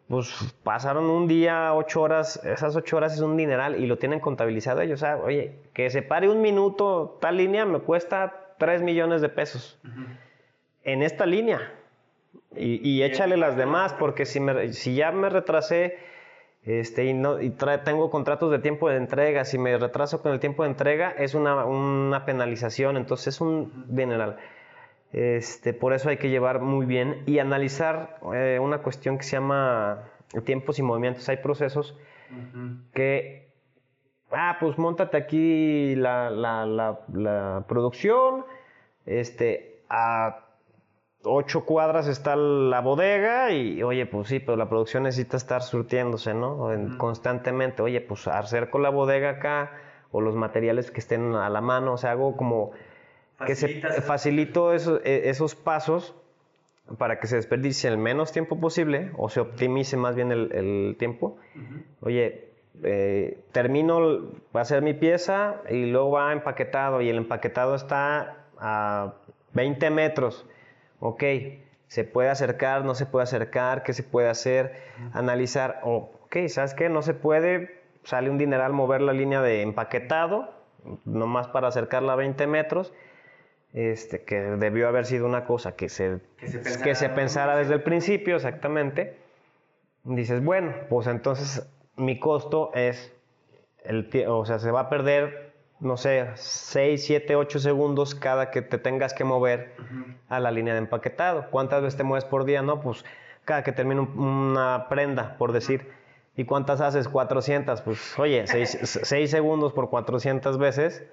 pues 0.07 0.53
pasaron 0.63 1.05
un 1.05 1.28
día, 1.28 1.74
ocho 1.74 2.01
horas, 2.01 2.41
esas 2.43 2.76
ocho 2.76 2.97
horas 2.97 3.13
es 3.13 3.22
un 3.22 3.38
dineral 3.38 3.82
y 3.82 3.88
lo 3.88 3.97
tienen 3.97 4.20
contabilizado 4.20 4.82
ellos. 4.82 5.01
O 5.01 5.05
sea, 5.05 5.18
oye, 5.18 5.55
que 5.74 5.89
se 5.89 6.01
pare 6.01 6.30
un 6.30 6.41
minuto 6.41 7.18
tal 7.22 7.38
línea 7.38 7.65
me 7.65 7.80
cuesta 7.80 8.53
tres 8.57 8.82
millones 8.82 9.22
de 9.22 9.30
pesos. 9.30 9.80
En 10.84 11.03
esta 11.03 11.26
línea. 11.26 11.74
Y, 12.55 13.03
échale 13.03 13.38
las 13.38 13.55
demás, 13.55 13.93
porque 13.93 14.25
si, 14.25 14.39
me, 14.39 14.73
si 14.73 14.95
ya 14.95 15.11
me 15.11 15.29
retrasé 15.29 15.97
Este, 16.63 17.05
y 17.05 17.13
no, 17.13 17.39
y 17.41 17.51
tengo 17.85 18.09
contratos 18.09 18.51
de 18.51 18.59
tiempo 18.59 18.89
de 18.89 18.97
entrega. 18.97 19.45
Si 19.45 19.57
me 19.57 19.77
retraso 19.77 20.21
con 20.21 20.33
el 20.33 20.39
tiempo 20.39 20.63
de 20.63 20.69
entrega, 20.69 21.11
es 21.11 21.33
una, 21.33 21.65
una 21.65 22.25
penalización. 22.25 22.97
Entonces 22.97 23.35
es 23.35 23.41
un 23.41 23.85
dineral. 23.88 24.38
Este, 25.13 25.73
por 25.73 25.93
eso 25.93 26.09
hay 26.09 26.17
que 26.17 26.29
llevar 26.29 26.59
muy 26.59 26.85
bien 26.85 27.23
y 27.25 27.39
analizar 27.39 28.19
eh, 28.33 28.59
una 28.61 28.79
cuestión 28.79 29.17
que 29.17 29.23
se 29.23 29.38
llama 29.38 30.03
tiempos 30.45 30.79
y 30.79 30.83
movimientos. 30.83 31.29
Hay 31.29 31.38
procesos 31.38 31.95
que, 32.93 33.53
ah, 34.31 34.57
pues 34.59 34.77
montate 34.77 35.15
aquí 35.15 35.95
la, 35.95 36.29
la, 36.29 36.65
la, 36.65 36.99
la 37.13 37.65
producción, 37.69 38.45
este, 39.05 39.83
a 39.89 40.46
ocho 41.24 41.65
cuadras 41.65 42.07
está 42.07 42.36
la 42.36 42.82
bodega 42.82 43.51
y, 43.51 43.82
oye, 43.84 44.05
pues 44.05 44.28
sí, 44.28 44.39
pero 44.39 44.55
la 44.55 44.70
producción 44.70 45.03
necesita 45.03 45.38
estar 45.38 45.61
surtiéndose, 45.61 46.34
¿no? 46.34 46.70
Constantemente, 46.97 47.82
oye, 47.82 48.01
pues 48.01 48.28
acerco 48.28 48.80
la 48.80 48.89
bodega 48.89 49.32
acá 49.32 49.72
o 50.11 50.22
los 50.22 50.36
materiales 50.36 50.91
que 50.91 50.99
estén 50.99 51.36
a 51.36 51.49
la 51.49 51.61
mano, 51.61 51.93
o 51.93 51.97
sea, 51.97 52.11
hago 52.11 52.38
como 52.38 52.72
que 53.45 53.55
se 53.55 53.82
facilito 54.01 54.74
esos, 54.74 55.01
e, 55.03 55.30
esos 55.30 55.55
pasos 55.55 56.15
para 56.97 57.20
que 57.20 57.28
se 57.28 57.36
desperdicie 57.36 57.89
el 57.89 57.97
menos 57.97 58.32
tiempo 58.32 58.59
posible 58.59 59.11
o 59.18 59.30
se 59.30 59.41
optimice 59.41 59.97
más 59.97 60.15
bien 60.15 60.32
el, 60.32 60.95
tiempo. 60.97 61.38
Oye, 62.01 62.45
eh, 62.84 63.39
termino, 63.51 63.99
va 64.55 64.61
a 64.61 64.65
ser 64.65 64.82
mi 64.82 64.93
pieza 64.93 65.61
y 65.70 65.88
luego 65.88 66.11
va 66.11 66.32
empaquetado 66.32 67.01
y 67.01 67.09
el 67.09 67.18
empaquetado 67.18 67.76
está 67.76 68.45
a 68.57 69.15
20 69.53 69.89
metros 69.89 70.45
ok, 70.99 71.23
se 71.87 72.03
puede 72.03 72.29
acercar, 72.29 72.83
no 72.83 72.95
se 72.95 73.05
puede 73.05 73.23
acercar, 73.23 73.83
qué 73.83 73.93
se 73.93 74.03
puede 74.03 74.29
hacer, 74.29 74.73
analizar, 75.13 75.79
ok, 75.83 76.35
¿sabes 76.47 76.73
qué? 76.73 76.89
No 76.89 77.01
se 77.01 77.13
puede, 77.13 77.81
sale 78.03 78.29
un 78.29 78.37
dineral 78.37 78.73
mover 78.73 79.01
la 79.01 79.13
línea 79.13 79.41
de 79.41 79.61
empaquetado, 79.61 80.53
nomás 81.05 81.47
para 81.47 81.67
acercarla 81.69 82.13
a 82.13 82.15
20 82.17 82.47
metros, 82.47 82.93
este, 83.73 84.23
que 84.23 84.35
debió 84.35 84.87
haber 84.87 85.05
sido 85.05 85.25
una 85.25 85.45
cosa 85.45 85.75
que 85.75 85.89
se, 85.89 86.19
que 86.83 86.95
se 86.95 87.09
pensara, 87.09 87.55
desde 87.55 87.75
el 87.75 87.83
principio, 87.83 88.35
exactamente. 88.35 89.17
Dices, 90.03 90.43
bueno, 90.43 90.73
pues 90.89 91.07
entonces 91.07 91.69
mi 91.95 92.19
costo 92.19 92.71
es, 92.73 93.13
el, 93.83 94.09
o 94.27 94.45
sea, 94.45 94.59
se 94.59 94.71
va 94.71 94.81
a 94.81 94.89
perder 94.89 95.46
no 95.80 95.97
sé, 95.97 96.28
6, 96.36 97.05
7, 97.05 97.36
8 97.36 97.59
segundos 97.59 98.15
cada 98.15 98.49
que 98.49 98.61
te 98.61 98.78
tengas 98.78 99.13
que 99.13 99.23
mover 99.23 99.75
a 100.28 100.39
la 100.39 100.51
línea 100.51 100.73
de 100.73 100.80
empaquetado. 100.80 101.49
¿Cuántas 101.51 101.82
veces 101.82 101.97
te 101.97 102.03
mueves 102.03 102.25
por 102.25 102.45
día? 102.45 102.61
No, 102.61 102.82
pues 102.82 103.05
cada 103.45 103.63
que 103.63 103.71
termino 103.71 104.09
una 104.15 104.88
prenda, 104.89 105.38
por 105.38 105.51
decir. 105.51 105.91
¿Y 106.36 106.45
cuántas 106.45 106.82
haces? 106.82 107.07
400. 107.07 107.82
Pues 107.82 108.19
oye, 108.19 108.45
6, 108.45 109.30
segundos 109.30 109.73
por 109.73 109.89
400 109.89 110.57
veces, 110.57 111.03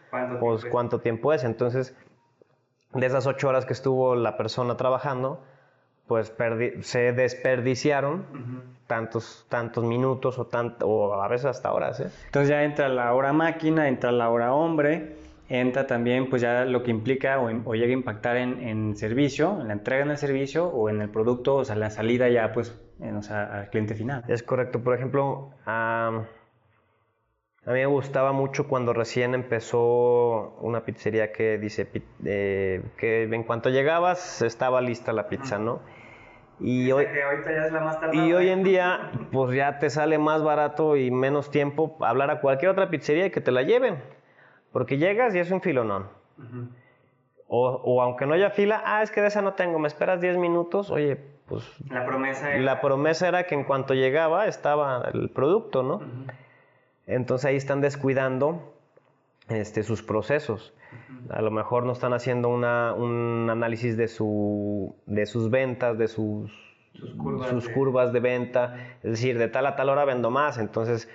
pues 0.41 0.65
cuánto 0.65 1.01
tiempo 1.01 1.33
es. 1.33 1.45
Entonces, 1.45 1.95
de 2.93 3.07
esas 3.07 3.27
8 3.27 3.49
horas 3.49 3.67
que 3.67 3.73
estuvo 3.73 4.15
la 4.17 4.37
persona 4.37 4.77
trabajando, 4.77 5.43
pues 6.07 6.33
se 6.81 7.13
desperdiciaron 7.13 8.25
tantos, 8.87 9.47
tantos 9.49 9.85
minutos 9.85 10.39
o, 10.39 10.49
o 10.83 11.23
a 11.23 11.29
veces 11.29 11.47
hasta 11.47 11.73
horas. 11.73 12.01
¿eh? 12.01 12.11
Entonces 12.27 12.51
ya 12.51 12.63
entra 12.65 12.89
la 12.89 13.13
hora 13.15 13.33
máquina, 13.33 13.89
entra 13.89 14.13
la 14.13 14.29
hora 14.29 14.53
hombre, 14.53 15.17
entra 15.49 15.87
también 15.87 16.29
pues 16.29 16.43
ya 16.43 16.65
lo 16.65 16.83
que 16.83 16.91
implica 16.91 17.39
o, 17.41 17.75
llega 17.75 17.89
a 17.89 17.93
impactar 17.93 18.37
en, 18.37 18.97
servicio, 18.97 19.61
en 19.61 19.69
la 19.69 19.75
entrega 19.75 20.03
en 20.03 20.11
el 20.11 20.19
servicio 20.19 20.67
o 20.67 20.89
en 20.89 21.01
el 21.01 21.09
producto, 21.09 21.57
o 21.57 21.65
sea, 21.65 21.77
la 21.77 21.91
salida 21.91 22.29
ya 22.29 22.53
pues 22.53 22.79
en, 23.01 23.17
o 23.17 23.23
sea, 23.23 23.45
al 23.45 23.71
cliente 23.71 23.95
final. 23.95 24.25
Es 24.29 24.43
correcto. 24.43 24.81
Por 24.81 24.95
ejemplo, 24.95 25.51
a 27.67 27.71
mí 27.71 27.79
me 27.79 27.87
gustaba 27.87 28.33
mucho 28.33 28.69
cuando 28.69 28.93
recién 28.93 29.35
empezó 29.35 30.55
una 30.61 30.85
pizzería 30.85 31.33
que 31.33 31.57
dice 31.59 31.89
eh, 32.25 32.83
que 32.99 33.23
en 33.23 33.43
cuanto 33.45 33.71
llegabas 33.71 34.43
estaba 34.43 34.83
lista 34.83 35.12
la 35.12 35.29
pizza, 35.29 35.59
¿no? 35.59 35.81
Y 36.61 36.93
hoy, 36.93 37.07
y 38.12 38.33
hoy 38.33 38.49
en 38.49 38.62
día, 38.62 39.11
pues 39.33 39.57
ya 39.57 39.79
te 39.79 39.91
sale 39.91 40.19
más 40.19 40.43
barato 40.43 40.97
y 40.97 41.11
menos 41.11 41.51
tiempo 41.51 41.97
hablar 42.01 42.31
a 42.31 42.41
cualquier 42.41 42.71
otra 42.71 42.91
pizzería 42.91 43.27
y 43.27 43.31
que 43.31 43.41
te 43.41 43.51
la 43.51 43.62
lleven. 43.62 44.03
Porque 44.71 44.99
llegas 44.99 45.35
y 45.35 45.41
es 45.41 45.51
un 45.51 45.61
filonón. 45.61 46.09
o, 47.49 47.69
o, 47.85 48.03
aunque 48.03 48.27
no 48.27 48.35
haya 48.35 48.51
fila, 48.51 48.83
ah, 48.85 49.03
es 49.03 49.11
que 49.11 49.21
de 49.21 49.29
esa 49.29 49.43
no 49.43 49.55
tengo, 49.55 49.79
me 49.79 49.89
esperas 49.89 50.21
10 50.21 50.37
minutos, 50.37 50.91
oye, 50.91 51.17
pues... 51.47 51.65
La 51.91 52.05
promesa 52.05 52.53
era... 52.53 52.62
La 52.62 52.81
promesa 52.81 53.29
era 53.29 53.45
que 53.45 53.55
en 53.55 53.65
cuanto 53.65 53.95
llegaba 53.95 54.47
estaba 54.47 55.09
el 55.12 55.31
producto, 55.31 55.83
¿no? 55.83 56.01
Entonces 57.07 57.45
ahí 57.47 57.57
están 57.57 57.81
descuidando 57.81 58.75
este, 59.49 59.83
sus 59.83 60.03
procesos. 60.03 60.73
A 61.31 61.43
lo 61.43 61.51
mejor 61.51 61.85
no 61.85 61.93
están 61.93 62.13
haciendo 62.13 62.49
una, 62.49 62.95
un 62.95 63.49
análisis 63.51 63.97
de, 63.97 64.09
su, 64.09 64.95
de 65.07 65.27
sus 65.27 65.51
ventas, 65.51 65.99
de 65.99 66.09
sus, 66.09 66.53
sus, 66.93 67.69
curvas, 67.69 68.13
de... 68.13 68.21
venta. 68.21 68.77
Es 69.03 69.13
decir, 69.13 69.39
de 69.39 69.49
tal 69.49 69.67
a 69.67 69.77
tal 69.77 69.89
hora 69.89 70.05
vendo 70.05 70.31
más. 70.31 70.59
Entonces, 70.59 71.09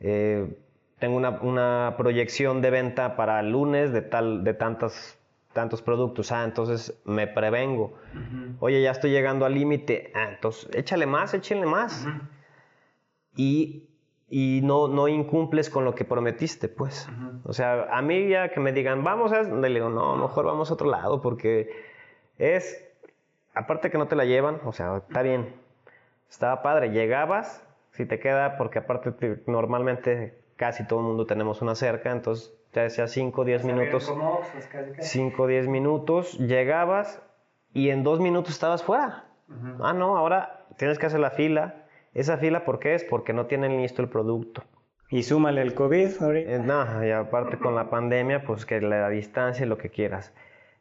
eh, 0.00 0.54
tengo 0.98 1.16
una, 1.16 1.30
una, 1.40 1.94
proyección 1.96 2.60
de 2.60 2.70
venta 2.70 3.16
para 3.16 3.40
el 3.40 3.50
lunes 3.50 3.92
de, 3.92 4.02
tal, 4.02 4.44
de 4.44 4.54
tantas, 4.54 5.18
tantos 5.52 5.82
productos. 5.82 6.30
Ah, 6.30 6.44
entonces 6.44 7.00
me 7.04 7.26
prevengo. 7.26 7.94
Oye, 8.60 8.82
ya 8.82 8.90
estoy 8.90 9.10
llegando 9.10 9.46
al 9.46 9.54
límite. 9.54 10.12
Ah, 10.14 10.28
entonces 10.28 10.68
échale 10.74 11.06
más, 11.06 11.34
échenle 11.34 11.66
más. 11.66 12.06
Y 13.34 13.88
y 14.34 14.62
no, 14.64 14.88
no 14.88 15.08
incumples 15.08 15.68
con 15.68 15.84
lo 15.84 15.94
que 15.94 16.06
prometiste, 16.06 16.70
pues. 16.70 17.06
O 17.44 17.52
sea, 17.52 17.86
a 17.92 18.00
mí 18.00 18.28
ya 18.30 18.48
que 18.48 18.60
me 18.60 18.72
digan, 18.72 19.04
vamos 19.04 19.30
a... 19.30 19.42
Le 19.42 19.68
digo, 19.68 19.90
no, 19.90 20.16
mejor 20.16 20.46
vamos 20.46 20.70
a 20.70 20.74
otro 20.74 20.88
lado 20.88 21.20
porque 21.20 21.68
es... 22.38 22.82
Aparte 23.52 23.90
que 23.90 23.98
no 23.98 24.08
te 24.08 24.16
la 24.16 24.24
llevan, 24.24 24.58
o 24.64 24.72
sea, 24.72 24.96
está 24.96 25.20
bien. 25.20 25.54
Estaba 26.30 26.62
padre, 26.62 26.92
llegabas, 26.92 27.62
si 27.90 28.06
te 28.06 28.20
queda, 28.20 28.56
porque 28.56 28.78
aparte 28.78 29.12
normalmente 29.46 30.40
casi 30.56 30.86
todo 30.86 31.00
el 31.00 31.04
mundo 31.08 31.26
tenemos 31.26 31.60
una 31.60 31.74
cerca, 31.74 32.10
entonces 32.10 32.54
te 32.70 32.80
decía 32.80 33.08
5 33.08 33.38
o 33.38 33.44
10 33.44 33.64
minutos. 33.64 34.14
5 34.98 35.42
o 35.42 35.46
10 35.46 35.68
minutos, 35.68 36.38
llegabas 36.38 37.20
y 37.74 37.90
en 37.90 38.02
dos 38.02 38.18
minutos 38.18 38.54
estabas 38.54 38.82
fuera. 38.82 39.26
Ah, 39.78 39.92
no, 39.92 40.16
ahora 40.16 40.64
tienes 40.78 40.98
que 40.98 41.04
hacer 41.04 41.20
la 41.20 41.32
fila, 41.32 41.81
esa 42.14 42.36
fila, 42.36 42.64
¿por 42.64 42.78
qué 42.78 42.94
es? 42.94 43.04
Porque 43.04 43.32
no 43.32 43.46
tienen 43.46 43.80
listo 43.80 44.02
el 44.02 44.08
producto. 44.08 44.62
Y 45.08 45.22
súmale 45.24 45.60
el 45.60 45.74
COVID 45.74 46.08
eh, 46.34 46.58
no, 46.64 47.04
y 47.04 47.10
aparte 47.10 47.58
con 47.58 47.74
la 47.74 47.90
pandemia, 47.90 48.44
pues 48.44 48.64
que 48.64 48.80
la 48.80 49.08
distancia 49.10 49.66
y 49.66 49.68
lo 49.68 49.76
que 49.76 49.90
quieras. 49.90 50.32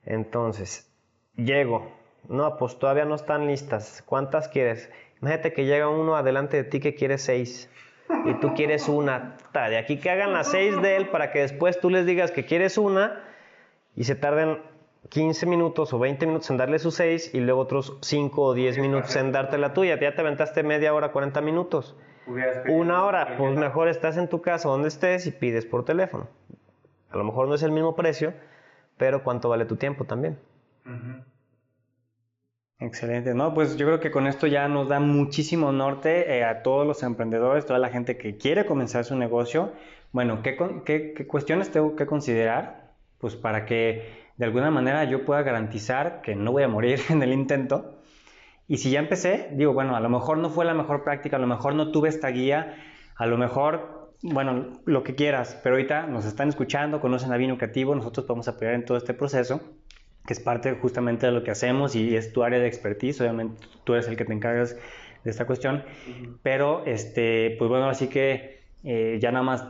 Entonces, 0.05 0.89
llego. 1.36 1.91
No, 2.29 2.57
pues 2.57 2.79
todavía 2.79 3.05
no 3.05 3.15
están 3.15 3.47
listas. 3.47 4.03
¿Cuántas 4.05 4.47
quieres? 4.47 4.89
Imagínate 5.21 5.53
que 5.53 5.65
llega 5.65 5.89
uno 5.89 6.15
adelante 6.15 6.57
de 6.57 6.63
ti 6.63 6.79
que 6.79 6.95
quiere 6.95 7.17
seis. 7.17 7.69
Y 8.25 8.34
tú 8.36 8.53
quieres 8.53 8.88
una. 8.88 9.38
De 9.53 9.77
aquí 9.77 9.97
que 9.97 10.09
hagan 10.09 10.34
las 10.34 10.51
seis 10.51 10.82
de 10.82 10.97
él 10.97 11.09
para 11.09 11.32
que 11.32 11.39
después 11.39 11.79
tú 11.79 11.89
les 11.89 12.05
digas 12.05 12.32
que 12.32 12.45
quieres 12.45 12.77
una 12.77 13.23
y 13.95 14.03
se 14.03 14.15
tarden 14.15 14.59
15 15.10 15.45
minutos 15.45 15.93
o 15.93 15.99
20 15.99 16.26
minutos 16.26 16.49
en 16.52 16.58
darle 16.58 16.80
sus 16.80 16.95
6 16.95 17.34
y 17.34 17.39
luego 17.39 17.62
otros 17.62 17.97
5 18.02 18.41
o 18.41 18.54
10 18.54 18.78
minutos 18.80 19.16
en 19.16 19.32
darte 19.32 19.58
la 19.58 19.74
tuya. 19.74 19.99
Ya 19.99 20.16
te 20.16 20.22
aventaste 20.22 20.64
media 20.64 20.93
hora, 20.93 21.12
40 21.12 21.41
minutos. 21.41 21.95
Una 22.70 23.04
hora, 23.04 23.36
pues 23.38 23.58
mejor 23.58 23.88
estás 23.88 24.18
en 24.18 24.30
tu 24.30 24.41
casa 24.41 24.70
donde 24.70 24.88
estés 24.88 25.26
y 25.28 25.32
pides 25.32 25.66
por 25.66 25.84
teléfono. 25.84 26.28
A 27.10 27.18
lo 27.18 27.24
mejor 27.24 27.47
no 27.47 27.56
es 27.56 27.64
el 27.64 27.72
mismo 27.72 27.95
precio, 27.95 28.34
pero 28.97 29.24
cuánto 29.24 29.49
vale 29.49 29.66
tu 29.66 29.76
tiempo 29.76 30.06
también. 30.06 30.39
Excelente, 32.80 33.34
no, 33.34 33.54
pues 33.54 33.76
yo 33.78 33.86
creo 33.86 33.99
que 33.99 34.12
con 34.12 34.28
esto 34.28 34.47
ya 34.47 34.68
nos 34.68 34.88
da 34.88 34.99
muchísimo 34.99 35.72
norte 35.72 36.38
eh, 36.38 36.43
a 36.43 36.64
todos 36.64 36.88
los 36.88 37.04
emprendedores, 37.04 37.66
toda 37.66 37.80
la 37.80 37.89
gente 37.89 38.18
que 38.18 38.38
quiere 38.38 38.66
comenzar 38.66 39.04
su 39.04 39.16
negocio. 39.16 39.74
Bueno, 40.12 40.41
¿qué, 40.41 40.58
qué, 40.86 41.14
qué 41.14 41.28
cuestiones 41.28 41.72
tengo 41.72 41.95
que 41.95 42.06
considerar? 42.06 42.93
Pues 43.20 43.36
para 43.36 43.66
que 43.66 44.30
de 44.41 44.47
alguna 44.47 44.71
manera 44.71 45.03
yo 45.03 45.23
pueda 45.23 45.43
garantizar 45.43 46.23
que 46.23 46.33
no 46.35 46.51
voy 46.51 46.63
a 46.63 46.67
morir 46.67 46.99
en 47.09 47.21
el 47.21 47.31
intento. 47.31 47.99
Y 48.67 48.77
si 48.77 48.89
ya 48.89 48.97
empecé, 48.97 49.49
digo, 49.53 49.71
bueno, 49.73 49.95
a 49.95 49.99
lo 49.99 50.09
mejor 50.09 50.39
no 50.39 50.49
fue 50.49 50.65
la 50.65 50.73
mejor 50.73 51.03
práctica, 51.03 51.35
a 51.35 51.39
lo 51.39 51.45
mejor 51.45 51.75
no 51.75 51.91
tuve 51.91 52.09
esta 52.09 52.29
guía, 52.29 52.75
a 53.17 53.27
lo 53.27 53.37
mejor, 53.37 54.15
bueno, 54.23 54.79
lo 54.85 55.03
que 55.03 55.13
quieras, 55.13 55.59
pero 55.61 55.75
ahorita 55.75 56.07
nos 56.07 56.25
están 56.25 56.49
escuchando, 56.49 56.99
conocen 57.01 57.31
a 57.31 57.37
Vino 57.37 57.59
Creativo, 57.59 57.93
nosotros 57.93 58.25
podemos 58.25 58.47
apoyar 58.47 58.73
en 58.73 58.83
todo 58.83 58.97
este 58.97 59.13
proceso, 59.13 59.61
que 60.25 60.33
es 60.33 60.39
parte 60.39 60.73
justamente 60.73 61.27
de 61.27 61.33
lo 61.33 61.43
que 61.43 61.51
hacemos 61.51 61.95
y 61.95 62.15
es 62.15 62.33
tu 62.33 62.41
área 62.41 62.57
de 62.57 62.65
expertise, 62.65 63.21
obviamente 63.21 63.67
tú 63.83 63.93
eres 63.93 64.07
el 64.07 64.17
que 64.17 64.25
te 64.25 64.33
encargas 64.33 64.75
de 65.23 65.29
esta 65.29 65.45
cuestión, 65.45 65.83
pero, 66.41 66.83
este, 66.87 67.57
pues 67.59 67.69
bueno, 67.69 67.89
así 67.89 68.07
que 68.07 68.63
eh, 68.83 69.19
ya 69.21 69.31
nada 69.31 69.43
más 69.43 69.65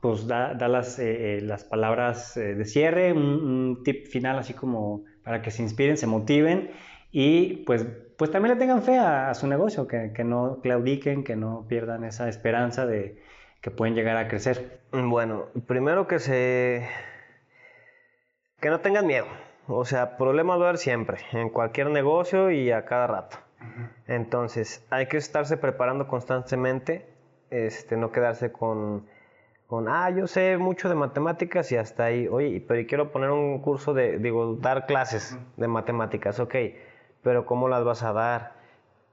pues 0.00 0.26
da, 0.26 0.54
las, 0.54 0.98
eh, 0.98 1.38
eh, 1.38 1.40
las, 1.40 1.64
palabras 1.64 2.36
eh, 2.36 2.54
de 2.54 2.64
cierre, 2.64 3.12
un, 3.12 3.82
tip 3.84 4.06
final 4.06 4.38
así 4.38 4.54
como 4.54 5.04
para 5.24 5.42
que 5.42 5.50
se 5.50 5.62
inspiren, 5.62 5.96
se 5.96 6.06
motiven 6.06 6.70
y 7.10 7.64
pues, 7.64 7.86
pues 8.16 8.30
también 8.30 8.54
le 8.54 8.60
tengan 8.60 8.82
fe 8.82 8.98
a, 8.98 9.32
su 9.34 9.46
negocio, 9.46 9.86
que, 9.86 10.12
que, 10.14 10.24
no 10.24 10.60
claudiquen, 10.62 11.24
que 11.24 11.36
no 11.36 11.66
pierdan 11.68 12.04
esa 12.04 12.28
esperanza 12.28 12.86
de 12.86 13.20
que 13.60 13.70
pueden 13.70 13.94
llegar 13.94 14.16
a 14.16 14.28
crecer. 14.28 14.80
Bueno, 14.92 15.46
primero 15.66 16.06
que 16.06 16.18
se... 16.18 16.86
que 18.60 18.70
no 18.70 18.80
tengan 18.80 19.06
miedo. 19.06 19.26
O 19.66 19.84
sea, 19.84 20.16
problemas 20.16 20.60
va 20.60 20.66
a 20.66 20.68
haber 20.68 20.78
siempre, 20.78 21.18
en 21.32 21.50
cualquier 21.50 21.90
negocio 21.90 22.50
y 22.50 22.70
a 22.70 22.84
cada 22.84 23.06
rato. 23.08 23.38
Entonces, 24.06 24.86
hay 24.90 25.06
que 25.06 25.16
estarse 25.16 25.56
preparando 25.56 26.06
constantemente, 26.06 27.08
este, 27.50 27.96
no 27.96 28.12
quedarse 28.12 28.52
con, 28.52 29.06
con, 29.66 29.88
ah, 29.88 30.10
yo 30.10 30.26
sé 30.26 30.58
mucho 30.58 30.88
de 30.88 30.94
matemáticas 30.94 31.70
y 31.72 31.76
hasta 31.76 32.04
ahí, 32.04 32.28
oye, 32.28 32.64
pero 32.66 32.86
quiero 32.86 33.10
poner 33.10 33.30
un 33.30 33.60
curso 33.60 33.94
de, 33.94 34.18
digo, 34.18 34.56
dar 34.60 34.86
clases 34.86 35.38
de 35.56 35.68
matemáticas, 35.68 36.38
ok, 36.38 36.54
pero 37.22 37.46
¿cómo 37.46 37.68
las 37.68 37.84
vas 37.84 38.02
a 38.02 38.12
dar? 38.12 38.54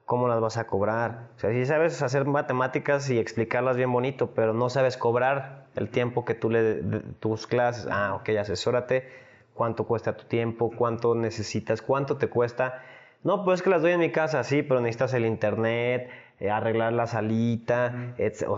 ¿Cómo 0.06 0.28
las 0.28 0.39
vas 0.41 0.58
a 0.58 0.68
cobrar? 0.68 1.30
O 1.36 1.39
sea, 1.39 1.51
si 1.51 1.66
sabes 1.66 2.01
hacer 2.01 2.26
matemáticas 2.26 3.10
y 3.10 3.18
explicarlas 3.18 3.78
bien 3.78 3.91
bonito, 3.91 4.32
pero 4.36 4.54
no 4.54 4.70
sabes 4.70 4.97
cobrar 4.97 5.66
el 5.76 5.89
tiempo 5.89 6.26
que 6.26 6.36
tú 6.36 6.49
le 6.49 6.84
tus 7.20 7.47
clases, 7.47 7.88
ah, 7.89 8.14
ok, 8.16 8.30
asesórate, 8.39 9.10
cuánto 9.56 9.86
cuesta 9.86 10.16
tu 10.16 10.26
tiempo, 10.26 10.72
cuánto 10.78 11.16
necesitas, 11.16 11.82
cuánto 11.82 12.18
te 12.18 12.28
cuesta 12.28 12.84
no, 13.24 13.45
pues 13.45 13.62
que 13.62 13.70
las 13.70 13.82
doy 13.82 13.93
en 13.93 14.01
mi 14.01 14.12
casa, 14.12 14.43
sí, 14.43 14.64
pero 14.64 14.82
necesitas 14.82 15.14
el 15.14 15.26
internet, 15.26 16.10
eh, 16.44 16.52
arreglar 16.52 16.91
la 16.91 17.08
salita, 17.08 18.14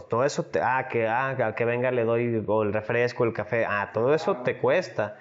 todo 0.10 0.26
eso, 0.26 0.48
ah, 0.60 0.88
que, 0.90 1.08
ah, 1.08 1.54
que 1.56 1.66
venga 1.66 1.92
le 1.92 2.04
doy 2.04 2.44
el 2.44 2.74
refresco, 2.74 3.26
el 3.26 3.32
café, 3.32 3.64
ah, 3.68 3.92
todo 3.94 4.16
eso 4.16 4.38
te 4.38 4.58
cuesta. 4.58 5.18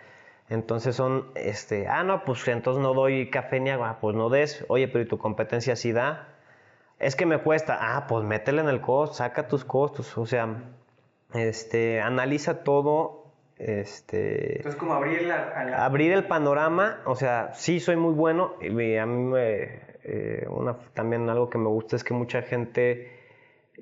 Entonces 0.49 0.97
son, 0.97 1.27
este, 1.35 1.89
ah, 1.89 2.05
no, 2.05 2.25
pues 2.25 2.49
entonces 2.49 2.83
no 2.83 2.95
doy 2.95 3.29
café 3.29 3.61
ni 3.61 3.69
agua, 3.69 3.99
pues 4.01 4.17
no 4.17 4.31
des, 4.31 4.65
oye, 4.69 4.89
pero 4.89 5.05
¿y 5.05 5.07
tu 5.07 5.19
competencia 5.19 5.77
sí 5.77 5.93
da? 5.93 6.29
Es 6.99 7.17
que 7.17 7.27
me 7.27 7.37
cuesta, 7.37 7.77
ah, 7.79 8.07
pues 8.07 8.25
métele 8.25 8.63
en 8.63 8.71
el 8.71 8.81
costo, 8.81 9.17
saca 9.17 9.47
tus 9.47 9.63
costos, 9.67 10.17
o 10.17 10.25
sea, 10.25 10.49
este, 11.35 12.01
analiza 12.01 12.65
todo 12.65 13.25
este, 13.59 14.57
Entonces, 14.57 14.81
como 14.81 14.95
abrir, 14.95 15.31
abrir 15.31 16.13
el 16.13 16.25
panorama, 16.25 17.03
o 17.05 17.15
sea, 17.15 17.53
sí 17.53 17.79
soy 17.79 17.97
muy 17.97 18.15
bueno, 18.15 18.55
y 18.63 18.97
a 18.97 19.05
mí 19.05 19.23
me, 19.23 19.94
eh, 20.05 20.47
una, 20.51 20.77
también 20.93 21.29
algo 21.31 21.49
que 21.51 21.59
me 21.59 21.69
gusta 21.69 21.97
es 21.97 22.05
que 22.05 22.15
mucha 22.15 22.43
gente, 22.43 23.11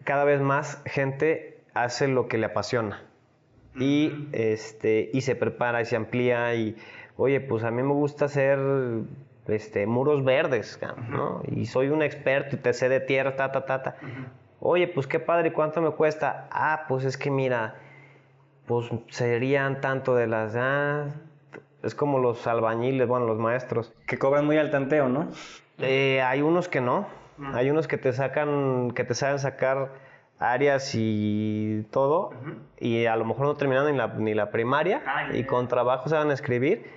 cada 0.05 0.25
vez 0.25 0.41
más 0.41 0.83
gente 0.87 1.59
hace 1.75 2.09
lo 2.09 2.29
que 2.29 2.39
le 2.39 2.47
apasiona 2.47 3.03
y, 3.77 4.29
este, 4.33 5.11
y 5.12 5.23
se 5.23 5.35
prepara 5.35 5.81
y 5.81 5.85
se 5.85 5.97
amplía 5.97 6.55
y, 6.55 6.77
oye, 7.16 7.41
pues 7.41 7.64
a 7.64 7.70
mí 7.70 7.83
me 7.83 7.93
gusta 7.93 8.27
hacer 8.27 8.59
este, 9.49 9.87
muros 9.87 10.25
verdes, 10.25 10.79
¿no? 11.09 11.43
Y 11.51 11.66
soy 11.66 11.89
un 11.89 12.03
experto 12.03 12.57
y 12.57 12.59
te 12.59 12.73
sé 12.73 12.89
de 12.89 13.01
tierra, 13.01 13.37
ta, 13.37 13.51
ta, 13.51 13.64
ta, 13.64 13.83
ta. 13.83 13.97
Oye, 14.61 14.87
pues 14.87 15.07
qué 15.07 15.18
padre, 15.18 15.53
¿cuánto 15.53 15.83
me 15.83 15.91
cuesta? 15.91 16.49
Ah, 16.53 16.85
pues 16.89 17.05
es 17.05 17.16
que 17.16 17.31
mira, 17.31 17.75
pues 18.66 18.89
serían 19.09 19.81
tanto 19.81 20.14
de 20.14 20.29
las... 20.29 20.55
Ah, 20.57 21.09
es 21.83 21.97
como 21.97 22.20
los 22.20 22.47
albañiles, 22.47 23.09
bueno, 23.09 23.27
los 23.27 23.39
maestros. 23.39 23.93
Que 24.07 24.18
cobran 24.18 24.47
muy 24.47 24.57
al 24.57 24.70
tanteo, 24.70 25.09
¿no? 25.09 25.31
Eh, 25.83 26.22
hay 26.22 26.43
unos 26.43 26.68
que 26.68 26.80
no. 26.80 27.07
Hay 27.55 27.70
unos 27.70 27.89
que 27.89 27.99
te 27.99 28.12
sacan, 28.12 28.93
que 28.93 29.05
te 29.05 29.14
saben 29.14 29.39
sacar 29.39 29.91
áreas 30.39 30.93
y 30.95 31.87
todo, 31.91 32.33
y 32.78 33.07
a 33.07 33.16
lo 33.16 33.24
mejor 33.24 33.47
no 33.47 33.55
terminan 33.55 33.87
ni 33.91 33.97
la, 33.97 34.09
ni 34.09 34.35
la 34.35 34.51
primaria, 34.51 35.03
y 35.33 35.45
con 35.45 35.68
trabajo 35.68 36.09
saben 36.09 36.30
escribir, 36.30 36.91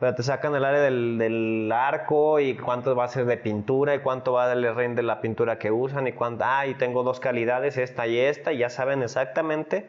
pero 0.00 0.14
te 0.14 0.22
sacan 0.22 0.54
el 0.54 0.64
área 0.64 0.80
del, 0.80 1.18
del, 1.18 1.70
arco 1.72 2.40
y 2.40 2.56
cuánto 2.56 2.94
va 2.94 3.04
a 3.04 3.08
ser 3.08 3.24
de 3.26 3.36
pintura 3.36 3.94
y 3.94 4.00
cuánto 4.00 4.32
va 4.32 4.44
a 4.44 4.48
darle 4.48 4.72
rinde 4.72 5.02
la 5.02 5.20
pintura 5.20 5.58
que 5.58 5.70
usan 5.70 6.06
y 6.06 6.12
cuánto, 6.12 6.44
ah, 6.46 6.66
y 6.66 6.74
tengo 6.74 7.02
dos 7.02 7.20
calidades, 7.20 7.78
esta 7.78 8.06
y 8.06 8.18
esta, 8.18 8.52
y 8.52 8.58
ya 8.58 8.70
saben 8.70 9.02
exactamente 9.02 9.88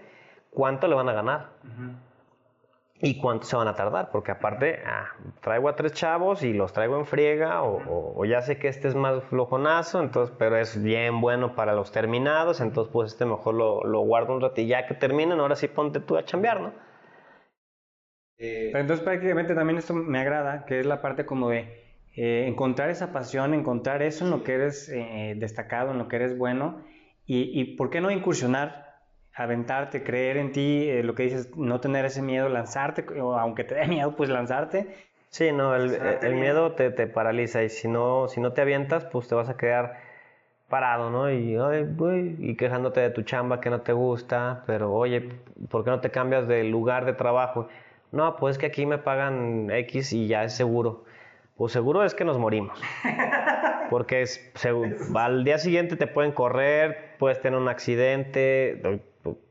cuánto 0.52 0.88
le 0.88 0.96
van 0.96 1.10
a 1.10 1.14
ganar. 1.14 1.50
Y 3.00 3.22
cuánto 3.22 3.46
se 3.46 3.56
van 3.56 3.68
a 3.68 3.76
tardar, 3.76 4.10
porque 4.12 4.32
aparte, 4.32 4.80
ah, 4.84 5.14
traigo 5.42 5.70
a 5.70 5.76
tres 5.76 5.94
chavos 5.94 6.42
y 6.42 6.54
los 6.54 6.74
traigo 6.74 6.98
en 6.98 7.06
friega, 7.06 7.62
o, 7.62 8.26
ya 8.26 8.42
sé 8.42 8.58
que 8.58 8.70
este 8.70 8.88
es 8.88 8.96
más 8.96 9.24
flojonazo, 9.26 10.02
entonces, 10.02 10.36
pero 10.40 10.58
es 10.58 10.82
bien 10.82 11.22
bueno 11.22 11.54
para 11.54 11.76
los 11.76 11.92
terminados, 11.92 12.60
entonces 12.60 12.92
pues 12.92 13.12
este 13.12 13.26
mejor 13.26 13.54
lo, 13.54 13.84
lo 13.84 14.00
guardo 14.00 14.34
un 14.34 14.42
rato 14.42 14.62
y 14.62 14.68
ya 14.68 14.88
que 14.88 14.96
terminen, 14.96 15.40
ahora 15.40 15.56
sí 15.56 15.68
ponte 15.68 16.00
tú 16.00 16.18
a 16.18 16.26
chambear, 16.26 16.60
¿no? 16.60 16.74
Eh, 18.40 18.70
pero 18.72 18.82
entonces 18.82 19.04
prácticamente 19.04 19.54
también 19.54 19.78
esto 19.78 19.94
me 19.94 20.20
agrada, 20.20 20.66
que 20.66 20.80
es 20.80 20.86
la 20.88 21.00
parte 21.00 21.26
como 21.26 21.50
de 21.50 22.02
eh, 22.16 22.46
encontrar 22.48 22.90
esa 22.90 23.12
pasión, 23.12 23.54
encontrar 23.54 24.02
eso 24.02 24.26
en 24.26 24.32
lo 24.32 24.44
que 24.44 24.54
eres 24.54 24.90
eh, 24.90 25.36
destacado, 25.38 25.92
en 25.92 26.00
lo 26.00 26.08
que 26.08 26.16
eres 26.16 26.36
bueno, 26.36 26.84
y, 27.28 27.60
y 27.60 27.76
por 27.76 27.92
qué 27.92 28.02
no 28.02 28.10
incursionar 28.10 28.87
aventarte, 29.38 30.04
creer 30.04 30.38
en 30.38 30.52
ti, 30.52 30.90
eh, 30.90 31.04
lo 31.04 31.16
que 31.16 31.24
dices, 31.24 31.56
no 31.56 31.80
tener 31.80 32.06
ese 32.06 32.22
miedo, 32.22 32.50
lanzarte, 32.50 33.06
o 33.20 33.38
aunque 33.38 33.64
te 33.64 33.76
dé 33.76 33.88
miedo, 33.88 34.16
pues 34.16 34.30
lanzarte. 34.30 34.88
Sí, 35.30 35.52
no, 35.52 35.76
el, 35.76 35.94
el 36.22 36.36
miedo 36.36 36.72
te, 36.72 36.90
te, 36.90 37.06
paraliza 37.06 37.62
y 37.64 37.70
si 37.70 37.88
no, 37.88 38.28
si 38.28 38.40
no 38.40 38.54
te 38.54 38.62
avientas, 38.62 39.06
pues 39.06 39.28
te 39.28 39.36
vas 39.36 39.50
a 39.50 39.58
quedar 39.58 40.00
parado, 40.70 41.10
¿no? 41.10 41.32
Y, 41.32 41.58
y 42.40 42.56
quejándote 42.56 43.02
de 43.02 43.10
tu 43.10 43.22
chamba 43.22 43.62
que 43.62 43.70
no 43.70 43.82
te 43.82 43.94
gusta, 43.94 44.64
pero 44.66 44.94
oye, 44.94 45.30
¿por 45.70 45.84
qué 45.84 45.90
no 45.90 46.00
te 46.00 46.12
cambias 46.12 46.48
de 46.48 46.64
lugar 46.64 47.06
de 47.06 47.14
trabajo? 47.14 47.68
No, 48.12 48.38
pues 48.38 48.58
que 48.58 48.66
aquí 48.66 48.86
me 48.86 48.98
pagan 48.98 49.70
X 49.70 50.14
y 50.14 50.28
ya 50.28 50.44
es 50.44 50.54
seguro. 50.54 51.04
Pues 51.58 51.74
seguro 51.74 52.04
es 52.04 52.14
que 52.14 52.24
nos 52.24 52.38
morimos. 52.38 52.80
Porque 53.90 54.22
es, 54.22 54.52
al 55.16 55.44
día 55.44 55.58
siguiente 55.58 55.96
te 55.96 56.08
pueden 56.08 56.32
correr, 56.32 57.16
puedes 57.18 57.42
tener 57.42 57.60
un 57.60 57.68
accidente, 57.68 59.02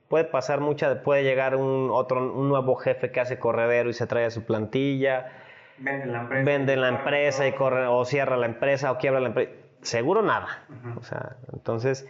puede 0.09 0.25
pasar 0.25 0.61
mucha, 0.61 1.03
puede 1.03 1.25
llegar 1.25 1.57
un 1.57 1.91
otro 1.91 2.33
un 2.33 2.49
nuevo 2.49 2.77
jefe 2.77 3.11
que 3.11 3.21
hace 3.21 3.39
corredero 3.39 3.91
y 3.91 3.93
se 3.93 4.07
trae 4.07 4.25
a 4.25 4.31
su 4.31 4.45
plantilla. 4.45 5.33
Vende 5.79 6.07
la 6.07 6.21
empresa. 6.21 6.45
Vende 6.45 6.77
la 6.77 6.89
empresa 6.89 7.47
y 7.47 7.53
corre, 7.53 7.87
o 7.87 8.05
cierra 8.05 8.37
la 8.37 8.47
empresa 8.47 8.93
o 8.93 8.99
quiebra 8.99 9.21
la 9.21 9.29
empresa. 9.29 9.53
Seguro 9.83 10.23
nada. 10.23 10.65
O 10.99 11.03
sea, 11.03 11.37
entonces 11.53 12.09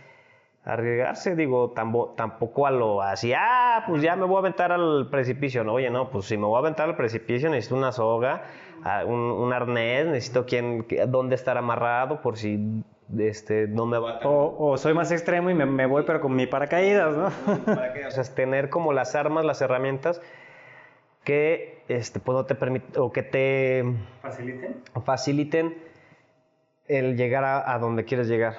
arriesgarse, 0.64 1.36
digo, 1.36 1.70
tampoco 1.70 2.66
a 2.66 2.72
lo 2.72 3.00
así, 3.00 3.32
ah, 3.32 3.84
pues 3.86 4.02
ya 4.02 4.16
me 4.16 4.24
voy 4.24 4.36
a 4.36 4.38
aventar 4.40 4.72
al 4.72 5.08
precipicio. 5.10 5.62
No, 5.62 5.74
oye, 5.74 5.90
no, 5.90 6.10
pues 6.10 6.26
si 6.26 6.36
me 6.36 6.44
voy 6.44 6.56
a 6.56 6.58
aventar 6.58 6.88
al 6.88 6.96
precipicio 6.96 7.48
necesito 7.48 7.76
una 7.76 7.92
soga, 7.92 8.42
ah, 8.82 9.04
un, 9.04 9.20
un 9.20 9.52
arnés, 9.52 10.06
necesito 10.06 10.44
quién, 10.44 10.84
dónde 11.08 11.36
estar 11.36 11.56
amarrado 11.56 12.20
por 12.20 12.36
si 12.36 12.82
este, 13.18 13.68
no 13.68 13.86
me 13.86 13.98
va 13.98 14.20
o, 14.24 14.76
soy 14.78 14.94
más 14.94 15.12
extremo 15.12 15.50
y 15.50 15.54
me, 15.54 15.86
voy 15.86 16.04
pero 16.06 16.20
con 16.20 16.34
mi 16.34 16.46
paracaídas, 16.46 17.16
¿no? 17.16 17.26
o 18.06 18.10
sea, 18.10 18.22
es 18.22 18.34
tener 18.34 18.68
como 18.68 18.92
las 18.92 19.14
armas, 19.14 19.44
las 19.44 19.60
herramientas 19.60 20.20
que 21.24 21.82
este, 21.88 22.20
pues 22.20 22.46
te 22.46 22.54
permiten 22.54 23.00
o 23.00 23.12
que 23.12 23.22
te 23.22 23.84
faciliten, 24.22 24.82
faciliten 25.04 25.74
el 26.86 27.16
llegar 27.16 27.44
a, 27.44 27.78
donde 27.78 28.04
quieres 28.04 28.28
llegar. 28.28 28.54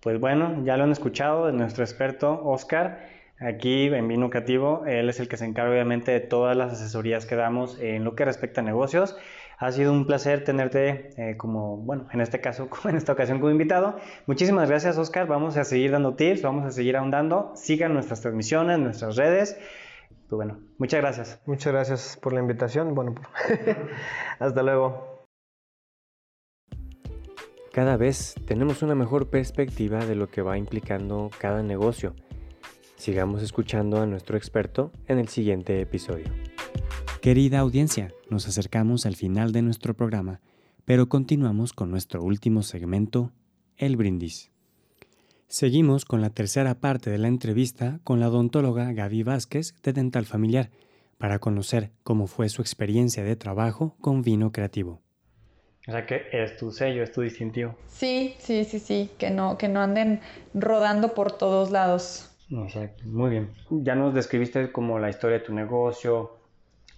Pues 0.00 0.18
bueno, 0.18 0.64
ya 0.64 0.76
lo 0.76 0.84
han 0.84 0.90
escuchado 0.90 1.46
de 1.46 1.52
nuestro 1.52 1.84
experto 1.84 2.42
Oscar. 2.44 3.08
Aquí 3.38 3.86
en 3.86 4.08
Vino 4.08 4.28
Cativo, 4.30 4.84
él 4.86 5.08
es 5.08 5.20
el 5.20 5.28
que 5.28 5.36
se 5.36 5.46
encarga 5.46 5.70
obviamente 5.70 6.12
de 6.12 6.20
todas 6.20 6.56
las 6.56 6.72
asesorías 6.72 7.24
que 7.24 7.36
damos 7.36 7.78
en 7.80 8.04
lo 8.04 8.14
que 8.14 8.24
respecta 8.24 8.60
a 8.60 8.64
negocios. 8.64 9.16
Ha 9.60 9.72
sido 9.72 9.92
un 9.92 10.06
placer 10.06 10.42
tenerte 10.42 11.10
eh, 11.18 11.36
como, 11.36 11.76
bueno, 11.76 12.08
en 12.14 12.22
este 12.22 12.40
caso, 12.40 12.68
en 12.88 12.96
esta 12.96 13.12
ocasión 13.12 13.40
como 13.40 13.50
invitado. 13.50 13.96
Muchísimas 14.26 14.70
gracias, 14.70 14.96
Oscar. 14.96 15.26
Vamos 15.26 15.58
a 15.58 15.64
seguir 15.64 15.90
dando 15.90 16.14
tips, 16.14 16.40
vamos 16.40 16.64
a 16.64 16.70
seguir 16.70 16.96
ahondando. 16.96 17.52
Sigan 17.54 17.92
nuestras 17.92 18.22
transmisiones, 18.22 18.78
nuestras 18.78 19.16
redes. 19.16 19.58
Pues 20.08 20.30
bueno, 20.30 20.60
muchas 20.78 21.00
gracias. 21.02 21.42
Muchas 21.44 21.74
gracias 21.74 22.18
por 22.22 22.32
la 22.32 22.40
invitación. 22.40 22.94
Bueno, 22.94 23.14
hasta 24.38 24.62
luego. 24.62 25.26
Cada 27.70 27.98
vez 27.98 28.36
tenemos 28.46 28.82
una 28.82 28.94
mejor 28.94 29.28
perspectiva 29.28 30.06
de 30.06 30.14
lo 30.14 30.30
que 30.30 30.40
va 30.40 30.56
implicando 30.56 31.30
cada 31.38 31.62
negocio. 31.62 32.14
Sigamos 32.96 33.42
escuchando 33.42 34.00
a 34.00 34.06
nuestro 34.06 34.38
experto 34.38 34.90
en 35.06 35.18
el 35.18 35.28
siguiente 35.28 35.80
episodio. 35.82 36.24
Querida 37.22 37.58
audiencia, 37.58 38.14
nos 38.30 38.48
acercamos 38.48 39.04
al 39.04 39.14
final 39.14 39.52
de 39.52 39.60
nuestro 39.60 39.92
programa, 39.92 40.40
pero 40.86 41.10
continuamos 41.10 41.74
con 41.74 41.90
nuestro 41.90 42.22
último 42.22 42.62
segmento, 42.62 43.30
el 43.76 43.98
brindis. 43.98 44.50
Seguimos 45.46 46.06
con 46.06 46.22
la 46.22 46.30
tercera 46.30 46.76
parte 46.76 47.10
de 47.10 47.18
la 47.18 47.28
entrevista 47.28 48.00
con 48.04 48.20
la 48.20 48.28
odontóloga 48.28 48.90
Gaby 48.94 49.22
Vázquez 49.22 49.74
de 49.82 49.92
Dental 49.92 50.24
Familiar 50.24 50.70
para 51.18 51.40
conocer 51.40 51.90
cómo 52.04 52.26
fue 52.26 52.48
su 52.48 52.62
experiencia 52.62 53.22
de 53.22 53.36
trabajo 53.36 53.96
con 54.00 54.22
vino 54.22 54.50
creativo. 54.50 55.02
O 55.86 55.92
sea 55.92 56.06
que 56.06 56.22
es 56.32 56.56
tu 56.56 56.70
sello, 56.70 57.02
es 57.02 57.12
tu 57.12 57.20
distintivo. 57.20 57.76
Sí, 57.86 58.34
sí, 58.38 58.64
sí, 58.64 58.78
sí, 58.78 59.10
que 59.18 59.30
no, 59.30 59.58
que 59.58 59.68
no 59.68 59.82
anden 59.82 60.20
rodando 60.54 61.12
por 61.12 61.32
todos 61.32 61.70
lados. 61.70 62.34
Exacto, 62.50 63.04
muy 63.04 63.28
bien. 63.28 63.50
Ya 63.70 63.94
nos 63.94 64.14
describiste 64.14 64.72
como 64.72 64.98
la 64.98 65.10
historia 65.10 65.38
de 65.38 65.44
tu 65.44 65.52
negocio, 65.52 66.39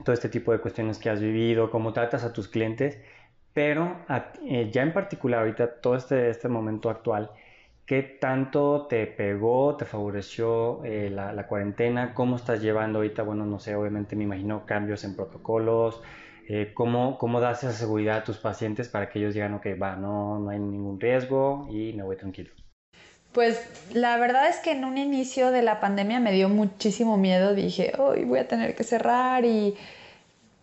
todo 0.05 0.13
este 0.13 0.29
tipo 0.29 0.53
de 0.53 0.59
cuestiones 0.59 0.99
que 0.99 1.11
has 1.11 1.21
vivido, 1.21 1.71
cómo 1.71 1.93
tratas 1.93 2.25
a 2.25 2.33
tus 2.33 2.49
clientes, 2.49 2.99
pero 3.53 3.97
eh, 4.49 4.71
ya 4.73 4.83
en 4.83 4.93
particular 4.93 5.41
ahorita, 5.41 5.81
todo 5.81 5.97
este, 5.97 6.31
este 6.31 6.49
momento 6.49 6.91
actual, 6.91 7.31
¿qué 7.87 8.03
tanto 8.03 8.87
te 8.89 9.07
pegó, 9.07 9.77
te 9.77 9.85
favoreció 9.85 10.85
eh, 10.85 11.11
la, 11.11 11.47
cuarentena? 11.47 12.15
¿Cómo 12.15 12.37
estás 12.37 12.63
llevando 12.63 13.01
ahorita? 13.01 13.23
Bueno, 13.23 13.45
no 13.45 13.59
sé, 13.59 13.75
obviamente 13.75 14.17
me 14.17 14.25
imagino 14.25 14.65
cambios 14.67 15.05
en 15.05 15.17
protocolos. 15.17 16.03
Eh, 16.49 16.73
¿cómo, 16.75 17.19
¿Cómo 17.19 17.41
das 17.41 17.63
esa 17.63 17.73
seguridad 17.73 18.19
a 18.19 18.25
tus 18.25 18.39
pacientes 18.39 18.89
para 18.89 19.09
que 19.09 19.19
ellos 19.19 19.35
digan, 19.35 19.55
ok, 19.55 19.67
va, 19.81 19.97
no, 19.97 20.39
no 20.39 20.51
hay 20.51 20.59
ningún 20.59 21.01
riesgo 21.01 21.69
y 21.71 21.93
me 21.93 22.03
voy 22.03 22.17
tranquilo? 22.17 22.51
Pues 23.33 23.61
la 23.93 24.17
verdad 24.19 24.49
es 24.49 24.57
que 24.57 24.73
en 24.73 24.85
un 24.85 24.99
inicio 24.99 25.51
de 25.51 25.63
la 25.63 25.81
pandemia 25.81 26.21
me 26.21 26.33
dio 26.33 26.49
muchísimo 26.49 27.17
miedo. 27.17 27.55
Dije, 27.55 27.95
hoy 27.99 28.25
voy 28.25 28.41
a 28.41 28.49
tener 28.49 28.75
que 28.75 28.85
cerrar 28.85 29.45
y 29.45 29.75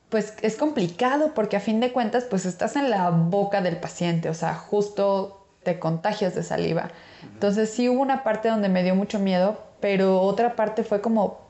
pues 0.09 0.33
es 0.41 0.55
complicado 0.55 1.33
porque 1.33 1.57
a 1.57 1.59
fin 1.59 1.79
de 1.79 1.91
cuentas 1.91 2.25
pues 2.25 2.45
estás 2.45 2.75
en 2.75 2.89
la 2.89 3.09
boca 3.09 3.61
del 3.61 3.77
paciente, 3.77 4.29
o 4.29 4.33
sea, 4.33 4.55
justo 4.55 5.45
te 5.63 5.79
contagias 5.79 6.35
de 6.35 6.43
saliva. 6.43 6.89
Entonces 7.33 7.69
sí 7.69 7.89
hubo 7.89 8.01
una 8.01 8.23
parte 8.23 8.49
donde 8.49 8.69
me 8.69 8.83
dio 8.83 8.95
mucho 8.95 9.19
miedo, 9.19 9.61
pero 9.79 10.21
otra 10.21 10.55
parte 10.55 10.83
fue 10.83 11.01
como, 11.01 11.41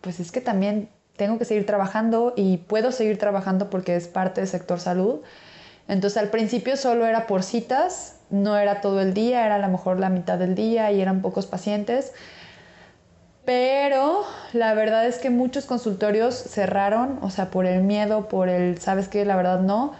pues 0.00 0.20
es 0.20 0.32
que 0.32 0.40
también 0.40 0.88
tengo 1.16 1.38
que 1.38 1.44
seguir 1.44 1.66
trabajando 1.66 2.32
y 2.36 2.58
puedo 2.58 2.92
seguir 2.92 3.18
trabajando 3.18 3.68
porque 3.68 3.96
es 3.96 4.08
parte 4.08 4.40
del 4.40 4.48
sector 4.48 4.80
salud. 4.80 5.20
Entonces 5.88 6.18
al 6.18 6.28
principio 6.28 6.76
solo 6.76 7.06
era 7.06 7.26
por 7.26 7.42
citas, 7.42 8.16
no 8.30 8.56
era 8.56 8.80
todo 8.80 9.00
el 9.00 9.14
día, 9.14 9.46
era 9.46 9.56
a 9.56 9.58
lo 9.58 9.68
mejor 9.68 9.98
la 9.98 10.10
mitad 10.10 10.38
del 10.38 10.54
día 10.54 10.92
y 10.92 11.00
eran 11.00 11.22
pocos 11.22 11.46
pacientes. 11.46 12.12
Pero 13.46 14.24
la 14.52 14.74
verdad 14.74 15.06
es 15.06 15.16
que 15.18 15.30
muchos 15.30 15.64
consultorios 15.64 16.34
cerraron, 16.34 17.18
o 17.22 17.30
sea, 17.30 17.50
por 17.50 17.64
el 17.64 17.82
miedo, 17.82 18.28
por 18.28 18.50
el, 18.50 18.78
¿sabes 18.78 19.08
qué? 19.08 19.24
La 19.24 19.36
verdad 19.36 19.60
no. 19.60 19.94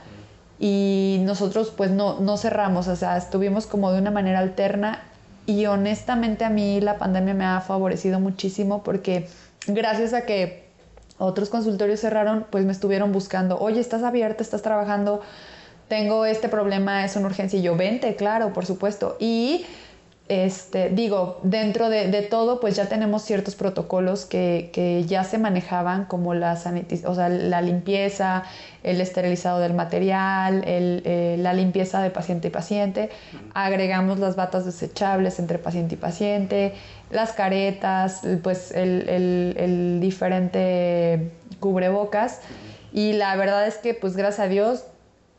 Y 0.60 1.22
nosotros 1.22 1.72
pues 1.74 1.90
no, 1.90 2.20
no 2.20 2.36
cerramos, 2.36 2.88
o 2.88 2.96
sea, 2.96 3.16
estuvimos 3.16 3.66
como 3.66 3.90
de 3.90 4.00
una 4.00 4.10
manera 4.10 4.40
alterna 4.40 5.02
y 5.46 5.64
honestamente 5.64 6.44
a 6.44 6.50
mí 6.50 6.80
la 6.82 6.98
pandemia 6.98 7.32
me 7.32 7.46
ha 7.46 7.60
favorecido 7.62 8.20
muchísimo 8.20 8.82
porque 8.82 9.28
gracias 9.66 10.12
a 10.12 10.26
que 10.26 10.68
otros 11.16 11.48
consultorios 11.48 12.00
cerraron, 12.00 12.46
pues 12.50 12.66
me 12.66 12.72
estuvieron 12.72 13.12
buscando, 13.12 13.58
oye, 13.58 13.80
estás 13.80 14.02
abierta, 14.02 14.42
estás 14.42 14.60
trabajando, 14.60 15.22
tengo 15.88 16.24
este 16.26 16.48
problema, 16.48 17.04
es 17.04 17.16
una 17.16 17.26
urgencia 17.26 17.58
y 17.58 17.62
yo 17.62 17.76
vente, 17.76 18.14
claro, 18.14 18.52
por 18.52 18.66
supuesto. 18.66 19.16
Y 19.18 19.64
este, 20.28 20.90
digo, 20.90 21.40
dentro 21.42 21.88
de, 21.88 22.20
todo, 22.22 22.60
pues 22.60 22.76
ya 22.76 22.86
tenemos 22.86 23.22
ciertos 23.22 23.54
protocolos 23.54 24.26
que, 24.26 25.04
ya 25.08 25.24
se 25.24 25.38
manejaban, 25.38 26.04
como 26.04 26.34
la, 26.34 26.58
o 27.06 27.14
sea, 27.14 27.30
la 27.30 27.62
limpieza, 27.62 28.44
el 28.82 29.00
esterilizado 29.00 29.58
del 29.58 29.72
material, 29.72 30.62
eh, 30.66 31.36
la 31.38 31.54
limpieza 31.54 32.02
de 32.02 32.10
paciente 32.10 32.48
y 32.48 32.50
paciente. 32.50 33.08
Agregamos 33.54 34.18
las 34.18 34.36
batas 34.36 34.66
desechables 34.66 35.38
entre 35.38 35.58
paciente 35.58 35.94
y 35.94 35.98
paciente, 35.98 36.74
las 37.10 37.32
caretas, 37.32 38.20
pues 38.42 38.70
el, 38.72 39.08
el 39.08 39.98
diferente 39.98 41.30
cubrebocas. 41.58 42.40
Y 42.92 43.14
la 43.14 43.34
verdad 43.36 43.66
es 43.66 43.76
que, 43.76 43.94
pues 43.94 44.14
gracias 44.14 44.46
a 44.46 44.48
Dios, 44.48 44.84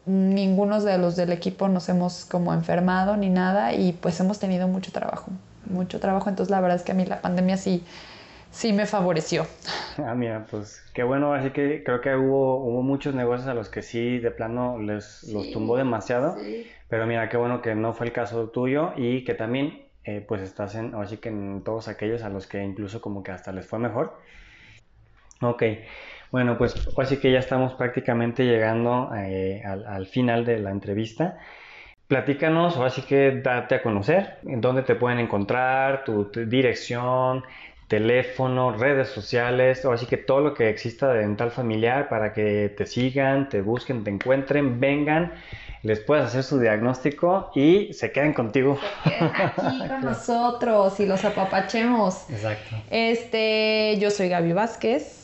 ninguno 0.06 0.82
de 0.82 0.98
los 0.98 1.16
del 1.16 1.32
equipo 1.32 1.68
nos 1.68 1.90
hemos 1.90 2.26
como 2.26 2.54
enfermado 2.54 3.18
ni 3.18 3.30
nada 3.30 3.74
y 3.74 3.94
pues 3.94 4.20
hemos 4.20 4.40
tenido 4.40 4.68
mucho 4.68 4.92
trabajo, 4.92 5.32
mucho 5.66 6.00
trabajo. 6.00 6.30
Entonces 6.30 6.52
la 6.52 6.62
verdad 6.62 6.78
es 6.78 6.84
que 6.84 6.92
a 6.92 6.96
mí 6.96 7.06
la 7.06 7.22
pandemia 7.22 7.58
sí, 7.58 7.84
sí 8.52 8.74
me 8.74 8.86
favoreció. 8.86 9.46
Ah, 10.02 10.16
mira, 10.16 10.46
pues 10.50 10.82
qué 10.94 11.04
bueno, 11.04 11.34
así 11.34 11.50
que 11.50 11.84
creo 11.84 12.00
que 12.00 12.16
hubo, 12.16 12.64
hubo 12.64 12.82
muchos 12.82 13.14
negocios 13.14 13.50
a 13.50 13.54
los 13.54 13.68
que 13.68 13.82
sí 13.82 14.20
de 14.20 14.32
plano 14.32 14.78
les 14.80 15.24
los 15.24 15.52
tumbó 15.52 15.76
demasiado, 15.76 16.38
pero 16.88 17.06
mira, 17.06 17.28
qué 17.28 17.36
bueno 17.36 17.62
que 17.62 17.76
no 17.76 17.94
fue 17.94 18.06
el 18.06 18.14
caso 18.14 18.48
tuyo 18.48 18.94
y 18.96 19.26
que 19.26 19.34
también 19.34 19.90
eh, 20.06 20.24
pues 20.26 20.42
estás 20.42 20.76
en, 20.76 20.96
así 20.96 21.18
que 21.18 21.28
en 21.28 21.64
todos 21.66 21.90
aquellos 21.90 22.24
a 22.24 22.30
los 22.30 22.48
que 22.48 22.64
incluso 22.64 23.02
como 23.02 23.24
que 23.24 23.32
hasta 23.32 23.52
les 23.52 23.68
fue 23.68 23.78
mejor. 23.78 24.14
Ok. 25.42 25.64
Bueno, 26.32 26.58
pues 26.58 26.76
así 26.98 27.18
que 27.18 27.32
ya 27.32 27.40
estamos 27.40 27.74
prácticamente 27.74 28.46
llegando 28.46 29.12
eh, 29.16 29.64
al, 29.66 30.06
final 30.06 30.46
de 30.46 30.60
la 30.60 30.70
entrevista. 30.70 31.40
Platícanos, 32.08 32.78
o 32.78 32.84
así 32.84 33.02
que 33.02 33.42
date 33.44 33.76
a 33.76 33.82
conocer, 33.82 34.38
en 34.46 34.62
dónde 34.62 34.84
te 34.84 34.96
pueden 34.96 35.20
encontrar, 35.20 36.04
tu, 36.04 36.30
dirección, 36.32 37.44
teléfono, 37.88 38.72
redes 38.72 39.10
sociales, 39.10 39.84
o 39.86 39.92
así 39.92 40.06
que 40.06 40.18
todo 40.18 40.42
lo 40.42 40.54
que 40.54 40.70
exista 40.70 41.12
de 41.12 41.20
dental 41.20 41.52
familiar 41.52 42.10
para 42.10 42.34
que 42.34 42.74
te 42.78 42.86
sigan, 42.86 43.50
te 43.50 43.62
busquen, 43.62 44.04
te 44.04 44.12
encuentren, 44.12 44.80
vengan, 44.80 45.34
les 45.82 46.00
puedas 46.00 46.28
hacer 46.28 46.44
su 46.44 46.60
diagnóstico 46.60 47.52
y 47.56 47.94
se 47.94 48.12
queden 48.12 48.34
contigo. 48.34 48.80
Se 49.04 49.10
queden 49.10 49.32
aquí 49.34 49.88
con 49.88 50.02
nosotros 50.02 51.00
y 51.00 51.08
los 51.08 51.26
apapachemos. 51.26 52.30
Exacto. 52.30 52.76
Este, 52.92 53.98
yo 54.00 54.12
soy 54.12 54.30
Gaby 54.30 54.54
Vázquez. 54.54 55.19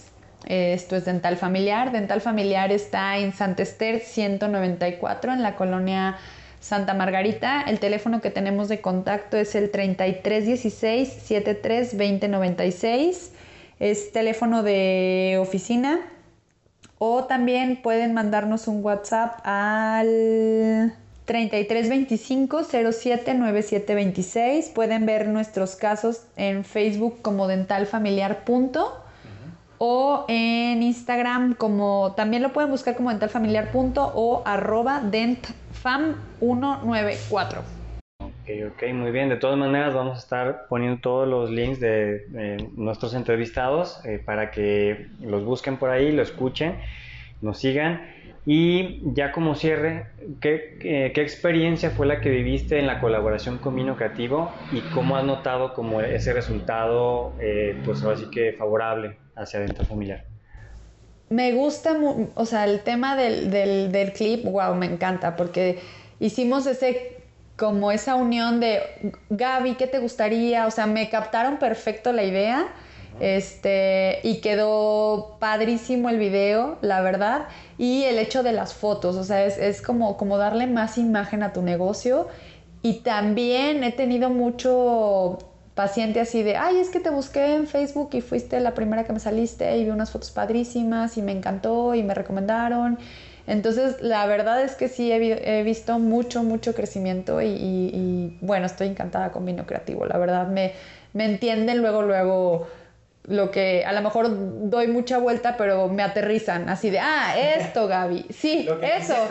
Esto 0.45 0.95
es 0.95 1.05
Dental 1.05 1.37
Familiar. 1.37 1.91
Dental 1.91 2.21
Familiar 2.21 2.71
está 2.71 3.17
en 3.17 3.33
Santa 3.33 3.63
Esther 3.63 3.99
194 3.99 5.33
en 5.33 5.41
la 5.41 5.55
colonia 5.55 6.17
Santa 6.59 6.93
Margarita. 6.93 7.61
El 7.61 7.79
teléfono 7.79 8.21
que 8.21 8.29
tenemos 8.31 8.69
de 8.69 8.81
contacto 8.81 9.37
es 9.37 9.55
el 9.55 9.71
3316 9.71 11.09
732096. 11.09 13.31
Es 13.79 14.11
teléfono 14.11 14.61
de 14.63 15.37
oficina. 15.39 16.01
O 16.97 17.25
también 17.25 17.81
pueden 17.81 18.13
mandarnos 18.13 18.67
un 18.67 18.83
WhatsApp 18.83 19.39
al 19.43 20.95
3325 21.25 22.63
079726. 22.63 24.69
Pueden 24.69 25.05
ver 25.05 25.27
nuestros 25.27 25.75
casos 25.75 26.21
en 26.35 26.63
Facebook 26.63 27.21
como 27.21 27.47
Dental 27.47 27.85
Familiar 27.85 28.43
o 29.77 30.25
en 30.27 30.83
Instagram 30.83 31.55
como 31.55 32.13
también 32.15 32.43
lo 32.43 32.53
pueden 32.53 32.71
buscar 32.71 32.95
como 32.95 33.09
dentalfamiliar. 33.09 33.69
o 33.73 34.43
arroba 34.45 35.01
dentfam194. 35.01 37.61
Ok, 38.19 38.73
ok, 38.73 38.83
muy 38.93 39.11
bien. 39.11 39.29
De 39.29 39.37
todas 39.37 39.57
maneras 39.57 39.93
vamos 39.93 40.17
a 40.17 40.19
estar 40.19 40.67
poniendo 40.69 40.99
todos 41.01 41.27
los 41.27 41.49
links 41.49 41.79
de, 41.79 42.67
nuestros 42.75 43.13
entrevistados 43.13 44.03
eh, 44.05 44.21
para 44.23 44.51
que 44.51 45.07
los 45.21 45.43
busquen 45.43 45.77
por 45.77 45.89
ahí, 45.89 46.11
lo 46.11 46.21
escuchen, 46.21 46.75
nos 47.41 47.59
sigan. 47.59 48.13
Y 48.47 49.01
ya 49.13 49.31
como 49.31 49.55
cierre, 49.55 50.05
¿qué, 50.39 50.77
qué, 50.79 51.21
experiencia 51.21 51.89
fue 51.89 52.05
la 52.05 52.21
que 52.21 52.29
viviste 52.29 52.77
en 52.77 52.85
la 52.85 52.99
colaboración 52.99 53.57
con 53.57 53.75
Vino 53.75 53.95
Creativo 53.95 54.51
y 54.71 54.81
cómo 54.93 55.17
has 55.17 55.23
notado 55.23 55.73
como 55.73 55.99
ese 56.01 56.31
resultado, 56.31 57.33
eh, 57.39 57.75
pues 57.83 58.03
así 58.03 58.29
que 58.29 58.53
favorable 58.53 59.17
hacia 59.35 59.59
adentro 59.59 59.85
familiar? 59.85 60.25
Me 61.29 61.53
gusta, 61.53 61.97
o 62.35 62.45
sea, 62.45 62.65
el 62.65 62.81
tema 62.81 63.15
del, 63.15 63.49
del, 63.49 63.91
del 63.91 64.13
clip, 64.13 64.45
wow, 64.45 64.75
me 64.75 64.85
encanta, 64.85 65.35
porque 65.35 65.79
hicimos 66.19 66.67
ese, 66.67 67.17
como 67.55 67.91
esa 67.91 68.15
unión 68.15 68.59
de, 68.59 69.13
Gaby, 69.29 69.75
¿qué 69.75 69.87
te 69.87 69.99
gustaría? 69.99 70.67
O 70.67 70.71
sea, 70.71 70.85
me 70.85 71.09
captaron 71.09 71.57
perfecto 71.57 72.13
la 72.13 72.23
idea 72.23 72.67
este, 73.19 74.19
y 74.23 74.41
quedó 74.41 75.37
padrísimo 75.39 76.09
el 76.09 76.19
video, 76.19 76.77
la 76.81 77.01
verdad. 77.01 77.47
Y 77.77 78.03
el 78.03 78.19
hecho 78.19 78.43
de 78.43 78.51
las 78.51 78.73
fotos, 78.73 79.15
o 79.15 79.23
sea, 79.23 79.45
es, 79.45 79.81
como, 79.81 80.17
como 80.17 80.37
darle 80.37 80.67
más 80.67 80.97
imagen 80.97 81.43
a 81.43 81.53
tu 81.53 81.61
negocio. 81.61 82.27
Y 82.81 83.01
también 83.01 83.83
he 83.83 83.91
tenido 83.91 84.29
mucho 84.29 85.39
paciente 85.75 86.21
así 86.21 86.41
de, 86.41 86.55
ay, 86.55 86.77
es 86.77 86.89
que 86.89 87.01
te 87.01 87.09
busqué 87.09 87.53
en 87.53 87.67
Facebook 87.67 88.09
y 88.13 88.21
fuiste 88.21 88.59
la 88.61 88.73
primera 88.73 89.03
que 89.03 89.13
me 89.13 89.19
saliste 89.19 89.77
y 89.77 89.83
vi 89.83 89.89
unas 89.89 90.09
fotos 90.09 90.31
padrísimas 90.31 91.17
y 91.17 91.21
me 91.21 91.33
encantó 91.33 91.93
y 91.93 92.01
me 92.01 92.13
recomendaron. 92.13 92.97
Entonces, 93.45 94.01
la 94.01 94.25
verdad 94.25 94.63
es 94.63 94.75
que 94.75 94.87
sí 94.87 95.11
he, 95.11 95.63
visto 95.63 95.99
mucho, 95.99 96.43
mucho 96.43 96.73
crecimiento 96.73 97.41
y, 97.41 97.47
y, 97.47 98.37
bueno, 98.41 98.65
estoy 98.65 98.87
encantada 98.87 99.31
con 99.31 99.45
Vino 99.45 99.67
Creativo. 99.67 100.05
La 100.07 100.17
verdad, 100.17 100.47
me, 100.47 100.71
me 101.13 101.25
entienden 101.25 101.79
luego, 101.79 102.01
luego 102.01 102.67
lo 103.27 103.51
que 103.51 103.83
a 103.85 103.93
lo 103.93 104.01
mejor 104.01 104.69
doy 104.69 104.87
mucha 104.87 105.17
vuelta, 105.17 105.57
pero 105.57 105.89
me 105.89 106.03
aterrizan 106.03 106.69
así 106.69 106.89
de, 106.89 106.99
ah, 106.99 107.35
esto, 107.37 107.87
Gaby. 107.89 108.25
Sí, 108.31 108.67
eso 108.81 109.27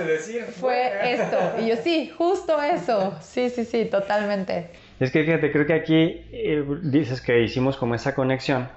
fue 0.60 1.12
esto. 1.14 1.38
Y 1.60 1.66
yo, 1.66 1.76
sí, 1.76 2.12
justo 2.16 2.62
eso. 2.62 3.14
Sí, 3.20 3.50
sí, 3.50 3.64
sí, 3.64 3.86
totalmente. 3.86 4.70
Es 5.04 5.10
que 5.10 5.22
fíjate, 5.22 5.52
creo 5.52 5.66
que 5.66 5.74
aquí 5.74 6.24
eh, 6.32 6.64
dices 6.82 7.20
que 7.20 7.42
hicimos 7.42 7.76
como 7.76 7.94
esa 7.94 8.14
conexión 8.14 8.68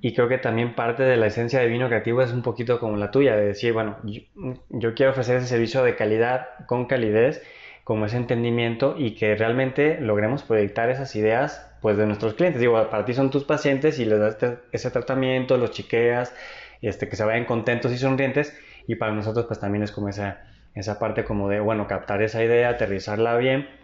y 0.00 0.12
creo 0.12 0.28
que 0.28 0.38
también 0.38 0.74
parte 0.74 1.04
de 1.04 1.16
la 1.16 1.28
esencia 1.28 1.60
de 1.60 1.68
vino 1.68 1.86
creativo 1.86 2.20
es 2.20 2.32
un 2.32 2.42
poquito 2.42 2.80
como 2.80 2.96
la 2.96 3.12
tuya, 3.12 3.36
de 3.36 3.46
decir, 3.46 3.72
bueno, 3.72 3.96
yo 4.02 4.94
quiero 4.94 5.12
ofrecer 5.12 5.36
ese 5.36 5.46
servicio 5.46 5.84
de 5.84 5.94
calidad 5.94 6.48
con 6.66 6.86
calidez, 6.86 7.44
como 7.84 8.06
ese 8.06 8.16
entendimiento 8.16 8.96
y 8.98 9.14
que 9.14 9.36
realmente 9.36 10.00
logremos 10.00 10.42
proyectar 10.42 10.90
esas 10.90 11.14
ideas 11.14 11.64
pues 11.80 11.96
de 11.96 12.06
nuestros 12.06 12.34
clientes. 12.34 12.60
Digo, 12.60 12.90
para 12.90 13.04
ti 13.04 13.14
son 13.14 13.30
tus 13.30 13.44
pacientes 13.44 14.00
y 14.00 14.04
les 14.04 14.18
das 14.18 14.36
ese 14.72 14.90
tratamiento, 14.90 15.58
los 15.58 15.70
chiqueas, 15.70 16.34
este, 16.82 17.08
que 17.08 17.14
se 17.14 17.22
vayan 17.22 17.44
contentos 17.44 17.92
y 17.92 17.98
sonrientes. 17.98 18.52
Y 18.88 18.96
para 18.96 19.12
nosotros 19.12 19.46
pues 19.46 19.60
también 19.60 19.84
es 19.84 19.92
como 19.92 20.08
esa, 20.08 20.42
esa 20.74 20.98
parte 20.98 21.22
como 21.22 21.48
de, 21.48 21.60
bueno, 21.60 21.86
captar 21.86 22.20
esa 22.20 22.42
idea, 22.42 22.70
aterrizarla 22.70 23.36
bien 23.36 23.77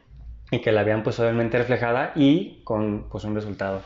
y 0.54 0.60
que 0.60 0.72
la 0.72 0.84
vean 0.84 1.02
pues 1.02 1.18
obviamente 1.20 1.58
reflejada 1.58 2.12
y 2.14 2.62
con 2.64 3.08
pues 3.10 3.24
un 3.24 3.34
resultado 3.34 3.82